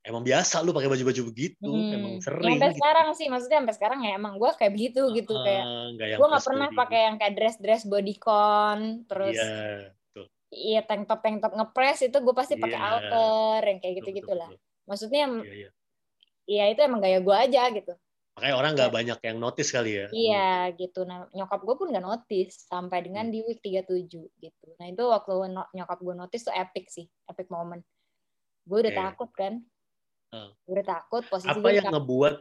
emang 0.00 0.24
biasa 0.24 0.64
lu 0.64 0.72
pakai 0.72 0.88
baju-baju 0.88 1.22
begitu 1.28 1.68
hmm. 1.68 1.96
emang 1.96 2.14
sering 2.24 2.56
sampai 2.56 2.72
gitu. 2.72 2.78
sekarang 2.80 3.08
sih 3.12 3.26
maksudnya 3.28 3.58
sampai 3.60 3.76
sekarang 3.76 4.00
ya 4.00 4.12
emang 4.16 4.40
gue 4.40 4.50
kayak 4.56 4.72
begitu 4.72 5.00
uh, 5.04 5.12
gitu 5.12 5.34
kayak 5.44 5.64
gue 6.16 6.26
nggak 6.32 6.46
pernah 6.48 6.68
pakai 6.72 7.00
yang 7.12 7.16
kayak 7.20 7.34
dress 7.36 7.56
dress 7.60 7.82
bodycon 7.84 9.04
terus 9.04 9.36
yeah, 9.36 9.92
iya 10.50 10.80
tank 10.82 11.04
top 11.04 11.20
tank 11.20 11.44
top 11.44 11.52
ngepres 11.52 12.00
itu 12.00 12.16
gue 12.16 12.34
pasti 12.34 12.56
pakai 12.56 12.78
Iya. 12.80 12.88
outer 12.96 13.60
yang 13.68 13.78
kayak 13.78 13.94
gitu 14.02 14.10
gitulah 14.24 14.48
betul, 14.50 14.88
maksudnya 14.88 15.24
betul. 15.28 15.44
Iya, 15.46 15.54
iya. 15.54 15.70
ya 16.48 16.64
itu 16.72 16.80
emang 16.80 17.00
gaya 17.04 17.18
gue 17.20 17.36
aja 17.36 17.64
gitu 17.70 17.94
Makanya 18.30 18.56
orang 18.56 18.72
nggak 18.72 18.92
banyak 18.94 19.18
yang 19.26 19.36
notice 19.42 19.68
kali 19.68 19.90
ya. 20.00 20.06
iya 20.16 20.50
gitu 20.80 21.04
nah 21.04 21.28
nyokap 21.36 21.60
gue 21.60 21.74
pun 21.76 21.88
nggak 21.92 22.06
notice 22.08 22.66
sampai 22.66 23.04
dengan 23.04 23.28
Hmm. 23.28 23.34
di 23.36 23.38
week 23.44 23.60
37 23.60 24.32
gitu 24.40 24.66
nah 24.80 24.86
itu 24.88 25.04
waktu 25.04 25.32
nyokap 25.76 25.98
gue 26.00 26.14
notice 26.16 26.48
tuh 26.48 26.54
epic 26.56 26.88
sih 26.88 27.04
epic 27.28 27.52
moment 27.52 27.84
gue 28.64 28.78
udah 28.80 28.92
Oke. 28.96 29.00
takut 29.04 29.30
kan 29.36 29.54
Gue 30.30 30.72
udah 30.78 30.86
takut 30.86 31.22
posisi 31.26 31.50
Apa 31.50 31.68
yang 31.74 31.90
ngebuat 31.90 32.34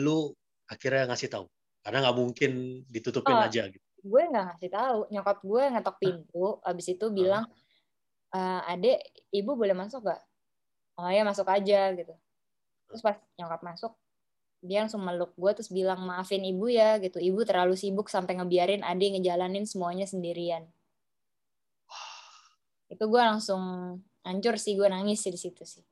lu 0.00 0.32
akhirnya 0.64 1.12
ngasih 1.12 1.28
tahu? 1.28 1.44
Karena 1.84 1.98
nggak 2.08 2.16
mungkin 2.16 2.52
ditutupin 2.88 3.36
Oh. 3.36 3.44
aja 3.44 3.68
gitu. 3.68 3.84
gue 4.04 4.20
nggak 4.20 4.44
ngasih 4.52 4.68
tahu. 4.68 4.98
Nyokap 5.12 5.38
gue 5.40 5.62
ngetok 5.72 5.96
pintu 5.96 6.60
abis 6.60 6.86
itu 6.92 7.06
bilang 7.08 7.48
"Eh, 8.36 8.60
adek 8.68 9.00
ibu 9.32 9.56
boleh 9.56 9.72
masuk 9.72 10.04
gak 10.04 10.20
oh 11.00 11.08
ya 11.08 11.24
masuk 11.24 11.48
aja 11.48 11.92
gitu. 11.96 12.12
Terus 12.88 13.00
pas 13.00 13.16
nyokap 13.40 13.60
masuk 13.64 13.92
dia 14.64 14.84
langsung 14.84 15.04
meluk 15.04 15.32
gue 15.36 15.50
terus 15.56 15.68
bilang 15.72 16.04
maafin 16.04 16.44
ibu 16.44 16.68
ya 16.68 17.00
gitu. 17.00 17.16
Ibu 17.20 17.44
terlalu 17.48 17.76
sibuk 17.80 18.08
sampai 18.12 18.36
ngebiarin 18.40 18.84
adek 18.84 19.20
ngejalanin 19.20 19.64
semuanya 19.64 20.04
sendirian. 20.08 20.68
Itu 22.92 23.04
gue 23.08 23.22
langsung 23.24 23.62
hancur 24.24 24.56
sih 24.60 24.76
gue 24.76 24.88
nangis 24.88 25.20
sih 25.24 25.32
di 25.32 25.40
situ 25.40 25.64
sih 25.64 25.84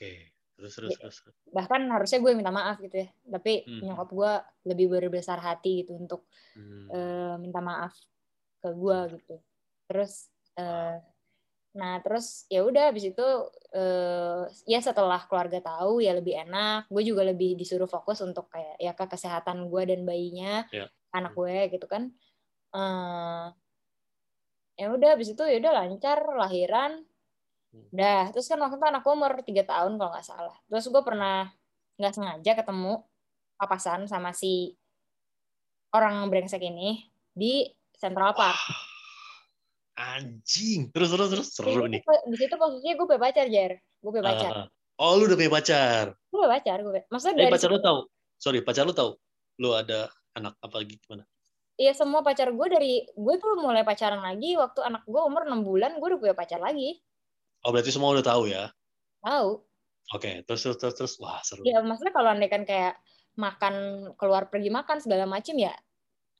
Oke. 0.00 0.32
Terus 0.56 0.72
terus 0.76 0.92
Iya. 0.96 1.00
terus. 1.04 1.18
bahkan 1.50 1.82
harusnya 1.90 2.18
gue 2.22 2.32
minta 2.38 2.54
maaf 2.54 2.78
gitu 2.78 2.94
ya 3.04 3.08
tapi 3.26 3.66
Hmm. 3.66 3.82
nyokap 3.82 4.08
gue 4.14 4.32
lebih 4.70 4.86
berbesar 4.86 5.42
hati 5.42 5.82
gitu 5.82 5.98
untuk 5.98 6.30
Hmm. 6.54 6.88
eh, 6.94 7.34
minta 7.42 7.60
maaf 7.60 7.92
ke 8.62 8.70
gue 8.72 8.98
gitu 9.18 9.36
terus 9.90 10.30
eh, 10.56 10.96
nah 11.74 11.94
terus 12.04 12.46
ya 12.50 12.62
udah 12.66 12.90
habis 12.90 13.10
itu 13.12 13.26
eh, 13.74 14.42
ya 14.66 14.80
setelah 14.82 15.20
keluarga 15.26 15.58
tahu 15.62 16.02
ya 16.02 16.14
lebih 16.18 16.34
enak 16.48 16.86
gue 16.90 17.02
juga 17.06 17.22
lebih 17.26 17.58
disuruh 17.58 17.90
fokus 17.90 18.22
untuk 18.22 18.46
kayak 18.50 18.76
ya 18.78 18.92
ke 18.94 19.04
kesehatan 19.10 19.66
gue 19.70 19.82
dan 19.90 20.00
bayinya 20.06 20.66
Ya. 20.70 20.86
anak 21.14 21.34
gue 21.36 21.56
gitu 21.74 21.86
kan 21.90 22.14
Eh, 22.74 23.46
ya 24.80 24.86
udah 24.96 25.08
habis 25.14 25.28
itu 25.34 25.42
ya 25.46 25.56
udah 25.62 25.72
lancar 25.78 26.18
lahiran 26.40 27.04
Hmm. 27.70 27.86
Dah, 27.94 28.34
terus 28.34 28.50
kan 28.50 28.58
waktu 28.58 28.76
itu 28.76 28.86
anak 28.86 29.02
gue 29.06 29.14
umur 29.14 29.32
3 29.40 29.46
tahun 29.62 29.92
kalau 29.94 30.10
nggak 30.10 30.26
salah. 30.26 30.56
Terus 30.66 30.84
gue 30.90 31.02
pernah 31.06 31.46
nggak 31.96 32.12
sengaja 32.14 32.52
ketemu 32.58 32.92
papasan 33.54 34.10
sama 34.10 34.34
si 34.34 34.74
orang 35.94 36.26
brengsek 36.26 36.62
ini 36.62 37.06
di 37.30 37.66
Central 37.94 38.34
Park. 38.34 38.58
Anjing. 40.00 40.90
Terus 40.90 41.12
terus 41.12 41.28
terus 41.30 41.48
Di 41.50 41.54
seru 41.54 41.70
situ- 41.86 41.90
nih. 41.92 42.00
Di 42.02 42.36
situ 42.38 42.54
posisinya 42.56 42.94
gue 42.96 43.06
punya 43.06 43.20
pacar, 43.20 43.46
Jer. 43.46 43.72
Gue 44.00 44.10
punya 44.10 44.26
pacar. 44.26 44.52
Ah. 44.56 44.66
oh, 45.00 45.16
lu 45.16 45.28
udah 45.28 45.36
punya 45.38 45.52
pacar. 45.52 46.04
Gue 46.26 46.38
punya 46.40 46.52
pacar, 46.56 46.78
gue. 46.80 47.00
Maksudnya 47.06 47.34
Eh, 47.36 47.38
dari 47.46 47.52
pacar 47.52 47.70
lu 47.70 47.80
tahu? 47.80 47.98
Sorry, 48.40 48.58
pacar 48.64 48.84
lu 48.88 48.94
tahu? 48.96 49.10
Lu 49.60 49.76
ada 49.76 50.08
anak 50.34 50.56
apa 50.58 50.80
gimana? 50.82 51.22
Iya 51.76 51.96
semua 51.96 52.20
pacar 52.20 52.52
gue 52.52 52.66
dari 52.68 53.08
gue 53.08 53.34
tuh 53.40 53.56
mulai 53.56 53.80
pacaran 53.80 54.20
lagi 54.20 54.52
waktu 54.52 54.84
anak 54.84 55.00
gue 55.08 55.16
umur 55.16 55.48
6 55.48 55.64
bulan 55.64 55.96
gue 55.96 56.06
udah 56.12 56.20
punya 56.20 56.36
pacar 56.36 56.60
lagi. 56.60 57.00
Oh, 57.60 57.70
berarti 57.70 57.92
semua 57.92 58.12
udah 58.12 58.24
tahu 58.24 58.48
ya? 58.48 58.72
Tahu. 59.20 59.48
Oke, 60.10 60.42
terus 60.42 60.60
terus 60.64 60.76
terus 60.80 60.94
terus. 60.96 61.12
Wah, 61.20 61.38
seru. 61.44 61.62
Ya 61.62 61.84
maksudnya 61.84 62.10
kalau 62.10 62.32
andai 62.32 62.48
kan 62.48 62.64
kayak 62.64 62.96
makan 63.38 63.74
keluar 64.18 64.50
pergi 64.50 64.68
makan 64.68 64.98
segala 64.98 65.22
macem 65.24 65.54
ya 65.54 65.70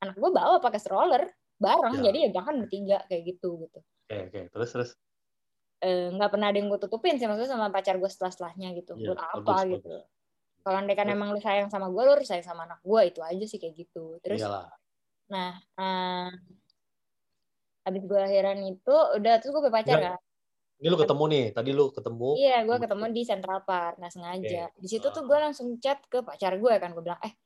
anak 0.01 0.17
gue 0.19 0.31
bawa 0.33 0.59
pakai 0.59 0.81
stroller 0.81 1.23
bareng 1.61 2.01
Ya. 2.01 2.09
jadi 2.11 2.19
ya 2.27 2.31
bahkan 2.33 2.57
bertiga 2.59 3.05
kayak 3.07 3.37
gitu 3.37 3.61
gitu. 3.63 3.79
Oke, 4.09 4.17
oke. 4.27 4.41
Terus 4.49 4.71
terus. 4.73 4.91
Eh, 5.81 6.09
nggak 6.13 6.29
pernah 6.35 6.53
ada 6.53 6.57
yang 6.61 6.69
gue 6.69 6.77
tutupin 6.77 7.17
sih 7.17 7.25
maksudnya 7.25 7.53
sama 7.53 7.69
pacar 7.73 7.97
gue 7.97 8.09
setelah 8.09 8.29
setelahnya 8.33 8.77
gitu 8.77 8.97
Iya, 9.01 9.07
buat 9.13 9.21
apa 9.21 9.41
bagus, 9.41 9.81
gitu 9.81 9.89
bagus. 9.97 10.05
kalau 10.61 10.77
andai 10.77 10.93
kan 10.93 11.09
emang 11.09 11.33
lu 11.33 11.41
sayang 11.41 11.73
sama 11.73 11.89
gue 11.89 12.03
lu 12.05 12.13
harus 12.13 12.29
sayang 12.29 12.45
sama 12.45 12.69
anak 12.69 12.85
gue 12.85 13.01
itu 13.09 13.21
aja 13.25 13.45
sih 13.49 13.57
kayak 13.57 13.75
gitu 13.81 14.21
terus 14.21 14.45
Iyalah. 14.45 14.69
nah 15.33 15.57
eh, 15.57 16.29
abis 17.89 18.03
gue 18.05 18.19
lahiran 18.21 18.61
itu 18.61 18.93
udah 18.93 19.35
terus 19.41 19.57
gue 19.57 19.73
pacar 19.73 19.97
kan 19.97 20.15
Ini 20.81 20.89
lu 20.89 20.97
ketemu 20.97 21.25
nih. 21.27 21.45
Tadi 21.53 21.71
lu 21.71 21.85
ketemu. 21.91 22.29
iya 22.35 22.57
gue 22.63 22.77
Ketemu. 22.79 23.05
di 23.11 23.23
Central 23.23 23.61
Park 23.63 23.95
nggak 23.97 24.11
sengaja 24.11 24.63
Oke. 24.67 24.81
di 24.81 24.89
situ 24.89 25.07
tuh 25.07 25.21
Ah. 25.21 25.27
gue 25.27 25.39
langsung 25.43 25.69
chat 25.77 26.01
ke 26.05 26.19
pacar 26.21 26.57
gue 26.57 26.73
kan 26.75 26.91
gue 26.91 27.03
bilang 27.03 27.21
eh 27.21 27.37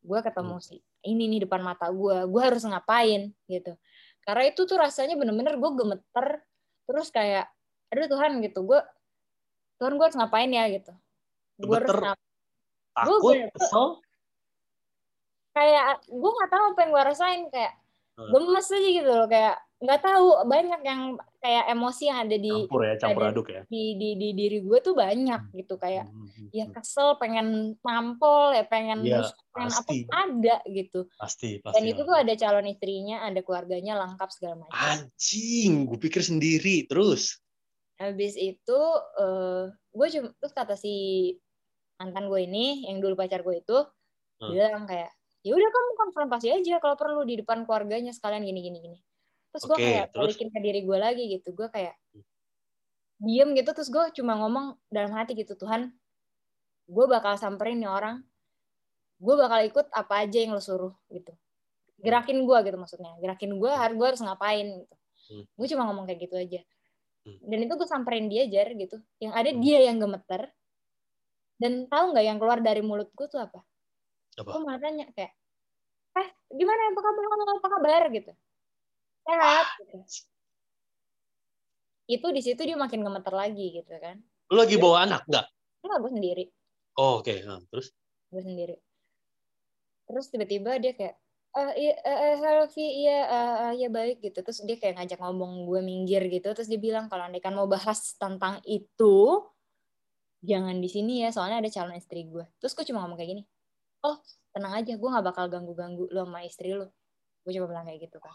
gue 0.00 0.18
ketemu 0.20 0.54
Hmm. 0.54 0.62
sih 0.62 0.78
ini 1.02 1.26
nih 1.28 1.40
depan 1.42 1.60
mata 1.60 1.90
gue 1.90 2.16
gue 2.24 2.42
harus 2.44 2.62
ngapain 2.62 3.26
gitu 3.44 3.74
karena 4.22 4.42
itu 4.44 4.62
tuh 4.62 4.76
rasanya 4.76 5.14
bener-bener 5.14 5.54
gue 5.56 5.70
gemeter 5.72 6.26
terus 6.84 7.10
kayak 7.10 7.50
aduh 7.88 8.06
Tuhan 8.06 8.38
gitu 8.40 8.62
gue 8.62 8.78
Tuhan 9.76 9.92
gue 9.92 10.04
harus 10.04 10.14
ngapain 10.16 10.46
ya 10.48 10.64
gitu 10.68 10.94
gue 11.58 11.74
harus 11.74 11.90
Gemeter, 11.90 11.98
ngap- 12.06 12.22
Takut, 12.96 13.34
bener- 13.34 13.50
kesel. 13.52 13.86
kayak 15.52 15.84
gue 16.06 16.30
nggak 16.32 16.50
tahu 16.50 16.64
apa 16.70 16.78
yang 16.80 16.90
gue 16.92 17.02
rasain 17.04 17.40
kayak 17.48 17.74
Hmm. 18.14 18.30
gemes 18.30 18.68
aja 18.70 18.88
gitu 18.94 19.10
loh 19.10 19.26
kayak 19.26 19.56
nggak 19.76 20.00
tahu 20.00 20.26
banyak 20.44 20.80
yang 20.80 21.00
kayak 21.36 21.68
emosi 21.68 22.08
yang 22.08 22.24
ada 22.24 22.36
di 22.36 22.48
Campur 22.64 22.80
ya, 22.80 22.94
campur 22.96 23.22
ada- 23.22 23.30
aduk 23.30 23.46
ya. 23.46 23.62
di 23.66 23.92
di, 23.94 24.08
di 24.14 24.28
diri 24.32 24.58
gue 24.58 24.78
tuh 24.80 24.92
banyak 24.92 25.52
gitu 25.52 25.76
kayak 25.76 26.08
Hmm, 26.08 26.26
hmm, 26.26 26.48
ya 26.50 26.64
hmm. 26.64 26.72
kesel 26.72 27.08
pengen 27.16 27.46
nampol 27.78 28.50
ya 28.50 28.64
pengen 28.64 29.00
Iya, 29.00 29.20
nusuk, 29.20 29.36
pengen 29.50 29.70
apa 29.70 29.90
ada 30.16 30.56
gitu 30.66 31.00
Pasti, 31.14 31.60
pasti. 31.60 31.76
dan 31.76 31.82
itu 31.84 32.00
tuh 32.02 32.16
ada 32.16 32.32
calon 32.32 32.66
istrinya 32.66 33.16
ada 33.22 33.40
keluarganya 33.40 33.92
lengkap 33.98 34.28
segala 34.30 34.54
macam 34.58 34.72
Anjing, 34.72 35.84
gue 35.84 35.98
pikir 35.98 36.20
sendiri. 36.20 36.84
Terus. 36.84 37.36
habis 37.96 38.32
itu 38.34 38.80
eh 39.16 39.64
gue 39.90 40.06
cuma 40.10 40.28
terus 40.34 40.52
kata 40.52 40.72
si 40.74 41.32
mantan 41.96 42.28
gue 42.28 42.40
ini 42.42 42.84
yang 42.84 42.98
dulu 42.98 43.12
pacar 43.14 43.40
gue 43.40 43.56
itu 43.58 43.78
Hmm. 44.36 44.52
bilang 44.52 44.84
kayak 44.84 45.08
ya 45.40 45.52
udah 45.52 45.64
kamu 45.66 45.90
konfrontasi 45.98 46.48
aja 46.50 46.76
kalau 46.76 46.92
perlu 46.92 47.24
di 47.24 47.40
depan 47.40 47.64
keluarganya 47.64 48.10
sekalian 48.10 48.40
gini 48.42 48.60
gini 48.62 48.78
gini 48.78 48.98
terus 49.56 49.64
gue 49.72 49.78
kayak 49.80 50.06
terus? 50.12 50.20
balikin 50.36 50.48
ke 50.52 50.58
diri 50.60 50.80
gue 50.84 50.98
lagi 51.00 51.24
gitu. 51.32 51.48
Gue 51.56 51.68
kayak 51.72 51.96
diem 53.16 53.48
gitu. 53.56 53.70
Terus 53.72 53.88
gue 53.88 54.04
cuma 54.20 54.36
ngomong 54.36 54.76
dalam 54.92 55.12
hati 55.16 55.32
gitu 55.32 55.56
Tuhan 55.56 55.88
gue 56.86 57.04
bakal 57.08 57.34
samperin 57.40 57.80
nih 57.80 57.90
orang. 57.90 58.20
Gue 59.16 59.34
bakal 59.34 59.64
ikut 59.64 59.88
apa 59.96 60.28
aja 60.28 60.38
yang 60.44 60.52
lo 60.52 60.60
suruh 60.60 60.92
gitu. 61.08 61.32
Gerakin 61.98 62.44
gue 62.44 62.58
gitu 62.68 62.76
maksudnya. 62.76 63.16
Gerakin 63.18 63.56
gue 63.56 63.72
harus 63.72 63.96
gue 63.96 64.06
harus 64.06 64.22
ngapain 64.22 64.68
gitu. 64.84 64.96
Hmm. 65.26 65.42
gue 65.42 65.66
cuma 65.74 65.82
ngomong 65.90 66.06
kayak 66.06 66.20
gitu 66.22 66.36
aja. 66.38 66.60
Hmm. 67.26 67.42
dan 67.42 67.58
itu 67.66 67.74
gue 67.74 67.88
samperin 67.90 68.30
dia 68.30 68.46
jar 68.46 68.70
gitu. 68.70 69.02
Yang 69.18 69.32
ada 69.34 69.50
Hmm. 69.50 69.60
dia 69.64 69.78
yang 69.82 69.96
gemeter. 69.98 70.42
Dan 71.58 71.72
tahu 71.90 72.14
nggak 72.14 72.22
yang 72.28 72.38
keluar 72.38 72.60
dari 72.62 72.84
mulut 72.84 73.10
gue 73.10 73.26
tuh 73.26 73.40
apa? 73.42 73.64
Apa? 74.36 74.52
gue 74.52 74.60
malah 74.62 74.78
tanya 74.78 75.08
kayak 75.16 75.32
eh 76.20 76.28
gimana? 76.52 76.92
Apa 76.92 77.00
kabar? 77.02 77.22
Apa 77.58 77.68
kabar? 77.80 78.02
Gitu 78.12 78.32
sehat 79.26 79.66
gitu. 79.82 79.98
itu 82.06 82.26
di 82.30 82.42
situ 82.42 82.60
dia 82.62 82.78
makin 82.78 83.02
gemeter 83.02 83.34
lagi 83.34 83.82
gitu 83.82 83.90
kan. 83.98 84.22
Lu 84.54 84.62
lagi 84.62 84.78
bawa 84.78 85.10
anak 85.10 85.26
nggak? 85.26 85.46
enggak 85.82 85.98
gue 86.02 86.12
sendiri. 86.14 86.44
Oh, 86.98 87.18
oke. 87.22 87.34
Nah, 87.46 87.62
terus? 87.70 87.90
gue 88.30 88.42
sendiri. 88.42 88.74
Terus 90.06 90.26
tiba-tiba 90.30 90.78
dia 90.78 90.94
kayak 90.94 91.18
iya 91.74 91.94
eh, 92.04 92.18
eh, 92.30 92.36
halo 92.42 92.68
Vi 92.70 93.06
iya 93.06 93.18
eh, 93.26 93.54
eh, 93.66 93.72
iya 93.82 93.88
baik 93.90 94.22
gitu. 94.22 94.38
Terus 94.46 94.62
dia 94.62 94.78
kayak 94.78 95.02
ngajak 95.02 95.18
ngomong 95.18 95.66
gue 95.66 95.80
minggir 95.82 96.22
gitu. 96.30 96.46
Terus 96.54 96.70
dia 96.70 96.78
bilang 96.78 97.10
kalau 97.10 97.26
andai 97.26 97.42
kan 97.42 97.54
mau 97.58 97.66
bahas 97.66 98.14
tentang 98.18 98.62
itu 98.62 99.42
jangan 100.46 100.78
di 100.78 100.86
sini 100.86 101.26
ya 101.26 101.34
soalnya 101.34 101.58
ada 101.58 101.70
calon 101.74 101.98
istri 101.98 102.22
gue 102.30 102.46
terus 102.62 102.72
gue 102.78 102.86
cuma 102.86 103.02
ngomong 103.04 103.18
kayak 103.18 103.30
gini 103.34 103.42
oh 104.06 104.16
tenang 104.54 104.78
aja 104.78 104.94
gue 104.94 105.08
nggak 105.10 105.26
bakal 105.26 105.50
ganggu 105.50 105.74
ganggu 105.74 106.06
lo 106.14 106.22
sama 106.22 106.46
istri 106.46 106.70
lo 106.70 106.94
gue 107.42 107.52
cuma 107.52 107.66
bilang 107.66 107.84
kayak 107.90 108.06
gitu 108.06 108.22
kan 108.22 108.32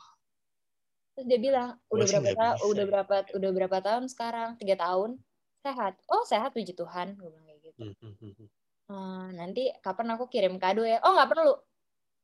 terus 1.15 1.25
dia 1.27 1.39
bilang 1.39 1.69
udah 1.91 2.05
berapa 2.07 2.31
tahun 2.33 2.59
udah 2.71 2.83
ya. 2.83 2.89
berapa 2.89 3.15
udah 3.35 3.49
berapa 3.51 3.77
tahun 3.83 4.03
sekarang? 4.07 4.49
Tiga 4.57 4.75
tahun. 4.79 5.19
Sehat. 5.61 5.93
Oh 6.09 6.23
sehat 6.25 6.51
puji 6.55 6.73
Tuhan 6.73 7.13
gue 7.19 7.29
bilang 7.29 7.45
kayak 7.45 7.61
gitu. 7.67 7.81
Hmm, 7.83 7.95
hmm, 8.01 8.13
hmm, 8.17 8.33
hmm. 8.39 8.47
"Eh, 8.91 9.25
nanti 9.37 9.63
kapan 9.79 10.07
aku 10.15 10.25
kirim 10.27 10.55
kado 10.57 10.83
ya? 10.83 10.97
Oh 11.05 11.13
nggak 11.13 11.29
perlu. 11.31 11.53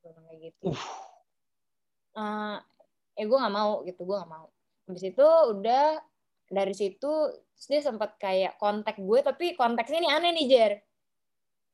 Gue 0.02 0.10
bilang 0.14 0.26
kayak 0.28 0.42
gitu. 0.52 0.68
Uh. 2.16 2.58
Eh, 3.18 3.24
eh 3.24 3.26
gue 3.26 3.38
nggak 3.38 3.56
mau 3.56 3.84
gitu 3.86 4.02
gue 4.04 4.16
nggak 4.18 4.32
mau. 4.32 4.48
Habis 4.88 5.04
itu 5.12 5.28
udah 5.54 6.00
dari 6.48 6.74
situ 6.74 7.12
terus 7.58 7.68
dia 7.68 7.82
sempat 7.84 8.16
kayak 8.22 8.56
kontak 8.62 8.96
gue 9.02 9.20
tapi 9.20 9.58
konteksnya 9.58 10.00
ini 10.06 10.10
aneh 10.14 10.32
nih 10.34 10.46
Jer. 10.48 10.74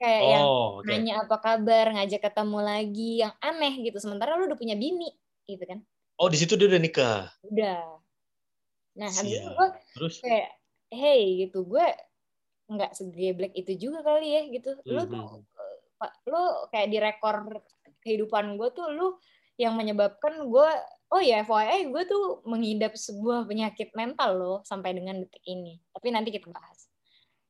Kayak 0.01 0.23
yang 0.35 0.43
Oh, 0.43 0.81
oke. 0.81 0.87
nanya 0.89 1.13
apa 1.23 1.37
kabar 1.39 1.85
ngajak 1.95 2.21
ketemu 2.25 2.59
lagi 2.59 3.11
yang 3.23 3.33
aneh 3.39 3.73
gitu. 3.85 3.97
Sementara 4.01 4.35
lu 4.35 4.49
udah 4.49 4.59
punya 4.59 4.75
bini 4.75 5.13
gitu 5.47 5.63
kan 5.67 5.79
Oh, 6.23 6.31
di 6.31 6.39
situ 6.39 6.55
dia 6.55 6.71
udah 6.71 6.79
nikah. 6.79 7.27
udah 7.51 7.83
nah 8.93 9.09
habis 9.09 9.41
itu 9.41 9.49
gue 9.49 9.69
Terus? 9.97 10.15
kayak 10.21 10.49
hey 10.93 11.21
gitu 11.45 11.65
gue 11.65 11.85
nggak 12.69 12.93
segeblek 12.93 13.53
itu 13.57 13.89
juga 13.89 14.05
kali 14.05 14.37
ya 14.37 14.41
gitu 14.53 14.69
lu 14.85 15.01
Hmm, 15.03 15.11
tuh 15.11 15.25
hmm. 15.41 15.97
Pak, 15.97 16.11
lu 16.29 16.43
kayak 16.69 16.87
di 16.93 16.97
rekor 17.01 17.35
kehidupan 18.05 18.53
gue 18.55 18.69
tuh 18.71 18.87
lu 18.93 19.17
yang 19.57 19.73
menyebabkan 19.73 20.45
gue 20.45 20.69
oh 21.13 21.21
ya 21.21 21.41
FYI 21.41 21.89
gue 21.89 22.03
tuh 22.05 22.45
mengidap 22.45 22.93
sebuah 22.93 23.49
penyakit 23.49 23.93
mental 23.97 24.37
loh 24.37 24.57
sampai 24.61 24.93
dengan 24.93 25.21
detik 25.25 25.41
ini 25.45 25.81
tapi 25.89 26.13
nanti 26.13 26.29
kita 26.29 26.53
bahas 26.53 26.85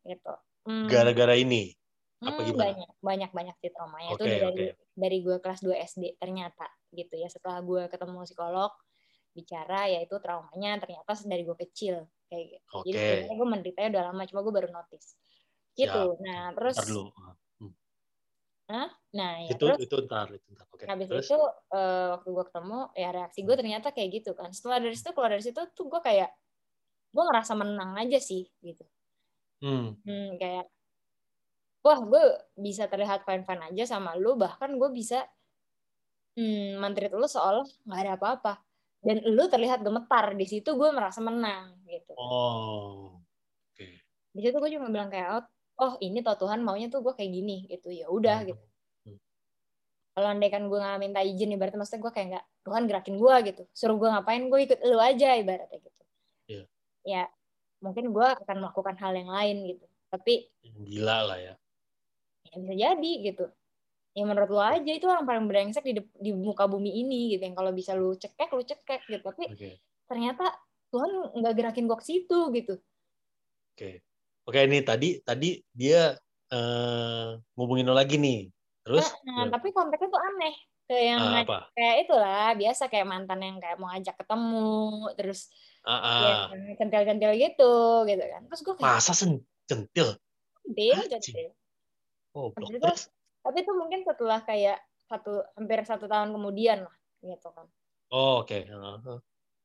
gitu 0.07 0.33
hmm. 0.67 0.87
gara-gara 0.87 1.35
ini 1.35 1.75
apa 2.23 2.39
hmm, 2.39 2.47
gimana 2.47 2.63
banyak 2.63 2.89
banyak 3.03 3.31
banyak 3.35 3.55
sih 3.59 3.71
traumanya 3.75 4.09
okay, 4.15 4.17
itu 4.17 4.23
dari 4.25 4.43
okay. 4.47 4.71
dari 4.95 5.17
gue 5.19 5.37
kelas 5.43 5.59
2 5.61 5.87
SD 5.93 6.03
ternyata 6.17 6.67
gitu 6.95 7.13
ya 7.19 7.27
setelah 7.27 7.59
gue 7.59 7.91
ketemu 7.91 8.23
psikolog 8.23 8.71
bicara 9.33 9.89
yaitu 9.89 10.15
traumanya 10.21 10.77
ternyata 10.77 11.11
dari 11.25 11.43
gue 11.43 11.57
kecil 11.57 12.05
kayak 12.29 12.45
gitu. 12.57 12.65
Okay. 12.81 12.85
Jadi 12.89 12.97
sebenarnya 12.97 13.35
gue 13.37 13.47
menderitanya 13.49 13.89
udah 13.93 14.03
lama 14.09 14.21
cuma 14.29 14.39
gue 14.41 14.53
baru 14.53 14.69
notice. 14.73 15.07
Gitu. 15.73 16.01
Ya, 16.17 16.21
nah, 16.21 16.43
terus 16.53 16.75
dulu. 16.85 17.09
Hah? 18.63 18.89
Nah, 19.13 19.43
ya 19.43 19.51
itu 19.51 19.59
terus 19.59 19.79
itu 19.83 19.95
ntar 20.07 20.31
itu 20.31 20.47
ntar. 20.55 20.65
Oke. 20.71 20.87
Habis 20.87 21.07
terus? 21.11 21.27
itu 21.27 21.37
uh, 21.75 22.15
waktu 22.17 22.29
gue 22.31 22.45
ketemu 22.47 22.79
ya 22.95 23.09
reaksi 23.11 23.39
gue 23.43 23.53
hmm. 23.53 23.61
ternyata 23.61 23.87
kayak 23.91 24.09
gitu 24.21 24.31
kan. 24.33 24.49
Setelah 24.55 24.77
dari 24.79 24.95
situ 24.95 25.09
keluar 25.11 25.31
dari 25.35 25.43
situ 25.43 25.61
tuh 25.75 25.85
gue 25.91 26.01
kayak 26.01 26.31
gue 27.13 27.23
ngerasa 27.27 27.53
menang 27.53 27.91
aja 27.99 28.17
sih 28.17 28.47
gitu. 28.63 28.85
Hmm. 29.61 29.99
hmm 30.01 30.39
kayak 30.39 30.65
wah 31.83 31.99
gue 31.99 32.23
bisa 32.55 32.87
terlihat 32.87 33.27
fine 33.27 33.43
aja 33.43 33.83
sama 33.83 34.15
lu 34.15 34.39
bahkan 34.39 34.71
gue 34.79 34.89
bisa 34.95 35.27
hmm, 36.39 36.79
menteri 36.79 37.11
lu 37.11 37.27
seolah 37.27 37.67
nggak 37.85 37.99
ada 37.99 38.13
apa-apa. 38.17 38.53
Dan 39.03 39.19
lu 39.35 39.51
terlihat 39.51 39.83
gemetar 39.83 40.31
di 40.31 40.47
situ 40.47 40.79
gue 40.79 40.89
merasa 40.95 41.19
menang 41.19 41.75
gitu. 41.91 42.15
Oh 42.15 43.19
oke. 43.19 43.75
Okay. 43.75 43.99
di 44.31 44.39
situ 44.39 44.55
gue 44.55 44.71
cuma 44.79 44.87
bilang 44.87 45.11
kayak 45.11 45.43
oh, 45.43 45.43
oh 45.83 45.93
ini 45.99 46.23
tau 46.23 46.39
Tuhan 46.39 46.63
maunya 46.63 46.87
tuh 46.87 47.03
gue 47.03 47.11
kayak 47.11 47.31
gini 47.35 47.67
gitu. 47.67 47.91
Ya 47.91 48.07
udah 48.07 48.47
hmm. 48.47 48.49
gitu. 48.55 48.63
Kalau 50.13 50.29
andai 50.29 50.47
kan 50.47 50.71
gue 50.71 50.79
nggak 50.79 50.99
minta 51.03 51.19
izin 51.19 51.51
ibaratnya 51.51 51.83
maksudnya 51.83 52.01
gue 52.05 52.11
kayak 52.15 52.27
nggak 52.31 52.45
Tuhan 52.63 52.83
gerakin 52.87 53.15
gue 53.19 53.35
gitu. 53.51 53.63
Suruh 53.75 53.99
gue 53.99 54.07
ngapain 54.07 54.43
gue 54.47 54.59
ikut 54.71 54.79
lu 54.87 54.97
aja 55.03 55.35
ibaratnya 55.35 55.79
gitu. 55.83 56.01
Yeah. 56.43 56.65
ya 57.03 57.23
mungkin 57.83 58.15
gue 58.15 58.27
akan 58.39 58.63
melakukan 58.63 58.95
hal 59.03 59.11
yang 59.19 59.27
lain 59.27 59.57
gitu. 59.75 59.85
Tapi 60.07 60.47
gila 60.63 61.27
lah 61.27 61.39
ya 61.43 61.53
ya 62.49 62.55
bisa 62.59 62.73
jadi 62.75 63.11
gitu. 63.31 63.45
Ya 64.13 64.23
menurut 64.29 64.49
lo 64.53 64.61
aja 64.61 64.91
itu 64.93 65.09
orang 65.09 65.25
paling 65.25 65.49
brengsek 65.49 65.81
di, 65.81 65.97
di 65.97 66.31
muka 66.37 66.69
bumi 66.69 67.01
ini 67.01 67.33
gitu. 67.33 67.49
Yang 67.49 67.55
kalau 67.57 67.71
bisa 67.73 67.91
lu 67.97 68.13
cekek 68.13 68.49
lu 68.53 68.61
cekek 68.61 69.01
gitu. 69.09 69.23
Tapi 69.25 69.43
okay. 69.49 69.73
ternyata 70.05 70.53
Tuhan 70.93 71.33
nggak 71.33 71.53
gerakin 71.57 71.89
gue 71.89 71.97
ke 71.97 72.05
situ 72.05 72.39
gitu. 72.53 72.77
Oke. 73.73 73.77
Okay. 73.77 73.93
oke 74.45 74.53
okay, 74.53 74.69
ini 74.69 74.79
tadi 74.85 75.09
tadi 75.25 75.49
dia 75.73 76.13
uh, 76.53 77.41
ngubungin 77.57 77.89
lo 77.89 77.97
lagi 77.97 78.21
nih. 78.21 78.53
Terus? 78.85 79.09
Nah, 79.25 79.47
nah, 79.47 79.57
tapi 79.57 79.73
konteksnya 79.73 80.13
tuh 80.13 80.21
aneh. 80.21 80.55
Kayak 80.83 81.05
yang 81.15 81.21
uh, 81.23 81.41
apa? 81.47 81.59
kayak 81.73 81.95
itulah 82.05 82.47
biasa 82.59 82.83
kayak 82.91 83.07
mantan 83.07 83.39
yang 83.39 83.57
kayak 83.57 83.79
mau 83.79 83.87
ngajak 83.87 84.19
ketemu 84.19 84.83
terus 85.15 85.47
uh, 85.87 85.95
uh. 85.95 86.21
ya 86.51 86.75
centil-centil 86.77 87.31
gitu 87.39 87.73
gitu 88.05 88.23
kan. 88.29 88.41
Terus 88.45 88.61
gue 88.61 88.73
kayak 88.77 88.85
masa 88.85 89.11
sen 89.17 89.41
centil? 89.65 90.19
Centil 90.61 91.01
centil 91.09 91.49
oh, 92.33 92.53
terus 92.53 93.09
tapi 93.43 93.57
itu 93.61 93.71
mungkin 93.75 94.07
setelah 94.07 94.39
kayak 94.43 94.79
satu 95.09 95.43
hampir 95.59 95.83
satu 95.83 96.07
tahun 96.07 96.31
kemudian 96.31 96.87
lah 96.87 96.95
gitu 97.21 97.49
kan. 97.51 97.67
Oh 98.13 98.43
oke. 98.43 98.51
Okay. 98.51 98.69
uh-huh. 98.69 99.19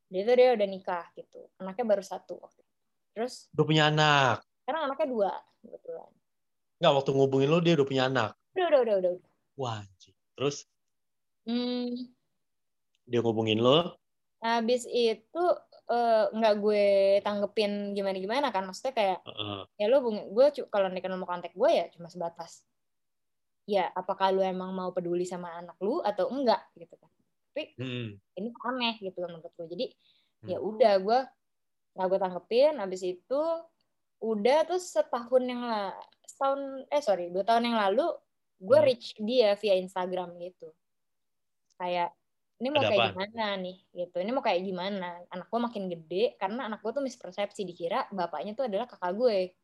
dia 0.08 0.22
tuh 0.24 0.34
dia 0.34 0.48
udah 0.54 0.68
nikah 0.68 1.06
gitu. 1.14 1.46
Anaknya 1.60 1.84
baru 1.84 2.04
satu 2.04 2.38
waktu 2.40 2.62
terus 3.18 3.50
udah 3.50 3.66
punya 3.66 3.90
anak? 3.90 4.46
sekarang 4.62 4.84
anaknya 4.84 5.08
dua 5.08 5.30
kebetulan. 5.64 6.10
Enggak, 6.78 6.92
waktu 7.00 7.10
ngubungin 7.16 7.48
lo 7.48 7.58
dia 7.64 7.74
udah 7.74 7.88
punya 7.88 8.04
anak? 8.06 8.30
Udah 8.52 8.66
udah 8.68 8.80
udah 8.84 8.96
udah, 9.00 9.12
wah 9.56 9.80
terus? 10.36 10.68
Hmm. 11.48 12.12
dia 13.08 13.24
ngubungin 13.24 13.64
lo? 13.64 13.96
Habis 14.44 14.84
itu 14.84 15.44
uh, 15.88 16.24
nggak 16.32 16.54
gue 16.60 16.86
tanggepin 17.24 17.96
gimana 17.96 18.16
gimana 18.20 18.48
kan 18.52 18.64
maksudnya 18.68 18.94
kayak 18.94 19.18
uh-uh. 19.24 19.64
ya 19.80 19.86
lo 19.88 20.04
gue 20.04 20.46
kalau 20.68 20.88
nih 20.92 21.02
mau 21.16 21.28
kontak 21.28 21.56
gue 21.56 21.70
ya 21.72 21.86
cuma 21.92 22.12
sebatas 22.12 22.62
ya 23.68 23.88
apakah 23.92 24.32
lu 24.32 24.40
emang 24.40 24.72
mau 24.72 24.92
peduli 24.96 25.28
sama 25.28 25.52
anak 25.60 25.76
lu 25.84 26.00
atau 26.00 26.32
enggak 26.32 26.64
gitu 26.76 26.96
kan 26.96 27.10
tapi 27.52 27.74
hmm. 27.74 28.08
ini 28.38 28.48
aneh 28.64 28.94
gitu 29.02 29.18
kan 29.18 29.30
menurut 29.34 29.52
gue 29.52 29.66
jadi 29.66 29.86
hmm. 29.90 30.48
ya 30.48 30.58
udah 30.62 30.94
gue 31.02 31.18
nggak 31.98 32.06
gue 32.06 32.18
tanggepin 32.22 32.74
abis 32.78 33.02
itu 33.02 33.42
udah 34.22 34.58
terus 34.66 34.94
setahun 34.94 35.42
yang 35.42 35.62
lah 35.66 35.92
setahun 36.24 36.86
eh 36.88 37.02
sorry 37.02 37.34
dua 37.34 37.42
tahun 37.42 37.68
yang 37.68 37.78
lalu 37.78 38.06
gue 38.62 38.78
hmm. 38.78 38.86
reach 38.86 39.18
dia 39.18 39.58
via 39.58 39.74
Instagram 39.78 40.38
gitu 40.38 40.70
kayak 41.78 42.14
ini 42.58 42.68
mau 42.74 42.82
Ada 42.82 42.90
kayak 42.90 42.98
apa? 42.98 43.10
gimana 43.14 43.44
nih 43.62 43.76
gitu 43.94 44.16
ini 44.18 44.30
mau 44.34 44.42
kayak 44.42 44.60
gimana 44.66 45.08
anak 45.30 45.46
gue 45.46 45.60
makin 45.62 45.84
gede 45.86 46.24
karena 46.42 46.66
anak 46.66 46.82
gue 46.82 46.90
tuh 46.90 47.04
mispersepsi 47.06 47.62
dikira 47.62 48.10
bapaknya 48.10 48.58
tuh 48.58 48.66
adalah 48.66 48.90
kakak 48.90 49.14
gue 49.14 49.54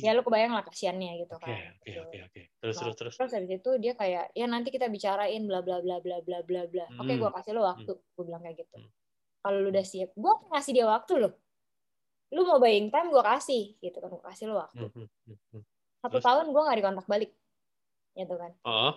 Ya 0.00 0.16
lu 0.16 0.24
kebayang 0.24 0.56
lah 0.56 0.64
kasihannya 0.64 1.20
gitu 1.20 1.36
kan. 1.36 1.76
Oke, 1.82 1.92
oke, 2.00 2.18
oke, 2.24 2.40
Terus, 2.56 2.76
nah, 2.80 2.82
terus, 2.88 2.96
terus. 2.96 3.14
Terus 3.20 3.32
habis 3.36 3.52
itu 3.60 3.70
dia 3.76 3.92
kayak, 3.92 4.32
ya 4.32 4.46
nanti 4.48 4.72
kita 4.72 4.88
bicarain 4.88 5.44
bla 5.44 5.60
bla 5.60 5.84
bla 5.84 6.00
bla 6.00 6.24
bla 6.24 6.40
bla 6.40 6.62
bla. 6.64 6.86
Hmm. 6.88 7.04
Oke, 7.04 7.12
gue 7.20 7.30
kasih 7.36 7.52
lo 7.52 7.62
waktu. 7.68 7.92
Hmm. 7.92 8.04
Gue 8.16 8.24
bilang 8.24 8.42
kayak 8.46 8.56
gitu. 8.64 8.76
Hmm. 8.80 8.90
Kalau 9.44 9.58
lu 9.60 9.68
udah 9.68 9.84
siap, 9.84 10.10
gue 10.16 10.34
kasih 10.48 10.72
dia 10.72 10.86
waktu 10.88 11.12
loh. 11.20 11.32
Lu 12.32 12.48
mau 12.48 12.56
buying 12.56 12.88
time, 12.88 13.08
gue 13.12 13.24
kasih. 13.28 13.62
Gitu 13.76 13.96
kan, 14.00 14.08
gue 14.08 14.24
kasih 14.24 14.44
lo 14.48 14.54
waktu. 14.56 14.84
Hmm. 14.88 15.04
Hmm. 15.04 15.36
hmm. 15.52 15.62
Satu 16.00 16.16
terus? 16.16 16.24
tahun 16.24 16.46
gue 16.48 16.62
gak 16.64 16.78
dikontak 16.80 17.06
balik. 17.08 17.30
Gitu 18.16 18.34
kan. 18.40 18.52
Uh. 18.64 18.94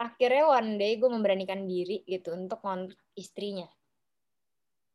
Akhirnya 0.00 0.48
one 0.48 0.80
day 0.80 0.96
gue 0.96 1.10
memberanikan 1.12 1.68
diri 1.68 2.00
gitu 2.08 2.32
untuk 2.32 2.64
kontak 2.64 2.96
istrinya. 3.12 3.68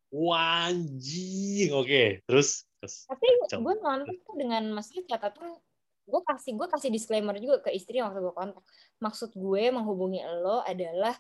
Wanjing, 0.10 1.70
oke. 1.78 1.86
Okay. 1.86 2.08
Terus 2.26 2.66
tapi 2.86 3.28
gue 3.50 3.74
nonton 3.82 4.14
tuh 4.22 4.36
dengan 4.38 4.64
maksudnya 4.74 5.18
catatan 5.18 5.58
gue 6.06 6.22
kasih 6.22 6.54
gue 6.54 6.68
kasih 6.70 6.90
disclaimer 6.94 7.34
juga 7.42 7.66
ke 7.66 7.74
istri 7.74 7.98
waktu 7.98 8.22
gue 8.22 8.34
kontak 8.34 8.62
maksud 9.02 9.34
gue 9.34 9.64
menghubungi 9.74 10.22
lo 10.46 10.62
adalah 10.62 11.18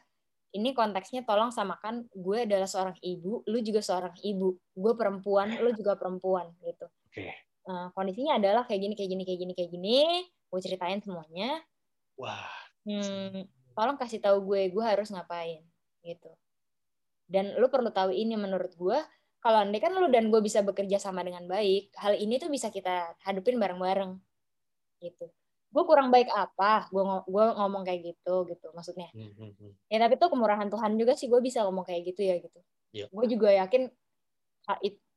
ini 0.53 0.77
konteksnya 0.77 1.25
tolong 1.25 1.49
samakan 1.49 2.05
gue 2.13 2.45
adalah 2.45 2.69
seorang 2.69 2.93
ibu 3.01 3.41
lu 3.49 3.59
juga 3.65 3.81
seorang 3.81 4.13
ibu 4.21 4.53
gue 4.77 4.93
perempuan 4.93 5.57
lu 5.57 5.73
juga 5.73 5.97
perempuan 5.97 6.53
gitu 6.61 6.85
okay. 7.09 7.33
nah, 7.65 7.89
kondisinya 7.97 8.37
adalah 8.37 8.69
kayak 8.69 8.81
gini 8.85 8.93
kayak 8.93 9.09
gini 9.09 9.23
kayak 9.25 9.39
gini 9.41 9.53
kayak 9.57 9.71
gini 9.73 9.99
gue 10.29 10.59
ceritain 10.61 11.01
semuanya 11.01 11.65
wah 12.21 12.53
hmm, 12.85 13.49
tolong 13.75 13.99
kasih 13.99 14.23
tahu 14.23 14.41
gue 14.47 14.71
gue 14.71 14.83
harus 14.83 15.11
ngapain 15.11 15.61
gitu 16.01 16.31
dan 17.29 17.53
lu 17.59 17.67
perlu 17.69 17.91
tahu 17.91 18.15
ini 18.15 18.33
menurut 18.39 18.73
gue 18.73 18.97
kalau 19.45 19.61
andai 19.61 19.77
kan 19.77 19.93
lu 19.93 20.09
dan 20.09 20.33
gue 20.33 20.41
bisa 20.41 20.65
bekerja 20.65 20.97
sama 20.97 21.21
dengan 21.21 21.45
baik, 21.45 21.93
hal 22.01 22.17
ini 22.17 22.41
tuh 22.41 22.49
bisa 22.49 22.73
kita 22.73 23.13
hadupin 23.21 23.61
bareng-bareng. 23.61 24.17
Gitu. 24.97 25.29
Gue 25.69 25.83
kurang 25.85 26.09
baik 26.09 26.33
apa? 26.33 26.89
Gue 26.89 27.05
gue 27.05 27.45
ngomong 27.53 27.85
kayak 27.85 28.09
gitu 28.09 28.49
gitu 28.49 28.73
maksudnya. 28.73 29.05
Hmm, 29.13 29.37
hmm, 29.37 29.53
hmm. 29.53 29.71
Ya 29.85 30.01
tapi 30.01 30.17
itu 30.17 30.25
kemurahan 30.33 30.65
Tuhan 30.65 30.97
juga 30.97 31.13
sih 31.13 31.29
gue 31.29 31.37
bisa 31.45 31.61
ngomong 31.61 31.85
kayak 31.85 32.09
gitu 32.09 32.25
ya 32.25 32.41
gitu. 32.41 32.59
Yeah. 32.89 33.05
Gue 33.13 33.29
juga 33.29 33.53
yakin 33.53 33.93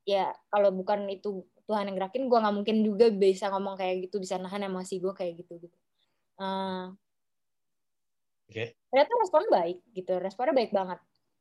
ya 0.04 0.36
kalau 0.52 0.76
bukan 0.76 1.08
itu 1.08 1.48
Tuhan 1.64 1.88
yang 1.88 1.96
gerakin, 1.96 2.28
gue 2.28 2.38
nggak 2.40 2.52
mungkin 2.60 2.76
juga 2.84 3.08
bisa 3.08 3.48
ngomong 3.48 3.80
kayak 3.80 4.12
gitu, 4.12 4.20
bisa 4.20 4.36
nahan 4.36 4.60
emosi 4.68 5.00
gue 5.00 5.12
kayak 5.16 5.40
gitu 5.40 5.56
gitu. 5.56 5.78
Uh, 6.36 6.92
Oke. 6.92 7.07
Okay. 8.48 8.72
Ternyata 8.88 9.12
respon 9.20 9.44
baik 9.52 9.78
gitu, 9.92 10.12
responnya 10.16 10.56
baik 10.56 10.72
banget 10.72 10.98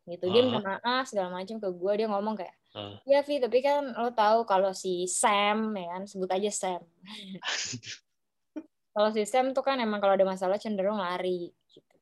gitu. 0.08 0.26
Dia 0.32 0.41
minta 0.43 0.60
maaf 0.64 1.08
segala 1.08 1.32
macam 1.32 1.60
ke 1.60 1.68
gue, 1.72 1.91
dia 1.99 2.08
ngomong 2.08 2.36
kayak 2.36 2.55
Uh. 2.78 2.93
Ya 3.10 3.26
Vi, 3.26 3.41
tapi 3.41 3.66
kan 3.66 3.89
lo 3.97 4.14
tahu 4.14 4.45
kalau 4.45 4.70
si 4.70 5.10
Sam 5.10 5.74
ya 5.74 5.97
kan 5.97 6.03
sebut 6.05 6.30
aja 6.30 6.45
Sam. 6.53 6.82
kalau 8.93 9.10
si 9.10 9.26
Sam 9.26 9.49
tuh 9.58 9.66
kan 9.66 9.82
emang 9.82 9.97
kalau 9.97 10.14
ada 10.14 10.22
masalah 10.22 10.62
cenderung 10.62 11.01
lari 11.01 11.49
gitu. 11.74 11.95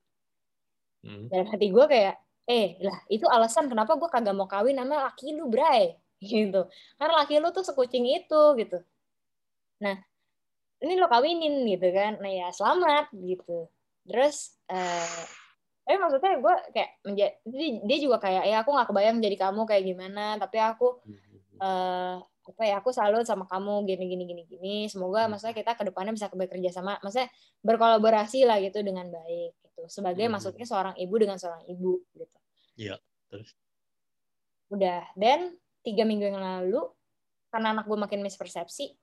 Hmm. 1.07 1.31
Dan 1.31 1.47
hati 1.47 1.71
gue 1.71 1.85
kayak, 1.87 2.19
eh 2.51 2.75
lah 2.83 2.97
itu 3.07 3.23
alasan 3.29 3.71
kenapa 3.71 3.95
gue 3.95 4.09
kagak 4.11 4.35
mau 4.35 4.51
kawin 4.51 4.75
sama 4.75 5.07
laki 5.07 5.31
lu 5.31 5.47
bray 5.47 5.95
gitu. 6.19 6.67
Karena 6.99 7.13
laki 7.23 7.39
lu 7.39 7.55
tuh 7.55 7.63
sekucing 7.63 8.03
itu 8.11 8.41
gitu. 8.59 8.83
Nah 9.79 9.95
ini 10.83 10.99
lo 10.99 11.07
kawinin 11.07 11.63
gitu 11.71 11.87
kan, 11.95 12.19
nah 12.19 12.31
ya 12.35 12.51
selamat 12.51 13.15
gitu. 13.15 13.71
Terus 14.05 14.55
uh, 14.69 15.23
tapi 15.85 15.97
maksudnya 16.01 16.33
gue 16.41 16.55
kayak 16.73 16.91
menjadi 17.05 17.33
dia 17.85 17.97
juga 18.01 18.17
kayak 18.17 18.43
ya 18.49 18.57
aku 18.65 18.73
nggak 18.73 18.89
kebayang 18.89 19.17
jadi 19.21 19.37
kamu 19.37 19.61
kayak 19.69 19.83
gimana 19.85 20.33
tapi 20.41 20.57
aku 20.57 20.97
uh, 21.61 22.17
apa 22.45 22.61
ya 22.61 22.77
aku 22.81 22.89
salut 22.93 23.25
sama 23.25 23.45
kamu 23.49 23.85
gini 23.85 24.05
gini 24.09 24.23
gini 24.25 24.43
gini. 24.49 24.75
Semoga 24.89 25.25
hmm. 25.25 25.37
maksudnya 25.37 25.55
kita 25.57 25.77
ke 25.77 25.83
depannya 25.85 26.13
bisa 26.13 26.29
bekerja 26.29 26.69
sama 26.73 26.97
maksudnya 27.01 27.29
berkolaborasi 27.61 28.45
lah 28.45 28.61
gitu 28.61 28.81
dengan 28.81 29.09
baik 29.09 29.53
gitu. 29.61 29.81
Sebagai 29.89 30.25
hmm. 30.25 30.33
maksudnya 30.33 30.65
seorang 30.65 30.95
ibu 30.97 31.15
dengan 31.17 31.37
seorang 31.37 31.65
ibu 31.69 32.01
gitu. 32.13 32.37
Iya 32.77 32.97
terus? 33.29 33.53
Udah. 34.69 35.05
Dan 35.13 35.57
tiga 35.85 36.01
minggu 36.05 36.25
yang 36.33 36.41
lalu 36.41 36.81
karena 37.53 37.77
anak 37.77 37.85
gue 37.85 37.97
makin 37.97 38.25
mispersepsi 38.25 38.93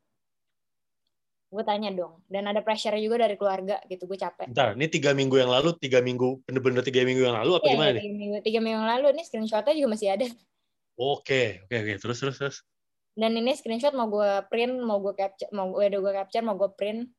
gue 1.52 1.62
tanya 1.62 1.92
dong. 1.92 2.24
Dan 2.24 2.48
ada 2.48 2.64
pressure 2.64 2.96
juga 2.96 3.28
dari 3.28 3.36
keluarga 3.36 3.76
gitu 3.84 4.08
gue 4.08 4.16
capek. 4.16 4.48
Bentar, 4.48 4.72
ini 4.72 4.88
tiga 4.88 5.12
minggu 5.12 5.36
yang 5.36 5.52
lalu 5.52 5.76
tiga 5.76 6.00
minggu 6.00 6.40
bener-bener 6.48 6.80
tiga 6.80 7.04
minggu 7.04 7.20
yang 7.20 7.36
lalu 7.36 7.60
apa 7.60 7.66
Iya, 7.68 7.72
gimana 7.76 7.88
iya, 7.88 7.92
nih? 7.92 8.02
tiga 8.02 8.16
minggu 8.16 8.36
tiga 8.40 8.58
minggu 8.64 8.76
yang 8.80 8.88
lalu 8.88 9.06
ini 9.12 9.22
screenshotnya 9.22 9.72
juga 9.76 9.88
masih 9.92 10.08
ada. 10.08 10.26
Oke 10.96 11.60
oke 11.68 11.76
oke. 11.76 11.92
Terus 12.00 12.18
terus 12.18 12.36
terus. 12.40 12.56
Dan 13.12 13.36
ini 13.36 13.52
screenshot 13.52 13.92
mau 13.92 14.08
gue 14.08 14.32
print 14.48 14.72
mau 14.80 14.96
gue 14.98 15.12
capture 15.12 15.52
mau 15.52 15.68
gue 15.68 15.84
udah 15.84 16.00
gue 16.00 16.12
capture 16.16 16.40
mau 16.40 16.56
gue 16.56 16.70
print 16.72 17.12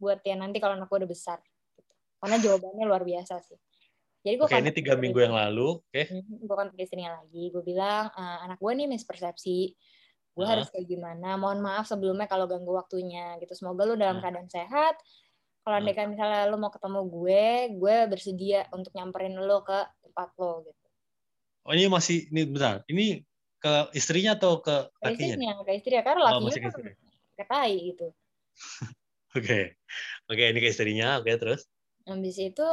buat 0.00 0.24
ya 0.24 0.34
nanti 0.34 0.56
kalau 0.56 0.74
anak 0.74 0.88
gue 0.88 0.98
udah 1.04 1.10
besar. 1.12 1.38
Gitu. 1.76 1.92
karena 2.18 2.36
jawabannya 2.40 2.84
luar 2.88 3.02
biasa 3.04 3.36
sih. 3.44 3.60
Jadi 4.22 4.34
gue 4.38 4.46
oke 4.46 4.56
ini 4.56 4.72
tiga 4.72 4.94
minggu 4.96 5.18
yang 5.20 5.36
lalu 5.36 5.76
oke. 5.76 6.02
Gue 6.40 6.56
kan 6.56 6.72
istrinya 6.74 7.20
lagi. 7.20 7.52
Gue 7.52 7.60
bilang 7.60 8.08
"Eh, 8.08 8.38
anak 8.48 8.56
gue 8.56 8.72
nih 8.72 8.88
mispersepsi 8.88 9.76
gue 10.32 10.46
harus 10.48 10.68
kayak 10.72 10.88
gimana? 10.88 11.36
Mohon 11.36 11.60
maaf 11.60 11.84
sebelumnya 11.84 12.24
kalau 12.24 12.48
ganggu 12.48 12.72
waktunya 12.72 13.36
gitu. 13.40 13.52
Semoga 13.52 13.84
lu 13.84 13.94
dalam 14.00 14.18
keadaan 14.24 14.48
sehat. 14.48 14.96
Kalau 15.62 15.78
Hmm. 15.78 15.86
andai 15.86 15.94
kan 15.94 16.06
misalnya 16.10 16.48
lu 16.50 16.56
mau 16.58 16.72
ketemu 16.72 17.00
gue 17.06 17.46
gue 17.78 17.96
bersedia 18.10 18.60
untuk 18.74 18.90
nyamperin 18.96 19.36
lu 19.36 19.58
ke 19.62 19.78
tempat 20.02 20.28
lo 20.40 20.64
gitu. 20.66 20.86
Oh 21.68 21.72
ini 21.76 21.86
masih 21.86 22.26
ini 22.32 22.42
bentar. 22.48 22.82
Ini 22.90 23.22
ke 23.62 23.94
istrinya 23.94 24.34
atau 24.34 24.58
ke 24.58 24.90
lakinya 24.98 25.38
istrinya 25.38 25.54
ke 25.62 25.72
istri 25.78 25.92
ya. 25.94 26.02
Karena 26.02 26.20
Oh, 26.20 26.26
lakinya 26.40 26.48
masih 26.50 26.60
ke 26.60 26.70
kan 26.72 26.82
ketai 27.38 27.74
gitu. 27.94 28.06
Oke. 29.38 29.60
Oke 30.26 30.42
ini 30.50 30.58
ke 30.58 30.68
istrinya. 30.72 31.22
Oke 31.22 31.30
terus? 31.38 31.68
Habis 32.08 32.36
itu 32.42 32.66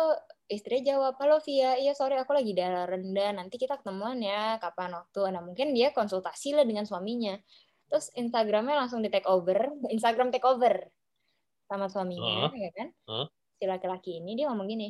istri 0.50 0.82
jawab, 0.82 1.16
halo 1.22 1.38
Via, 1.45 1.78
iya 1.78 1.93
sorry 1.93 2.18
aku 2.18 2.34
lagi 2.34 2.58
darah 2.58 2.89
rendah, 2.89 3.38
nanti 3.38 3.62
kita 3.62 3.78
ketemuan 3.78 4.18
ya 4.18 4.58
kapan 4.58 4.97
waktu. 4.97 5.22
Nah 5.30 5.41
mungkin 5.45 5.78
dia 5.78 5.93
konsultasi 5.93 6.58
lah 6.58 6.66
dengan 6.66 6.89
suaminya. 6.89 7.38
Terus 7.89 8.10
Instagramnya 8.18 8.76
langsung 8.86 9.06
di 9.06 9.14
take 9.14 9.30
over, 9.30 9.56
Instagram 9.95 10.34
take 10.34 10.45
over 10.50 10.89
sama 11.70 11.86
suaminya, 11.86 12.50
Heeh. 12.50 12.66
ya 12.66 12.70
kan? 12.74 12.88
Heeh. 12.89 13.28
Si 13.62 13.64
laki-laki 13.70 14.18
ini 14.18 14.34
dia 14.34 14.50
ngomong 14.50 14.66
gini, 14.66 14.89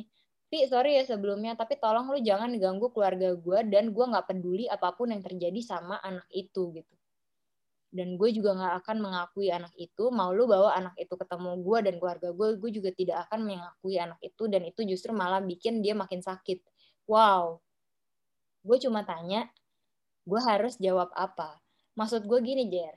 Vi 0.50 0.66
sorry 0.66 0.98
ya 0.98 1.06
sebelumnya, 1.06 1.54
tapi 1.54 1.78
tolong 1.78 2.10
lu 2.10 2.18
jangan 2.18 2.50
ganggu 2.58 2.90
keluarga 2.90 3.38
gue 3.38 3.58
dan 3.70 3.94
gue 3.94 4.04
nggak 4.10 4.26
peduli 4.34 4.66
apa 4.66 4.98
pun 4.98 5.14
yang 5.14 5.22
terjadi 5.22 5.62
sama 5.62 6.02
anak 6.02 6.26
itu 6.34 6.74
gitu. 6.74 6.94
Dan 7.90 8.14
gue 8.14 8.30
juga 8.30 8.54
nggak 8.54 8.74
akan 8.86 8.96
mengakui 9.02 9.50
anak 9.50 9.74
itu. 9.74 10.14
Mau 10.14 10.30
lu 10.30 10.46
bawa 10.46 10.78
anak 10.78 10.94
itu 10.94 11.14
ketemu 11.18 11.58
gue 11.58 11.78
dan 11.82 11.94
keluarga 11.98 12.28
gue, 12.30 12.48
gue 12.54 12.70
juga 12.70 12.90
tidak 12.94 13.26
akan 13.26 13.46
mengakui 13.46 13.98
anak 13.98 14.18
itu 14.22 14.46
dan 14.46 14.62
itu 14.62 14.80
justru 14.86 15.10
malah 15.10 15.42
bikin 15.42 15.82
dia 15.82 15.98
makin 15.98 16.22
sakit. 16.22 16.62
Wow, 17.10 17.58
gue 18.62 18.78
cuma 18.86 19.02
tanya, 19.02 19.50
gue 20.22 20.40
harus 20.40 20.78
jawab 20.78 21.10
apa? 21.18 21.58
Maksud 21.98 22.30
gue 22.30 22.38
gini 22.38 22.70
Jer, 22.70 22.94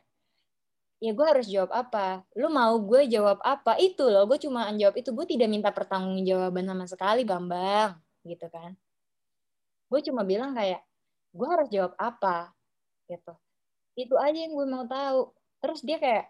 ya 1.04 1.12
gue 1.12 1.26
harus 1.28 1.52
jawab 1.52 1.72
apa? 1.76 2.24
Lu 2.40 2.48
mau 2.48 2.80
gue 2.80 3.10
jawab 3.12 3.44
apa? 3.44 3.76
Itu 3.76 4.08
loh, 4.08 4.24
gue 4.24 4.40
cuma 4.40 4.72
jawab 4.72 4.96
itu. 4.96 5.12
Gue 5.12 5.28
tidak 5.28 5.52
minta 5.52 5.70
pertanggungjawaban 5.76 6.64
sama 6.64 6.86
sekali, 6.88 7.28
Bambang, 7.28 8.00
gitu 8.24 8.48
kan? 8.48 8.72
Gue 9.92 10.00
cuma 10.00 10.24
bilang 10.24 10.56
kayak, 10.56 10.80
gue 11.36 11.48
harus 11.52 11.68
jawab 11.68 11.92
apa? 12.00 12.56
Gitu. 13.12 13.36
Itu 13.94 14.16
aja 14.18 14.34
yang 14.36 14.54
gue 14.54 14.66
mau 14.66 14.86
tahu. 14.86 15.32
Terus 15.62 15.80
dia 15.82 15.98
kayak, 16.02 16.26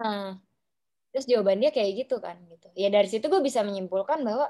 nah, 0.00 0.38
terus 1.10 1.26
jawaban 1.26 1.60
dia 1.60 1.70
kayak 1.74 2.06
gitu 2.06 2.18
kan, 2.22 2.38
gitu. 2.46 2.68
Ya 2.78 2.88
dari 2.88 3.06
situ 3.10 3.26
gue 3.26 3.42
bisa 3.42 3.60
menyimpulkan 3.66 4.22
bahwa, 4.22 4.48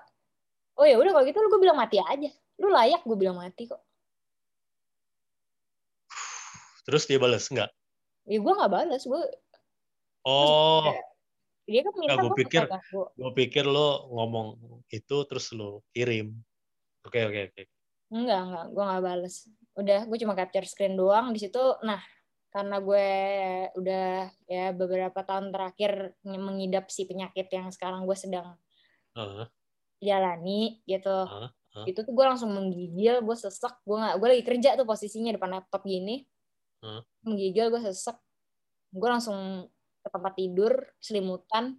oh 0.76 0.86
ya 0.86 0.96
udah 1.00 1.10
kalau 1.10 1.24
gitu 1.26 1.38
lu 1.40 1.48
gue 1.50 1.60
bilang 1.64 1.78
mati 1.80 1.98
aja. 1.98 2.30
Lu 2.60 2.70
layak 2.70 3.02
gue 3.02 3.16
bilang 3.18 3.36
mati 3.36 3.66
kok. 3.66 3.82
terus 6.84 7.08
dia 7.08 7.16
balas 7.16 7.48
enggak 7.48 7.72
Ya 8.28 8.36
gue 8.40 8.52
nggak 8.56 8.72
balas, 8.72 9.02
gue 9.08 9.22
oh 10.28 10.92
dia 11.64 11.80
kan 11.80 11.92
minta 11.96 12.12
Nggak, 12.12 12.20
gua 12.20 12.28
gue 12.28 12.40
pikir- 12.44 12.68
nggak 12.68 12.82
gue 13.16 13.30
pikir 13.40 13.64
lo 13.64 13.88
ngomong 14.12 14.46
itu 14.92 15.16
terus 15.24 15.48
lo 15.56 15.80
kirim 15.96 16.36
oke 17.08 17.16
oke 17.24 17.40
oke 17.52 17.62
Enggak, 18.12 18.40
enggak, 18.46 18.66
gue 18.68 18.82
nggak 18.84 19.02
bales. 19.02 19.34
Udah, 19.74 20.06
gue 20.06 20.18
cuma 20.22 20.38
capture 20.38 20.66
screen 20.70 20.94
doang 20.94 21.34
di 21.34 21.38
situ. 21.42 21.58
Nah, 21.82 21.98
karena 22.54 22.78
gue 22.78 23.06
udah 23.74 24.06
ya 24.46 24.70
beberapa 24.70 25.20
tahun 25.26 25.50
terakhir 25.50 26.14
mengidap 26.26 26.86
si 26.94 27.02
penyakit 27.10 27.50
yang 27.50 27.70
sekarang 27.74 28.06
gue 28.06 28.14
sedang 28.14 28.54
Heeh, 29.14 29.48
jalani 30.02 30.82
gitu. 30.86 31.30
heeh. 31.74 31.88
Itu 31.88 32.00
tuh 32.06 32.12
gue 32.16 32.26
langsung 32.26 32.52
menggigil, 32.56 33.22
gue 33.26 33.36
sesek, 33.38 33.74
gue 33.88 33.96
nggak, 34.00 34.14
gue 34.20 34.28
lagi 34.32 34.44
kerja 34.46 34.70
tuh 34.78 34.86
posisinya 34.88 35.32
depan 35.36 35.50
laptop 35.60 35.82
gini, 35.86 36.24
Hmm. 36.82 37.04
menggigil, 37.26 37.66
gue 37.72 37.80
sesek, 37.90 38.16
gue 38.94 39.08
langsung 39.10 39.68
ke 40.04 40.08
tempat 40.12 40.34
tidur, 40.38 40.72
selimutan, 41.02 41.78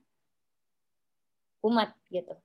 kumat 1.61 1.89
gitu. 2.13 2.35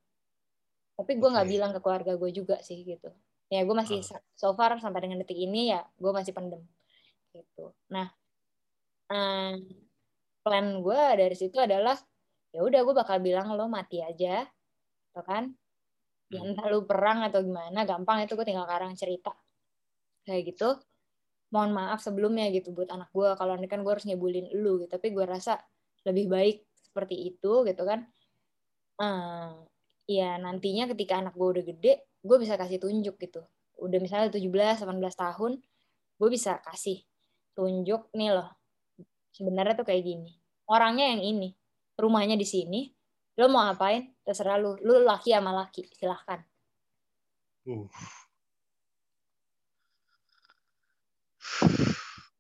Tapi 0.98 1.12
gue 1.20 1.28
nggak 1.34 1.48
Oke. 1.48 1.52
bilang 1.52 1.70
ke 1.74 1.80
keluarga 1.84 2.12
gue 2.20 2.30
juga 2.38 2.56
sih 2.66 2.78
gitu. 2.90 3.10
Ya 3.50 3.66
gue 3.66 3.74
masih 3.76 4.00
Ah. 4.06 4.22
so 4.38 4.54
far 4.54 4.78
sampai 4.78 5.00
dengan 5.04 5.18
detik 5.22 5.38
ini 5.38 5.74
ya 5.74 5.82
gue 5.98 6.12
masih 6.14 6.32
pendem 6.36 6.62
gitu. 7.34 7.74
Nah, 7.94 8.08
eh, 9.12 9.54
plan 10.44 10.66
gue 10.84 11.00
dari 11.20 11.36
situ 11.38 11.56
adalah 11.60 11.96
ya 12.54 12.60
udah 12.66 12.80
gue 12.86 12.94
bakal 12.96 13.18
bilang 13.22 13.52
lo 13.58 13.66
mati 13.70 14.00
aja, 14.02 14.46
tuh 15.14 15.24
kan? 15.26 15.44
Ya 16.32 16.40
Hmm. 16.42 16.54
entah 16.54 16.66
lu 16.72 16.86
perang 16.90 17.22
atau 17.26 17.40
gimana, 17.44 17.84
gampang 17.88 18.24
itu 18.26 18.34
gue 18.38 18.46
tinggal 18.48 18.66
karang 18.70 18.94
cerita 18.98 19.34
kayak 20.26 20.54
gitu. 20.54 20.78
Mohon 21.54 21.72
maaf 21.78 22.00
sebelumnya 22.04 22.48
gitu 22.54 22.70
buat 22.76 22.90
anak 22.92 23.10
gue 23.14 23.28
kalau 23.40 23.54
ini 23.58 23.66
kan 23.70 23.82
gue 23.86 23.92
harus 23.94 24.06
nyebulin 24.08 24.50
lu 24.56 24.82
gitu. 24.84 24.90
Tapi 24.92 25.10
gue 25.14 25.24
rasa 25.26 25.58
lebih 26.08 26.26
baik 26.30 26.56
seperti 26.74 27.16
itu 27.34 27.64
gitu 27.68 27.82
kan. 27.86 28.06
Eh, 29.02 29.50
ya 30.10 30.36
nantinya 30.42 30.90
ketika 30.92 31.20
anak 31.22 31.34
gue 31.38 31.48
udah 31.58 31.64
gede, 31.66 31.94
gue 32.20 32.36
bisa 32.40 32.54
kasih 32.60 32.78
tunjuk 32.80 33.16
gitu. 33.16 33.42
Udah 33.80 33.98
misalnya 34.00 34.28
17, 34.32 34.84
18 34.84 35.00
tahun, 35.16 35.52
gue 36.20 36.28
bisa 36.28 36.60
kasih 36.60 37.00
tunjuk 37.56 38.12
nih 38.12 38.36
loh. 38.36 38.48
Sebenarnya 39.32 39.74
tuh 39.76 39.86
kayak 39.88 40.04
gini. 40.04 40.36
Orangnya 40.68 41.16
yang 41.16 41.22
ini, 41.24 41.48
rumahnya 41.96 42.36
di 42.36 42.46
sini, 42.46 42.92
lo 43.40 43.48
mau 43.48 43.64
ngapain? 43.64 44.12
Terserah 44.22 44.60
lu. 44.60 44.76
Lu 44.84 45.00
laki 45.02 45.32
sama 45.32 45.52
laki, 45.52 45.88
silahkan. 45.96 46.44
Uh. 47.64 47.88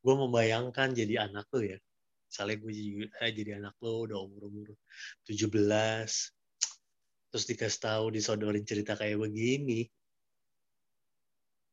gue 0.00 0.14
membayangkan 0.16 0.96
jadi 0.96 1.28
anak 1.28 1.46
lo 1.52 1.60
ya 1.60 1.78
misalnya 2.30 2.56
gue 2.62 2.72
jadi, 2.72 2.90
eh, 3.20 3.32
jadi 3.36 3.50
anak 3.60 3.74
lo 3.84 4.08
udah 4.08 4.18
umur 4.22 4.42
umur 4.48 4.68
17 5.28 5.36
terus 7.30 7.46
dikasih 7.46 7.80
tahu 7.80 8.04
disodorin 8.10 8.66
cerita 8.66 8.98
kayak 8.98 9.22
begini. 9.22 9.86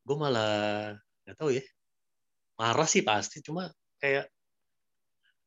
Gue 0.05 0.15
malah 0.15 0.95
nggak 1.25 1.37
tahu 1.37 1.49
ya. 1.57 1.65
Marah 2.57 2.87
sih 2.89 3.01
pasti 3.01 3.41
cuma 3.41 3.73
kayak 3.97 4.29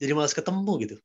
jadi 0.02 0.12
malas 0.12 0.34
ketemu 0.34 0.72
gitu. 0.82 0.96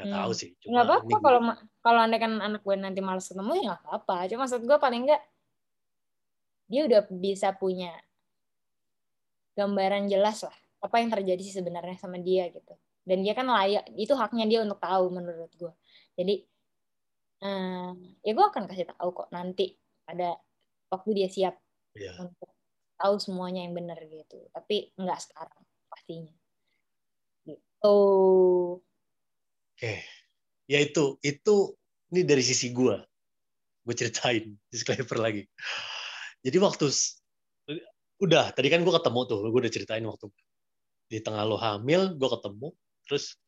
Nggak 0.00 0.08
Hmm. 0.08 0.16
tahu 0.16 0.32
sih 0.32 0.48
nggak 0.64 0.84
apa-apa 0.88 1.16
kalau 1.20 1.40
kalau 1.84 2.00
anda 2.00 2.16
kan 2.16 2.32
anak 2.40 2.64
gue 2.64 2.76
nanti 2.80 3.04
malas 3.04 3.28
ketemu 3.28 3.52
ya 3.60 3.62
nggak 3.68 3.80
apa-apa. 3.84 4.16
Cuma 4.32 4.48
maksud 4.48 4.64
gue 4.64 4.78
paling 4.80 5.02
nggak 5.04 5.22
dia 6.72 6.82
udah 6.88 7.00
bisa 7.12 7.52
punya 7.52 7.92
gambaran 9.58 10.08
jelas 10.08 10.40
lah 10.46 10.56
apa 10.80 10.96
yang 11.04 11.12
terjadi 11.12 11.42
sih 11.44 11.54
sebenarnya 11.60 12.00
sama 12.00 12.16
dia 12.16 12.48
gitu. 12.48 12.72
Dan 13.04 13.20
dia 13.20 13.36
kan 13.36 13.44
layak 13.44 13.92
itu 13.96 14.16
haknya 14.16 14.48
dia 14.48 14.60
untuk 14.64 14.80
tahu 14.80 15.12
menurut 15.12 15.52
gue 15.52 15.72
jadi 16.16 16.44
eh, 17.40 17.90
ya 18.24 18.32
gue 18.32 18.46
akan 18.46 18.64
kasih 18.68 18.88
tahu 18.92 19.10
kok 19.16 19.28
nanti 19.32 19.76
pada 20.04 20.36
waktu 20.90 21.10
dia 21.16 21.28
siap 21.30 21.54
ya 21.96 22.14
untuk 22.20 22.50
tahu 23.00 23.16
semuanya 23.16 23.64
yang 23.64 23.72
benar 23.72 23.96
gitu. 24.04 24.44
Tapi 24.52 24.92
nggak 25.00 25.20
sekarang 25.24 25.60
pastinya. 25.88 26.34
Gitu. 27.48 27.98
Oke, 29.72 29.94
ya 30.68 30.78
itu 30.84 31.16
itu 31.24 31.56
ini 32.12 32.20
dari 32.28 32.44
sisi 32.44 32.68
gue, 32.76 32.96
gue 33.88 33.94
ceritain 33.96 34.52
disclaimer 34.68 35.16
lagi. 35.16 35.42
Jadi 36.44 36.56
waktu 36.60 36.92
udah 38.20 38.52
tadi 38.52 38.68
kan 38.68 38.84
gue 38.84 38.92
ketemu 38.92 39.20
tuh, 39.24 39.40
gue 39.48 39.60
udah 39.64 39.72
ceritain 39.72 40.04
waktu 40.04 40.28
di 41.10 41.18
tengah 41.24 41.48
lo 41.48 41.56
hamil, 41.56 42.14
gue 42.20 42.28
ketemu, 42.28 42.68
terus 43.08 43.40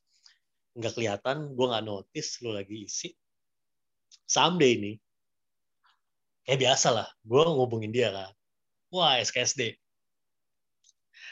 nggak 0.73 0.93
kelihatan, 0.97 1.53
gue 1.53 1.67
nggak 1.69 1.85
notice 1.85 2.41
lo 2.41 2.57
lagi 2.57 2.89
isi. 2.89 3.13
Someday 4.27 4.79
ini, 4.79 4.93
kayak 6.47 6.61
biasa 6.69 6.89
lah, 6.95 7.09
gue 7.23 7.43
ngubungin 7.43 7.93
dia 7.95 8.09
kan, 8.11 8.31
wah 8.95 9.19
SKSD, 9.21 9.77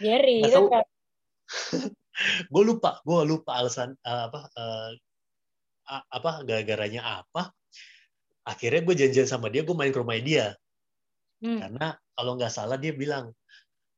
Jerry 0.00 0.40
itu 0.44 0.60
gue 2.52 2.62
lupa, 2.64 3.00
gue 3.04 3.18
lupa 3.24 3.60
alasan 3.64 3.96
eh, 4.04 4.22
apa 4.28 4.40
a- 5.90 6.06
apa 6.08 6.44
gara-garanya 6.46 7.24
apa. 7.24 7.50
Akhirnya 8.46 8.80
gue 8.84 8.94
janjian 8.96 9.28
sama 9.28 9.52
dia, 9.52 9.62
gue 9.66 9.76
main 9.76 9.92
ke 9.92 10.00
rumah 10.00 10.16
dia. 10.20 10.56
hmm, 11.40 11.58
karena 11.60 11.96
kalau 12.16 12.36
nggak 12.36 12.52
salah 12.52 12.76
dia 12.76 12.92
bilang 12.92 13.32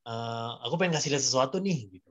"Eh, 0.07 0.51
aku 0.63 0.75
pengen 0.79 0.95
kasih 0.95 1.11
lihat 1.15 1.23
sesuatu 1.23 1.59
nih 1.59 1.91
gitu 1.99 2.09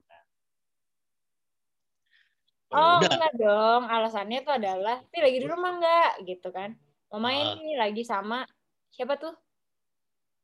oh 2.73 2.97
udah. 2.99 3.09
enggak 3.09 3.33
dong, 3.37 3.81
alasannya 3.85 4.39
tuh 4.41 4.53
adalah, 4.57 4.97
tapi 5.05 5.17
lagi 5.21 5.37
di 5.39 5.47
rumah 5.47 5.71
enggak 5.77 6.11
gitu 6.25 6.49
kan. 6.49 6.73
Mau 7.13 7.21
main 7.21 7.45
Ah. 7.45 7.57
nih 7.57 7.75
lagi 7.77 8.03
sama 8.03 8.43
siapa 8.89 9.15
tuh? 9.15 9.33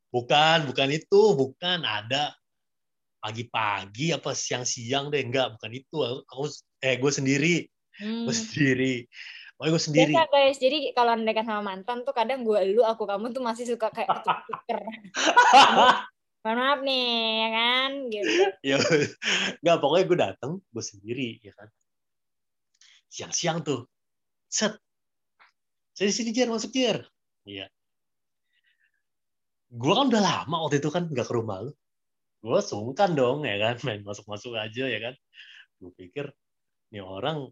Bukan, 0.10 0.66
bukan 0.66 0.90
itu, 0.90 1.22
bukan 1.34 1.82
ada 1.82 2.34
pagi-pagi 3.20 4.16
apa 4.16 4.32
siang-siang 4.32 5.12
deh, 5.12 5.22
enggak, 5.22 5.54
bukan 5.58 5.72
itu. 5.76 5.98
Aku 6.30 6.50
eh 6.82 6.96
gue 6.98 7.12
sendiri, 7.12 7.56
Hmm. 8.00 8.26
gue 8.26 8.34
sendiri. 8.34 8.94
Pokoknya 9.54 9.72
gue 9.76 9.84
sendiri. 9.84 10.12
Biasa 10.16 10.32
guys, 10.32 10.58
jadi 10.58 10.78
kalau 10.96 11.14
dekat 11.20 11.44
sama 11.44 11.62
mantan 11.62 12.08
tuh 12.08 12.16
kadang 12.16 12.48
gue 12.48 12.60
lu, 12.72 12.82
aku 12.82 13.04
kamu 13.04 13.36
tuh 13.36 13.44
masih 13.44 13.68
suka 13.68 13.92
kayak 13.92 14.24
tuker 14.24 14.80
Mohon 16.40 16.56
maaf 16.56 16.80
nih, 16.80 17.12
ya 17.36 17.50
kan? 17.52 17.92
Gitu. 18.08 18.42
ya 18.64 18.76
nggak 19.60 19.78
pokoknya 19.84 20.06
gue 20.08 20.18
datang 20.24 20.52
gue 20.64 20.84
sendiri 20.84 21.36
ya 21.44 21.52
kan 21.52 21.68
siang-siang 23.10 23.66
tuh. 23.66 23.90
Set. 24.50 24.78
Saya 25.98 26.08
di 26.10 26.16
sini 26.16 26.30
jer. 26.32 26.48
Masuk 26.48 26.72
jer. 26.72 27.04
Iya. 27.44 27.68
Gue 29.70 29.94
kan 29.94 30.10
udah 30.10 30.22
lama 30.22 30.66
waktu 30.66 30.82
itu 30.82 30.90
kan 30.90 31.10
nggak 31.10 31.28
ke 31.28 31.34
rumah 31.34 31.66
lu. 31.66 31.72
Gue 32.40 32.60
sungkan 32.64 33.14
dong 33.18 33.44
ya 33.44 33.58
kan. 33.60 33.76
Main 33.86 34.02
masuk-masuk 34.06 34.56
aja 34.56 34.86
ya 34.88 35.00
kan. 35.02 35.14
Gue 35.82 35.92
pikir 35.94 36.30
nih 36.94 37.04
orang 37.04 37.50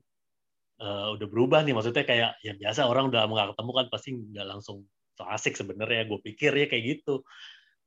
eh, 0.80 1.08
udah 1.18 1.28
berubah 1.28 1.66
nih. 1.66 1.74
Maksudnya 1.76 2.06
kayak 2.06 2.40
yang 2.46 2.58
biasa 2.62 2.88
orang 2.88 3.10
udah 3.12 3.26
nggak 3.28 3.58
ketemu 3.58 3.72
kan 3.74 3.86
pasti 3.92 4.10
nggak 4.16 4.48
langsung 4.48 4.86
so 5.18 5.26
asik 5.28 5.58
sebenarnya. 5.58 6.08
Gue 6.08 6.22
pikir 6.22 6.54
ya 6.54 6.66
kayak 6.70 6.84
gitu. 7.02 7.26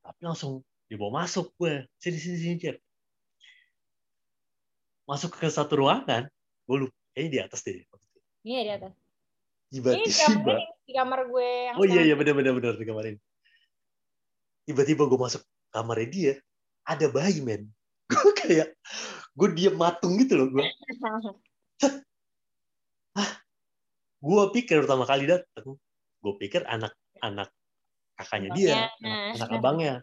Tapi 0.05 0.21
langsung 0.27 0.67
dibawa 0.91 1.23
masuk 1.23 1.55
gue 1.55 1.87
sini 2.03 2.19
sini 2.19 2.37
sini 2.43 2.57
Jer. 2.59 2.77
masuk 5.07 5.39
ke 5.39 5.47
satu 5.47 5.87
ruangan 5.87 6.27
gue 6.67 6.77
lupa 6.87 7.00
kayaknya 7.21 7.37
di 7.37 7.41
atas 7.45 7.61
deh. 7.61 7.77
Iya 8.41 8.61
di 8.65 8.73
atas. 8.73 8.93
Ini 9.71 9.77
di 9.77 9.77
kamar, 9.77 10.01
tiba-tiba 10.09 10.55
ini, 10.57 10.65
di 10.89 10.93
kamar 10.97 11.21
gue 11.29 11.51
yang 11.69 11.77
oh 11.77 11.85
iya 11.85 12.01
iya 12.09 12.15
benar 12.17 12.35
benar 12.35 12.53
benar 12.57 12.75
di 12.81 12.87
kamar 12.89 13.05
ini 13.13 13.21
tiba-tiba 14.65 15.05
gue 15.05 15.21
masuk 15.21 15.45
kamarnya 15.69 16.09
dia 16.09 16.35
ada 16.89 17.07
bayi 17.13 17.45
men. 17.45 17.69
Gue 18.11 18.35
kayak 18.35 18.75
gue 19.39 19.49
diem 19.55 19.79
matung 19.79 20.19
gitu 20.19 20.35
loh 20.35 20.51
gue 20.51 20.67
gue 24.27 24.43
pikir 24.51 24.83
pertama 24.83 25.07
kali 25.07 25.31
datang 25.31 25.79
gue 26.19 26.35
pikir 26.43 26.67
anak 26.67 26.91
anak 27.23 27.55
kakaknya 28.19 28.51
dia 28.59 28.91
anak, 28.99 29.39
anak 29.39 29.49
abangnya. 29.55 29.95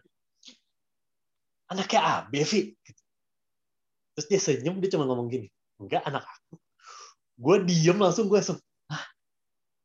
Anaknya 1.68 2.00
Abe 2.00 2.48
Vi 2.48 2.72
Gitu. 2.80 3.02
terus 4.16 4.26
dia 4.26 4.40
senyum 4.40 4.80
dia 4.80 4.96
cuma 4.96 5.04
ngomong 5.04 5.28
gini 5.28 5.52
enggak 5.78 6.02
anak 6.08 6.24
aku 6.24 6.37
gue 7.38 7.56
diem 7.64 7.98
langsung 7.98 8.26
gue 8.26 8.38
langsung 8.42 8.58
ah 8.90 9.04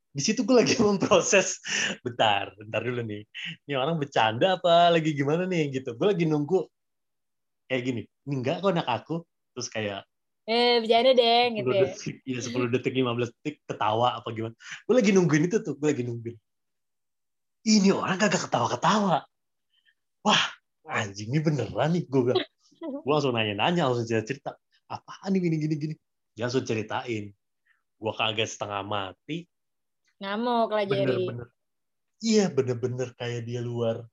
di 0.10 0.22
situ 0.26 0.42
gue 0.42 0.58
lagi 0.58 0.74
memproses 0.84 1.62
bentar 2.02 2.50
bentar 2.58 2.82
dulu 2.82 3.06
nih 3.06 3.24
ini 3.70 3.74
orang 3.78 4.02
bercanda 4.02 4.58
apa 4.58 4.90
lagi 4.90 5.14
gimana 5.14 5.46
nih 5.46 5.70
gitu 5.70 5.94
gue 5.94 6.08
lagi 6.10 6.26
nunggu 6.26 6.66
kayak 7.70 7.82
gini 7.86 8.02
ini 8.26 8.34
enggak 8.42 8.66
kok 8.66 8.74
anak 8.74 8.90
aku 8.90 9.22
terus 9.54 9.70
kayak 9.70 10.04
Eh, 10.44 10.84
bercanda 10.84 11.16
deh, 11.16 11.56
gitu 11.56 11.72
10 11.72 11.80
ya. 11.80 11.82
detik, 11.88 12.16
ya 12.28 12.40
10 12.44 12.68
detik, 12.68 12.92
15 12.92 13.32
detik 13.32 13.56
ketawa 13.64 14.20
apa 14.20 14.28
gimana. 14.36 14.52
Gue 14.84 14.96
lagi 15.00 15.16
nungguin 15.16 15.48
itu 15.48 15.64
tuh, 15.64 15.80
gue 15.80 15.88
lagi 15.88 16.04
nungguin. 16.04 16.36
Ini 17.64 17.96
orang 17.96 18.20
kagak 18.20 18.52
ketawa-ketawa. 18.52 19.24
Wah, 20.28 20.44
anjing 20.84 21.32
ini 21.32 21.40
beneran 21.40 21.96
nih, 21.96 22.04
gue 22.12 22.22
bilang. 22.28 22.44
Gue 22.84 23.12
langsung 23.16 23.32
nanya-nanya, 23.32 23.88
langsung 23.88 24.04
cerita. 24.04 24.60
Apaan 24.92 25.32
nih 25.32 25.48
gini-gini-gini. 25.48 25.96
Dia 26.36 26.52
langsung 26.52 26.68
ceritain. 26.68 27.32
Gue 28.04 28.12
kaget 28.20 28.50
setengah 28.52 28.84
mati, 28.84 29.48
Ngamuk 30.20 30.70
lah 30.76 30.84
jadi. 30.84 31.08
bener-bener. 31.08 31.48
Iya, 32.24 32.46
bener-bener 32.52 33.10
kayak 33.16 33.48
dia 33.48 33.60
luar, 33.64 34.08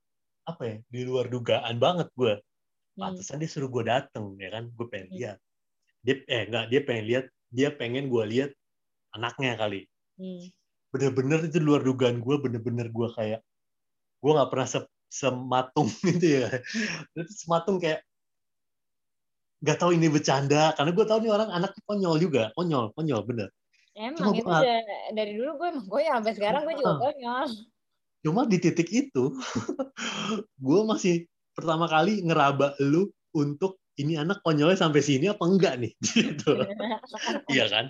apa 0.47 0.61
ya, 0.63 0.75
di 0.87 1.01
luar 1.07 1.27
dugaan 1.27 1.75
banget 1.79 2.07
gue. 2.15 2.39
Hmm. 2.39 2.99
Pantesan 2.99 3.39
dia 3.43 3.47
suruh 3.51 3.67
gue 3.71 3.83
dateng, 3.87 4.35
ya 4.39 4.51
kan? 4.51 4.71
Gue 4.75 4.87
pengen 4.91 5.07
Hmm. 5.11 5.17
lihat. 5.19 5.37
Dia, 6.03 6.15
eh 6.27 6.43
enggak, 6.47 6.65
dia 6.71 6.81
pengen 6.87 7.05
lihat, 7.07 7.25
dia 7.51 7.69
pengen 7.71 8.07
gue 8.07 8.23
lihat 8.31 8.51
anaknya 9.15 9.59
kali. 9.59 9.87
Hmm. 10.19 10.43
Bener-bener 10.91 11.39
itu 11.47 11.59
luar 11.59 11.83
dugaan 11.83 12.19
gue, 12.19 12.35
bener-bener 12.39 12.87
gue 12.91 13.07
kayak, 13.15 13.39
gue 14.23 14.31
nggak 14.31 14.49
pernah 14.51 14.67
se 14.67 14.79
sematung 15.11 15.87
gitu 16.07 16.27
ya. 16.43 16.47
Terus 17.15 17.31
sematung 17.43 17.79
kayak, 17.79 18.03
nggak 19.63 19.77
tahu 19.79 19.95
ini 19.95 20.07
bercanda, 20.11 20.75
karena 20.75 20.91
gue 20.91 21.05
tahu 21.07 21.19
nih 21.23 21.31
orang 21.31 21.49
anak 21.51 21.71
konyol 21.87 22.19
juga, 22.19 22.51
konyol, 22.59 22.91
konyol 22.95 23.23
bener. 23.23 23.49
Emang 23.91 24.31
Cuma 24.31 24.39
itu 24.39 24.47
gua 24.47 24.63
udah, 24.63 24.79
dari 25.11 25.31
dulu 25.35 25.51
gue 25.59 25.67
emang 25.67 25.85
gue 25.87 26.01
sampai 26.07 26.33
sekarang 26.35 26.61
gue 26.63 26.75
juga 26.79 26.93
konyol. 26.95 27.47
Cuma 28.21 28.41
di 28.47 28.57
titik 28.61 28.87
itu, 28.87 29.23
gue 30.65 30.79
masih 30.87 31.27
pertama 31.51 31.89
kali 31.91 32.23
ngeraba 32.23 32.77
lu 32.79 33.11
untuk 33.35 33.81
ini 33.99 34.15
anak 34.15 34.39
konyolnya 34.47 34.79
sampai 34.79 35.03
sini 35.03 35.27
apa 35.27 35.43
enggak 35.43 35.75
nih 35.81 35.91
gitu. 36.15 36.55
Iya 37.53 37.67
kan? 37.67 37.85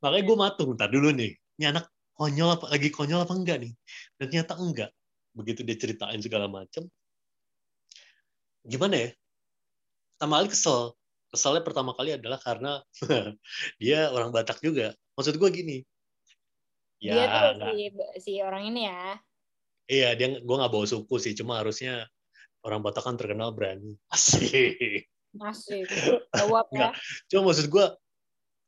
Makanya 0.00 0.24
gue 0.24 0.36
matung, 0.36 0.70
ntar 0.78 0.88
dulu 0.88 1.12
nih. 1.12 1.36
Ini 1.60 1.76
anak 1.76 1.92
konyol 2.16 2.56
apa 2.56 2.72
lagi 2.72 2.88
konyol 2.88 3.28
apa 3.28 3.34
enggak 3.36 3.58
nih? 3.60 3.72
Dan 4.16 4.26
ternyata 4.32 4.56
enggak. 4.56 4.90
Begitu 5.36 5.60
dia 5.64 5.76
ceritain 5.76 6.20
segala 6.24 6.48
macam. 6.48 6.88
Gimana 8.64 8.94
ya? 8.96 9.08
Pertama 10.16 10.40
kali 10.40 10.48
kesel. 10.48 10.80
Keselnya 11.32 11.62
pertama 11.64 11.96
kali 11.96 12.16
adalah 12.16 12.36
karena 12.40 12.84
dia 13.82 14.08
orang 14.12 14.32
Batak 14.32 14.60
juga. 14.60 14.92
Maksud 15.14 15.36
gue 15.36 15.50
gini. 15.52 15.76
Ya, 17.02 17.12
Dia 17.12 17.24
tuh 17.26 17.50
enggak. 17.58 17.72
si, 17.74 17.84
si 18.22 18.32
orang 18.38 18.62
ini 18.70 18.86
ya. 18.86 19.18
Iya, 19.90 20.08
dia 20.14 20.38
gue 20.38 20.56
nggak 20.56 20.72
bawa 20.72 20.86
suku 20.86 21.18
sih. 21.18 21.34
Cuma 21.34 21.58
harusnya 21.58 22.06
orang 22.62 22.80
Batak 22.80 23.02
kan 23.02 23.18
terkenal 23.18 23.50
berani. 23.50 23.98
Asik. 24.08 25.04
Masih. 25.40 25.82
Jawab 26.30 26.68
ya. 26.70 26.92
Cuma 27.26 27.50
maksud 27.50 27.66
gue, 27.66 27.84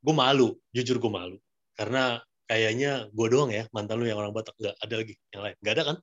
gue 0.01 0.15
malu. 0.17 0.59
Jujur 0.75 0.99
gue 0.99 1.13
malu. 1.13 1.37
Karena 1.79 2.19
kayaknya 2.45 3.09
gue 3.09 3.27
doang 3.31 3.49
ya 3.49 3.65
mantan 3.71 4.03
lu 4.03 4.09
yang 4.09 4.19
orang 4.19 4.35
Batak. 4.35 4.57
Nggak 4.59 4.77
ada 4.83 4.95
lagi 4.99 5.15
yang 5.31 5.43
lain. 5.47 5.57
Nggak 5.63 5.75
ada 5.77 5.85
kan? 5.85 5.97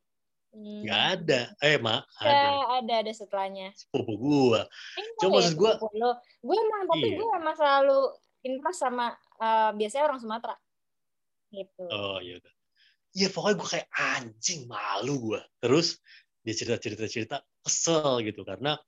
Hmm. 0.51 0.81
Nggak 0.83 1.01
ada. 1.15 1.41
Eh, 1.59 1.77
mak, 1.79 2.01
Ada, 2.15 2.31
ada. 2.31 2.51
ada, 2.79 2.93
ada 3.07 3.11
setelahnya. 3.11 3.67
Sepupu 3.75 4.13
gue. 4.15 4.61
Emang 4.95 5.15
Cuma 5.19 5.27
ya, 5.27 5.35
maksud 5.51 5.55
lo. 5.59 6.11
Gue 6.43 6.55
emang, 6.55 6.81
tapi 6.87 7.07
Iya. 7.07 7.15
gue 7.19 7.27
emang 7.35 7.55
selalu 7.55 7.99
interest 8.41 8.79
sama 8.81 9.05
eh, 9.41 9.71
biasanya 9.75 10.03
orang 10.05 10.19
Sumatera. 10.21 10.55
Gitu. 11.51 11.83
Oh, 11.89 12.21
iya. 12.23 12.39
Iya, 13.11 13.27
pokoknya 13.27 13.55
gue 13.59 13.69
kayak 13.75 13.89
anjing 13.91 14.69
malu 14.71 15.19
gue. 15.19 15.41
Terus 15.59 15.99
dia 16.45 16.55
cerita-cerita-cerita 16.55 17.43
kesel 17.65 18.23
gitu. 18.23 18.47
Karena 18.47 18.79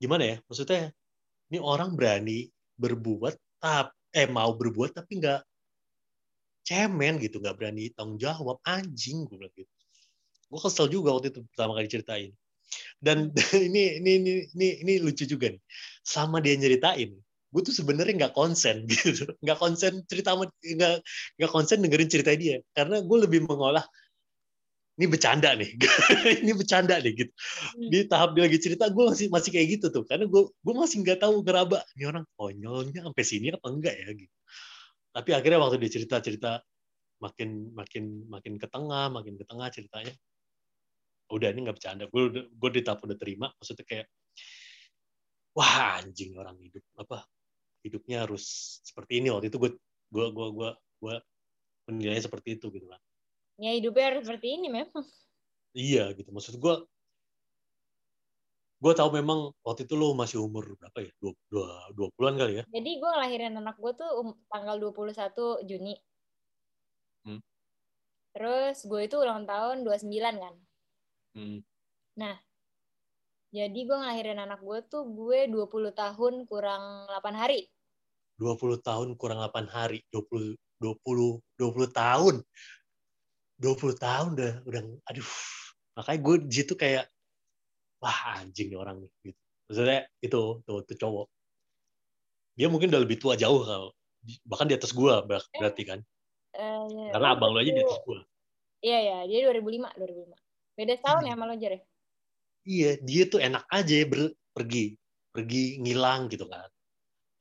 gimana 0.00 0.24
ya? 0.24 0.36
Maksudnya 0.48 0.94
ini 1.52 1.58
orang 1.60 1.92
berani 1.92 2.48
berbuat 2.78 3.36
tap 3.58 3.92
eh 4.14 4.24
mau 4.24 4.56
berbuat 4.56 4.96
tapi 4.96 5.20
nggak 5.20 5.40
cemen 6.64 7.16
gitu 7.20 7.40
nggak 7.40 7.56
berani 7.56 7.88
tanggung 7.96 8.20
jawab 8.20 8.60
anjing 8.64 9.24
gue 9.24 9.36
bilang 9.40 9.52
gitu 9.56 9.74
gue 10.48 10.60
kesel 10.60 10.86
juga 10.88 11.16
waktu 11.16 11.32
itu 11.32 11.40
pertama 11.52 11.76
kali 11.76 11.88
ceritain 11.88 12.30
dan 13.00 13.32
ini 13.68 14.00
ini 14.00 14.10
ini 14.20 14.32
ini, 14.52 14.68
ini 14.84 14.92
lucu 15.00 15.24
juga 15.24 15.52
nih 15.52 15.60
sama 16.04 16.40
dia 16.40 16.56
nyeritain 16.56 17.16
gue 17.48 17.62
tuh 17.64 17.74
sebenarnya 17.74 18.14
nggak 18.26 18.34
konsen 18.36 18.84
gitu. 18.92 19.24
Nggak 19.40 19.58
konsen 19.58 20.04
cerita 20.04 20.36
nggak 20.36 20.94
nggak 21.40 21.50
konsen 21.50 21.80
dengerin 21.80 22.10
cerita 22.10 22.32
dia. 22.36 22.60
Karena 22.76 23.00
gue 23.00 23.18
lebih 23.24 23.48
mengolah 23.48 23.84
ini 24.98 25.06
bercanda 25.06 25.54
nih 25.54 25.78
ini 26.42 26.52
bercanda 26.58 26.98
nih 26.98 27.12
gitu. 27.14 27.32
Hmm. 27.32 27.86
di 27.86 28.02
tahap 28.10 28.34
dia 28.34 28.50
lagi 28.50 28.58
cerita 28.58 28.90
gue 28.90 29.04
masih 29.14 29.26
masih 29.30 29.50
kayak 29.54 29.68
gitu 29.78 29.86
tuh. 29.94 30.04
Karena 30.04 30.26
gue 30.26 30.42
gue 30.50 30.74
masih 30.74 30.96
nggak 31.06 31.18
tahu 31.22 31.46
ngeraba 31.46 31.78
ini 31.96 32.04
orang 32.04 32.24
konyolnya 32.34 33.00
sampai 33.06 33.24
sini 33.24 33.46
apa 33.54 33.66
enggak 33.70 33.94
ya 33.94 34.08
gitu. 34.12 34.36
Tapi 35.14 35.30
akhirnya 35.32 35.58
waktu 35.62 35.76
dia 35.80 35.90
cerita 35.94 36.16
cerita 36.20 36.50
makin 37.18 37.74
makin 37.74 38.04
makin 38.30 38.54
ke 38.62 38.66
tengah 38.70 39.10
makin 39.10 39.34
ke 39.34 39.42
tengah 39.42 39.66
ceritanya 39.74 40.14
udah 41.30 41.48
ini 41.54 41.60
nggak 41.64 41.76
bercanda. 41.78 42.04
Gue 42.10 42.50
gue 42.50 42.70
di 42.74 42.82
tahap 42.82 43.06
udah 43.06 43.16
terima 43.16 43.46
maksudnya 43.54 43.86
kayak 43.86 44.06
wah 45.54 45.98
anjing 45.98 46.34
orang 46.38 46.58
hidup 46.58 46.82
apa 46.98 47.26
hidupnya 47.82 48.26
harus 48.26 48.78
seperti 48.82 49.22
ini 49.22 49.30
waktu 49.30 49.48
itu 49.52 49.58
gue 49.60 49.70
gue 50.08 50.26
gue 50.32 50.46
gue 50.54 50.70
gue 50.74 51.14
menilainya 51.88 52.26
seperti 52.26 52.58
itu 52.58 52.68
gitu 52.74 52.86
kan 52.90 53.00
Ya 53.58 53.74
hidupnya 53.74 54.14
harus 54.14 54.22
seperti 54.22 54.54
ini 54.54 54.70
memang. 54.70 55.02
Iya 55.74 56.14
gitu. 56.14 56.30
Maksud 56.30 56.62
gue, 56.62 56.74
gue 58.78 58.92
tahu 58.94 59.10
memang 59.10 59.50
waktu 59.66 59.82
itu 59.82 59.98
lo 59.98 60.14
masih 60.14 60.38
umur 60.38 60.78
berapa 60.78 61.02
ya? 61.02 61.10
Dua, 61.18 61.34
dua, 61.50 61.66
dua 61.90 62.08
puluhan 62.14 62.38
kali 62.38 62.62
ya? 62.62 62.64
Jadi 62.70 62.90
gue 63.02 63.10
ngelahirin 63.10 63.58
anak 63.58 63.74
gue 63.82 63.92
tuh 63.98 64.10
um- 64.22 64.38
tanggal 64.46 64.78
21 64.78 65.66
Juni. 65.66 65.98
Hmm. 67.26 67.42
Terus 68.30 68.86
gue 68.86 69.00
itu 69.10 69.18
ulang 69.18 69.42
tahun 69.42 69.82
29 69.82 70.38
kan. 70.38 70.54
Hmm. 71.34 71.58
Jadi 73.48 73.88
gue 73.88 73.96
ngelahirin 73.96 74.44
anak 74.44 74.60
gue 74.60 74.78
tuh 74.92 75.08
gue 75.08 75.48
20 75.48 75.92
tahun 75.96 76.34
kurang 76.44 77.08
8 77.08 77.32
hari. 77.32 77.64
20 78.36 78.78
tahun 78.84 79.08
kurang 79.16 79.40
8 79.40 79.72
hari. 79.72 80.04
20 80.12 80.56
20 80.78 81.40
20 81.56 81.88
tahun. 81.90 82.34
20 83.58 84.04
tahun 84.04 84.28
udah 84.36 84.52
udah 84.68 84.80
aduh. 85.08 85.30
Makanya 85.96 86.18
gue 86.20 86.34
di 86.44 86.54
situ 86.54 86.74
kayak 86.76 87.08
wah 87.98 88.38
anjing 88.38 88.68
nih 88.68 88.78
orang 88.78 89.00
nih 89.00 89.10
gitu. 89.32 89.40
Maksudnya 89.68 90.00
itu 90.20 90.40
tuh, 90.62 90.78
tuh 90.84 90.96
cowok. 90.96 91.26
Dia 92.54 92.68
mungkin 92.68 92.92
udah 92.92 93.02
lebih 93.02 93.16
tua 93.16 93.34
jauh 93.34 93.64
kalau 93.64 93.90
bahkan 94.44 94.68
di 94.68 94.76
atas 94.76 94.92
gue 94.92 95.14
berarti 95.24 95.82
kan. 95.88 96.00
Eh, 96.52 96.82
iya. 96.92 97.16
Karena 97.16 97.32
abang 97.32 97.56
lo 97.56 97.64
aja 97.64 97.72
di 97.72 97.80
atas 97.80 98.00
gue. 98.04 98.20
Iya 98.84 98.98
ya, 99.02 99.18
dia 99.26 99.50
2005, 99.50 99.90
2005. 99.98 100.36
Beda 100.78 100.94
setahun 100.94 101.26
ya 101.26 101.34
sama 101.34 101.44
lo 101.50 101.56
Jer? 101.58 101.82
Iya, 102.68 103.00
dia 103.00 103.22
tuh 103.24 103.40
enak 103.40 103.64
aja 103.72 103.94
ya 103.96 104.04
ber, 104.04 104.28
pergi, 104.52 104.92
pergi 105.32 105.80
ngilang 105.80 106.28
gitu 106.28 106.44
kan. 106.44 106.68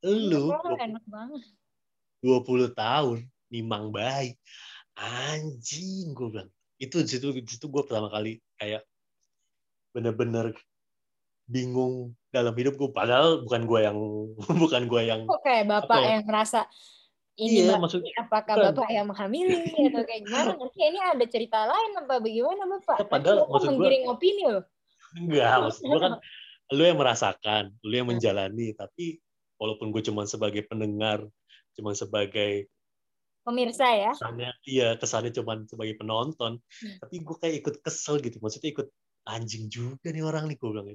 Lu 0.08 0.56
Oh, 0.56 0.72
enak 0.80 1.04
banget. 1.04 1.44
20 2.24 2.72
tahun 2.72 3.28
nimang 3.52 3.92
bayi. 3.92 4.40
Anjing 4.96 6.16
gue 6.16 6.28
bilang. 6.32 6.50
Itu 6.80 7.04
di 7.04 7.10
situ 7.12 7.28
situ 7.44 7.66
gue 7.68 7.84
pertama 7.84 8.08
kali 8.08 8.40
kayak 8.56 8.88
bener-bener 9.92 10.56
bingung 11.44 12.14
dalam 12.30 12.54
hidup 12.54 12.76
gue 12.76 12.90
padahal 12.92 13.42
bukan 13.44 13.62
gue 13.66 13.80
yang 13.82 13.98
bukan 14.62 14.84
gue 14.86 15.02
yang 15.04 15.22
Kok 15.26 15.42
kayak 15.42 15.66
bapak 15.66 15.98
Apa 15.98 16.06
ya? 16.06 16.10
yang 16.20 16.24
merasa 16.28 16.60
ini 17.38 17.66
Iya, 17.66 17.78
maksudnya 17.78 18.12
apakah 18.18 18.56
bukan. 18.58 18.68
bapak 18.74 18.90
yang 18.90 19.06
menghamili 19.10 19.62
atau 19.70 20.02
kayak 20.04 20.22
gimana? 20.26 20.52
Nanti 20.58 20.80
ini 20.82 21.00
ada 21.00 21.26
cerita 21.30 21.60
lain 21.70 21.92
apa 21.98 22.16
bagaimana 22.18 22.64
bapak? 22.66 22.98
Ya, 22.98 23.06
padahal 23.06 23.38
bapak 23.44 23.52
maksud 23.54 23.68
gua- 23.68 23.74
menggiring 23.78 24.06
opini 24.10 24.44
loh. 24.50 24.64
Enggak 25.16 25.54
maksud 25.64 25.84
gue 25.84 26.00
kan 26.00 26.14
lu 26.76 26.84
yang 26.84 27.00
merasakan 27.00 27.64
lu 27.80 27.94
yang 27.96 28.08
menjalani 28.08 28.76
tapi 28.76 29.22
walaupun 29.56 29.90
gue 29.90 30.04
cuma 30.04 30.28
sebagai 30.28 30.68
pendengar 30.68 31.24
cuma 31.74 31.96
sebagai 31.96 32.68
Pemirsa 33.48 33.88
ya. 33.96 34.12
kesannya 34.12 34.52
iya 34.68 35.00
kesannya 35.00 35.32
cuma 35.32 35.56
sebagai 35.64 35.96
penonton 35.96 36.60
Hmm. 36.60 36.98
tapi 37.00 37.24
gue 37.24 37.36
kayak 37.40 37.56
ikut 37.64 37.76
kesel 37.80 38.20
gitu 38.20 38.38
maksudnya 38.44 38.76
ikut 38.76 38.88
anjing 39.24 39.72
juga 39.72 40.12
nih 40.12 40.24
orang 40.24 40.52
nih 40.52 40.60
gue 40.60 40.68
bilang 40.68 40.88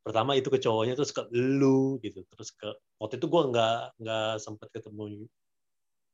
pertama 0.00 0.36
itu 0.36 0.48
ke 0.48 0.60
cowoknya 0.60 0.92
terus 0.96 1.12
ke 1.12 1.24
lu 1.32 1.96
gitu 2.00 2.20
terus 2.28 2.52
ke 2.52 2.68
waktu 3.00 3.16
itu 3.16 3.26
gue 3.28 3.42
nggak 3.48 4.00
nggak 4.00 4.30
sempat 4.40 4.68
ketemu 4.72 5.24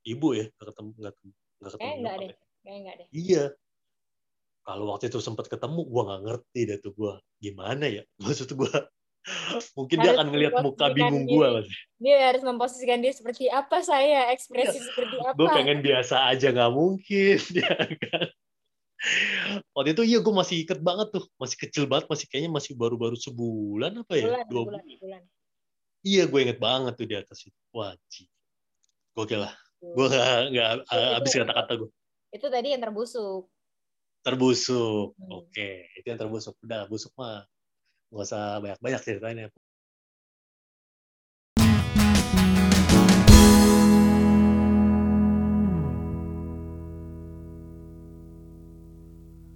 ibu 0.07 0.29
ya 0.35 0.47
nggak 0.55 0.67
ketemu 0.71 0.91
nggak 0.97 1.15
nggak 1.59 1.73
ketemu 1.75 1.83
Kayak 1.83 1.97
enggak 1.99 2.17
deh. 2.17 2.27
ya. 2.31 2.35
Kayak 2.63 2.77
enggak 2.79 2.95
deh. 2.99 3.07
iya 3.11 3.45
kalau 4.67 4.91
waktu 4.91 5.07
itu 5.07 5.23
sempat 5.23 5.47
ketemu 5.47 5.87
gue 5.87 6.03
nggak 6.03 6.23
ngerti 6.27 6.61
deh 6.67 6.79
tuh 6.83 6.93
gue 6.99 7.15
gimana 7.39 7.87
ya. 7.87 8.03
Maksud 8.23 8.51
gue 8.51 8.73
mungkin 9.75 9.97
dia 10.03 10.15
Harus 10.15 10.19
akan 10.19 10.29
ngelihat 10.31 10.55
muka 10.63 10.87
bingung 10.95 11.27
gue 11.27 11.47
Dia 11.99 12.31
harus 12.31 12.43
memposisikan 12.47 13.03
dia 13.03 13.11
seperti 13.11 13.51
apa 13.51 13.83
saya, 13.83 14.31
ekspresi 14.31 14.79
seperti 14.79 15.19
apa. 15.23 15.35
gue 15.35 15.49
pengen 15.51 15.83
biasa 15.83 16.31
aja 16.31 16.51
nggak 16.51 16.73
mungkin 16.75 17.39
ya 17.63 17.75
kan. 17.79 18.27
Waktu 19.71 19.95
itu 19.95 20.03
iya 20.03 20.19
gue 20.19 20.35
masih 20.35 20.67
iket 20.67 20.83
banget 20.83 21.15
tuh. 21.15 21.25
Masih 21.39 21.57
kecil 21.63 21.85
banget 21.87 22.11
masih 22.11 22.27
kayaknya 22.27 22.51
masih 22.51 22.75
baru-baru 22.75 23.15
sebulan 23.15 24.03
apa 24.03 24.15
ya? 24.19 24.27
Bulan, 24.27 24.47
dua 24.51 24.63
bulan, 24.67 24.83
bulan 24.83 24.99
bulan. 24.99 25.23
iya 26.03 26.23
gue 26.27 26.41
inget 26.43 26.59
banget 26.59 26.93
tuh 26.99 27.07
di 27.07 27.15
atas 27.15 27.39
itu. 27.47 27.61
Wajib 27.71 28.27
gokil 29.15 29.41
lah. 29.47 29.55
Gue 29.79 30.07
nggak 30.11 30.91
habis 30.91 31.33
kata-kata 31.35 31.73
gue 31.87 31.91
Itu 32.35 32.47
tadi 32.51 32.75
yang 32.75 32.83
terbusuk. 32.83 33.47
Terbusuk 34.27 35.15
Hmm. 35.19 35.33
oke. 35.33 35.69
Itu 35.99 36.07
yang 36.11 36.21
terbusuk. 36.23 36.55
Udah 36.65 36.81
busuk 36.91 37.13
mah 37.21 37.47
nggak 38.13 38.25
usah 38.29 38.43
banyak-banyak 38.65 39.03
ceritanya 39.07 39.45